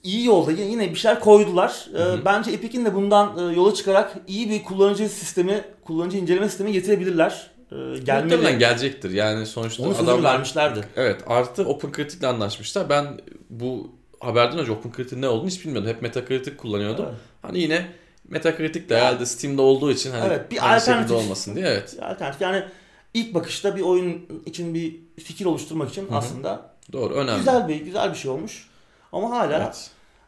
iyi 0.03 0.26
yolda 0.26 0.51
yine 0.51 0.89
bir 0.89 0.95
şeyler 0.95 1.20
koydular. 1.20 1.86
E, 1.95 1.97
Hı 1.97 2.13
hı. 2.13 2.26
Bence 2.26 2.51
Epic'in 2.51 2.86
de 2.86 2.93
bundan 2.95 3.38
e, 3.38 3.55
yola 3.55 3.74
çıkarak 3.74 4.16
iyi 4.28 4.49
bir 4.49 4.63
kullanıcı 4.63 5.09
sistemi, 5.09 5.63
kullanıcı 5.86 6.18
inceleme 6.18 6.49
sistemi 6.49 6.72
getirebilirler. 6.72 7.51
e, 7.72 7.76
gelmeli. 7.99 8.24
Muhtemelen 8.36 8.59
gelecektir. 8.59 9.11
Yani 9.11 9.45
sonuçta 9.45 9.84
Onun 9.84 9.93
adamlar 9.93 10.34
vermişlerdi. 10.34 10.88
Evet 10.95 11.22
artı 11.28 11.66
OpenCritic'le 11.66 12.24
anlaşmışlar. 12.24 12.89
Ben 12.89 13.05
bu 13.49 13.91
haberden 14.20 14.59
önce 14.59 14.72
OpenCritic'in 14.72 15.22
ne 15.22 15.28
olduğunu 15.30 15.47
hiç 15.49 15.66
bilmiyordum. 15.66 15.89
Hep 15.89 16.01
Metacritic 16.01 16.57
kullanıyordum. 16.57 17.05
Evet. 17.09 17.18
Hani 17.41 17.59
yine 17.59 17.86
Metacritic 18.30 18.89
de 18.89 18.97
herhalde 18.97 19.26
Steam'de 19.26 19.61
olduğu 19.61 19.91
için 19.91 20.11
hani 20.11 20.26
Evet, 20.28 20.51
bir 20.51 20.70
aynı 20.70 20.80
şekilde 20.80 20.95
alternatif. 20.95 21.18
olmasın 21.18 21.55
diye 21.55 21.66
evet. 21.68 21.95
Alternatif 22.01 22.41
yani 22.41 22.63
ilk 23.13 23.34
bakışta 23.34 23.76
bir 23.76 23.82
oyun 23.82 24.26
için 24.45 24.74
bir 24.74 24.95
fikir 25.24 25.45
oluşturmak 25.45 25.89
için 25.89 26.01
hı. 26.09 26.16
aslında 26.16 26.72
Doğru 26.93 27.13
önemli. 27.13 27.38
güzel 27.38 27.68
bir 27.68 27.76
güzel 27.76 28.11
bir 28.13 28.18
şey 28.18 28.32
olmuş. 28.32 28.68
Ama 29.16 29.30
hala 29.30 29.57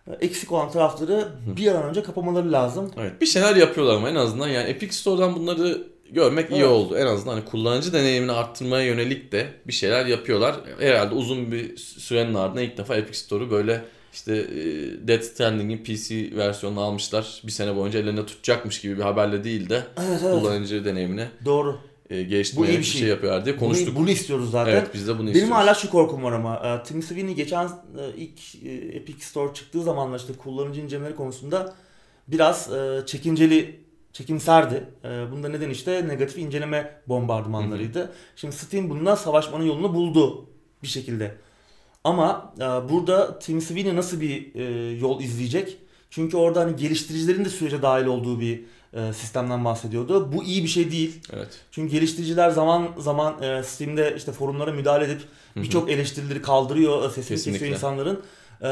Evet. 0.07 0.21
eksik 0.21 0.51
olan 0.51 0.71
tarafları 0.71 1.27
bir 1.57 1.67
an 1.67 1.83
önce 1.83 2.03
kapamaları 2.03 2.51
lazım. 2.51 2.91
evet. 2.97 3.21
Bir 3.21 3.25
şeyler 3.25 3.55
yapıyorlar 3.55 3.95
ama 3.95 4.09
en 4.09 4.15
azından 4.15 4.47
yani 4.47 4.69
Epic 4.69 4.93
Store'dan 4.95 5.35
bunları 5.35 5.88
görmek 6.11 6.51
iyi 6.51 6.55
Evet. 6.59 6.67
oldu. 6.67 6.97
En 6.97 7.05
azından 7.05 7.33
hani 7.33 7.45
kullanıcı 7.45 7.93
deneyimini 7.93 8.31
arttırmaya 8.31 8.85
yönelik 8.85 9.31
de 9.31 9.47
bir 9.67 9.73
şeyler 9.73 10.05
yapıyorlar. 10.05 10.55
Herhalde 10.79 11.15
uzun 11.15 11.51
bir 11.51 11.77
sürenin 11.77 12.33
ardından 12.33 12.63
ilk 12.63 12.77
defa 12.77 12.95
Epic 12.95 13.17
Store'u 13.19 13.51
böyle 13.51 13.81
işte 14.13 14.35
e, 14.35 14.63
Death 15.07 15.23
Stranding'in 15.23 15.83
PC 15.83 16.38
versiyonunu 16.38 16.81
almışlar. 16.81 17.41
Bir 17.45 17.51
sene 17.51 17.75
boyunca 17.75 17.99
ellerinde 17.99 18.25
tutacakmış 18.25 18.81
gibi 18.81 18.97
bir 18.97 19.03
haberle 19.03 19.43
değil 19.43 19.69
de 19.69 19.83
Evet 20.07 20.19
evet. 20.25 20.39
kullanıcı 20.39 20.85
deneyimini 20.85 21.21
E, 21.21 21.27
e, 22.10 22.24
geliştirmeye 22.24 22.68
Bu 22.68 22.72
iyi 22.72 22.80
bir 22.80 22.84
şey. 22.84 22.99
şey. 23.01 23.10
yapıyorlar 23.10 23.45
diye 23.45 23.58
konuştuk. 23.58 23.95
Bunu, 23.95 24.03
bunu 24.03 24.10
istiyoruz 24.10 24.51
zaten. 24.51 24.72
Evet 24.72 24.88
biz 24.93 25.08
de 25.08 25.12
bunu 25.12 25.20
Benim 25.20 25.32
istiyoruz. 25.32 25.55
hala 25.55 25.74
şu 25.74 25.89
korkum 25.89 26.24
var 26.24 26.32
ama 26.32 26.55
e, 26.55 26.84
Tim 26.84 27.01
Sweeney 27.03 27.34
geçen 27.36 27.66
e, 27.68 27.72
ilk 28.18 28.55
e, 28.66 28.70
Epic 28.97 29.26
Store 29.26 29.53
çıktığı 29.53 29.84
zamanlar 29.84 30.20
işte 30.20 30.34
kullanıcı 30.34 30.82
incelemeleri 30.82 31.16
konusunda 31.16 31.76
biraz 32.28 32.70
çekinceli, 33.05 33.80
çekimserdi. 34.14 34.84
Bunda 35.32 35.49
neden 35.49 35.70
işte 35.70 36.08
negatif 36.08 36.38
inceleme 36.38 37.01
bombardımanlarıydı. 37.08 38.12
Şimdi 38.36 38.55
Steam 38.55 38.89
bundan 38.89 39.16
savaşmanın 39.16 39.64
yolunu 39.66 39.93
buldu 39.93 40.49
bir 40.84 40.88
şekilde. 40.88 41.36
Ama 42.03 42.53
burada 42.89 43.39
Tim 43.39 43.62
Sweeney 43.62 43.95
nasıl 43.95 44.22
bir 44.22 44.55
yol 44.99 45.22
izleyecek? 45.22 45.78
Çünkü 46.10 46.38
orada 46.38 46.60
hani 46.60 46.76
geliştiricilerin 46.76 47.45
de 47.45 47.49
sürece 47.49 47.82
dahil 47.82 48.05
olduğu 48.05 48.39
bir 48.39 48.64
sistemden 49.13 49.65
bahsediyordu. 49.65 50.31
Bu 50.33 50.43
iyi 50.43 50.63
bir 50.63 50.67
şey 50.67 50.91
değil. 50.91 51.21
Evet. 51.33 51.47
Çünkü 51.71 51.91
geliştiriciler 51.91 52.49
zaman 52.49 52.88
zaman 52.97 53.43
e, 53.43 53.63
Steam'de 53.63 54.13
işte 54.17 54.31
forumlara 54.31 54.71
müdahale 54.71 55.05
edip 55.05 55.21
Hı 55.53 55.59
hı. 55.59 55.63
birçok 55.63 55.89
eleştirileri 55.89 56.41
kaldırıyor, 56.41 57.05
e, 57.05 57.09
sesini 57.09 57.27
Kesinlikle. 57.27 57.51
kesiyor 57.51 57.75
insanların. 57.75 58.21
E, 58.61 58.67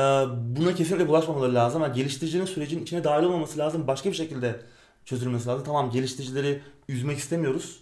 buna 0.58 0.76
kesinlikle 0.76 1.08
bulaşmamaları 1.08 1.54
lazım. 1.54 1.82
Yani 1.82 1.96
geliştiricinin 1.96 2.46
sürecin 2.46 2.84
içine 2.84 3.04
dahil 3.04 3.24
olmaması 3.24 3.58
lazım. 3.58 3.88
Başka 3.88 4.10
bir 4.10 4.16
şekilde 4.16 4.60
çözülmesi 5.06 5.48
lazım. 5.48 5.64
Tamam 5.66 5.92
geliştiricileri 5.92 6.62
üzmek 6.90 7.18
istemiyoruz. 7.18 7.80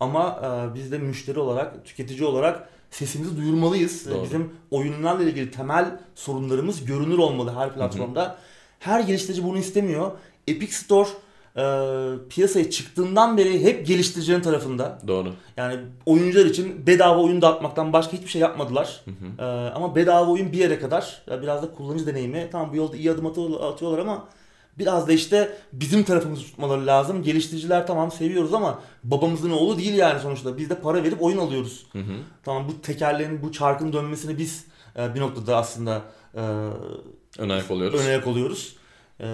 Ama 0.00 0.40
e, 0.42 0.74
biz 0.74 0.92
de 0.92 0.98
müşteri 0.98 1.38
olarak, 1.38 1.84
tüketici 1.84 2.24
olarak 2.24 2.68
sesimizi 2.90 3.36
duyurmalıyız. 3.36 4.06
E, 4.06 4.10
Doğru. 4.10 4.24
Bizim 4.24 4.52
oyunlarla 4.70 5.22
ilgili 5.22 5.50
temel 5.50 6.00
sorunlarımız 6.14 6.84
görünür 6.84 7.18
olmalı 7.18 7.54
her 7.54 7.74
platformda. 7.74 8.38
Her 8.78 9.00
geliştirici 9.00 9.44
bunu 9.44 9.58
istemiyor. 9.58 10.12
Epic 10.48 10.72
Store 10.72 11.08
e, 11.56 11.62
piyasaya 12.30 12.70
çıktığından 12.70 13.36
beri 13.36 13.62
hep 13.64 13.86
geliştiricilerin 13.86 14.40
tarafında. 14.42 14.98
Doğru. 15.06 15.28
Yani 15.56 15.76
oyuncular 16.06 16.46
için 16.46 16.86
bedava 16.86 17.22
oyun 17.22 17.42
dağıtmaktan 17.42 17.92
başka 17.92 18.12
hiçbir 18.12 18.28
şey 18.28 18.40
yapmadılar. 18.40 19.00
Hı 19.04 19.10
hı. 19.10 19.42
E, 19.42 19.70
ama 19.74 19.94
bedava 19.96 20.30
oyun 20.30 20.52
bir 20.52 20.58
yere 20.58 20.78
kadar. 20.78 21.22
Biraz 21.42 21.62
da 21.62 21.70
kullanıcı 21.74 22.06
deneyimi. 22.06 22.48
Tamam 22.52 22.72
bu 22.72 22.76
yolda 22.76 22.96
iyi 22.96 23.10
adım 23.10 23.26
atı- 23.26 23.62
atıyorlar 23.62 23.98
ama 23.98 24.24
biraz 24.78 25.08
da 25.08 25.12
işte 25.12 25.56
bizim 25.72 26.02
tarafımızı 26.02 26.42
tutmaları 26.42 26.86
lazım. 26.86 27.22
Geliştiriciler 27.22 27.86
tamam 27.86 28.10
seviyoruz 28.12 28.54
ama 28.54 28.80
babamızın 29.04 29.50
oğlu 29.50 29.78
değil 29.78 29.94
yani 29.94 30.20
sonuçta. 30.20 30.58
Biz 30.58 30.70
de 30.70 30.74
para 30.74 31.02
verip 31.04 31.22
oyun 31.22 31.38
alıyoruz. 31.38 31.86
Hı 31.92 31.98
hı. 31.98 32.12
Tamam 32.44 32.68
bu 32.68 32.80
tekerleğin, 32.82 33.42
bu 33.42 33.52
çarkın 33.52 33.92
dönmesini 33.92 34.38
biz 34.38 34.64
e, 34.98 35.14
bir 35.14 35.20
noktada 35.20 35.56
aslında 35.56 36.02
e, 36.34 36.40
Ön 37.38 37.48
ayak 37.48 37.70
oluyoruz. 37.70 38.00
ön 38.00 38.06
ayak 38.06 38.26
oluyoruz. 38.26 38.76
Ee, 39.20 39.26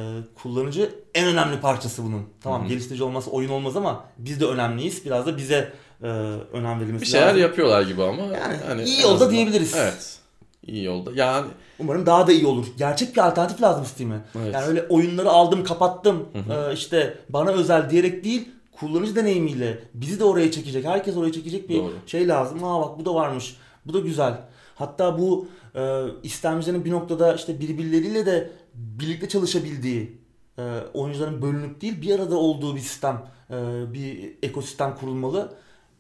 kullanıcı 0.42 0.94
en 1.14 1.26
önemli 1.28 1.60
parçası 1.60 2.04
bunun. 2.04 2.22
Tamam 2.42 2.60
Hı 2.60 2.64
hı. 2.64 2.68
geliştirici 2.68 3.04
olmazsa 3.04 3.30
oyun 3.30 3.48
olmaz 3.50 3.76
ama 3.76 4.04
biz 4.18 4.40
de 4.40 4.44
önemliyiz. 4.46 5.04
Biraz 5.04 5.26
da 5.26 5.36
bize 5.36 5.72
e, 6.02 6.06
önem 6.52 6.80
verilmesi 6.80 7.02
Bir 7.02 7.06
şeyler 7.06 7.26
lazım. 7.26 7.40
yapıyorlar 7.42 7.82
gibi 7.82 8.02
ama. 8.02 8.22
Yani 8.22 8.56
hani 8.66 8.82
iyi 8.84 9.00
yolda 9.02 9.14
azından- 9.14 9.30
diyebiliriz. 9.32 9.74
Evet. 9.76 10.18
İyi 10.66 10.84
yolda. 10.84 11.10
Yani 11.14 11.46
Umarım 11.78 12.06
daha 12.06 12.26
da 12.26 12.32
iyi 12.32 12.46
olur. 12.46 12.66
Gerçek 12.78 13.16
bir 13.16 13.26
alternatif 13.26 13.62
lazım 13.62 13.84
Steam'e. 13.84 14.20
Evet. 14.38 14.54
Yani 14.54 14.66
öyle 14.66 14.82
oyunları 14.88 15.30
aldım 15.30 15.64
kapattım 15.64 16.28
e, 16.34 16.74
işte 16.74 17.18
bana 17.28 17.50
özel 17.50 17.90
diyerek 17.90 18.24
değil 18.24 18.48
kullanıcı 18.80 19.16
deneyimiyle 19.16 19.78
bizi 19.94 20.20
de 20.20 20.24
oraya 20.24 20.50
çekecek. 20.50 20.84
Herkes 20.84 21.16
oraya 21.16 21.32
çekecek 21.32 21.68
bir 21.68 21.78
Doğru. 21.78 21.92
şey 22.06 22.28
lazım. 22.28 22.62
Ha 22.62 22.80
bak 22.80 22.98
bu 22.98 23.04
da 23.04 23.14
varmış. 23.14 23.56
Bu 23.86 23.94
da 23.94 23.98
güzel. 24.00 24.34
Hatta 24.74 25.18
bu 25.18 25.48
e, 25.74 26.02
istemcilerin 26.22 26.84
bir 26.84 26.90
noktada 26.90 27.34
işte 27.34 27.60
birbirleriyle 27.60 28.26
de 28.26 28.50
birlikte 28.76 29.28
çalışabildiği 29.28 30.18
e, 30.58 30.62
oyuncuların 30.94 31.42
bölünüp 31.42 31.80
değil 31.80 32.02
bir 32.02 32.14
arada 32.14 32.36
olduğu 32.36 32.76
bir 32.76 32.80
sistem, 32.80 33.26
e, 33.50 33.54
bir 33.92 34.34
ekosistem 34.42 34.94
kurulmalı. 34.94 35.54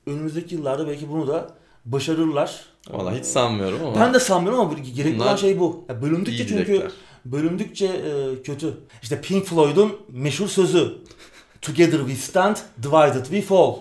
Önümüzdeki 0.06 0.54
yıllarda 0.54 0.88
belki 0.88 1.08
bunu 1.08 1.26
da 1.26 1.54
başarırlar. 1.84 2.64
Valla 2.90 3.14
hiç 3.14 3.24
sanmıyorum 3.24 3.86
ama. 3.86 4.00
Ben 4.00 4.14
de 4.14 4.20
sanmıyorum 4.20 4.60
ama 4.60 4.72
gerekli 4.72 5.22
olan 5.22 5.36
şey 5.36 5.60
bu. 5.60 5.84
Bölündükçe 6.02 6.46
çünkü 6.46 6.66
dilekler. 6.66 6.90
bölündükçe 7.24 7.86
e, 7.86 8.42
kötü. 8.42 8.74
İşte 9.02 9.20
Pink 9.20 9.44
Floyd'un 9.44 9.92
meşhur 10.08 10.48
sözü. 10.48 10.98
Together 11.62 11.98
we 11.98 12.14
stand, 12.14 12.56
divided 12.82 13.24
we 13.24 13.42
fall. 13.42 13.74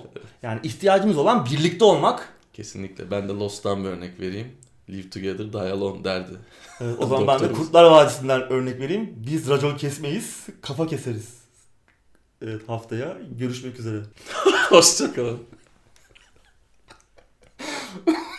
Yani 0.43 0.59
ihtiyacımız 0.63 1.17
olan 1.17 1.45
birlikte 1.45 1.85
olmak. 1.85 2.33
Kesinlikle. 2.53 3.11
Ben 3.11 3.29
de 3.29 3.33
Lost'tan 3.33 3.83
bir 3.83 3.89
örnek 3.89 4.19
vereyim. 4.19 4.47
Live 4.89 5.09
together, 5.09 5.53
die 5.53 5.71
alone 5.71 6.03
derdi. 6.03 6.33
E, 6.81 6.83
o 6.99 7.07
zaman 7.07 7.27
ben 7.27 7.49
de. 7.49 7.53
Kurtlar 7.53 7.83
Vadisi'nden 7.83 8.41
örnek 8.41 8.79
vereyim. 8.79 9.13
Biz 9.17 9.49
racon 9.49 9.77
kesmeyiz, 9.77 10.45
kafa 10.61 10.87
keseriz. 10.87 11.33
Evet 12.41 12.69
haftaya 12.69 13.17
görüşmek 13.39 13.79
üzere. 13.79 14.01
Hoşçakalın. 14.69 15.39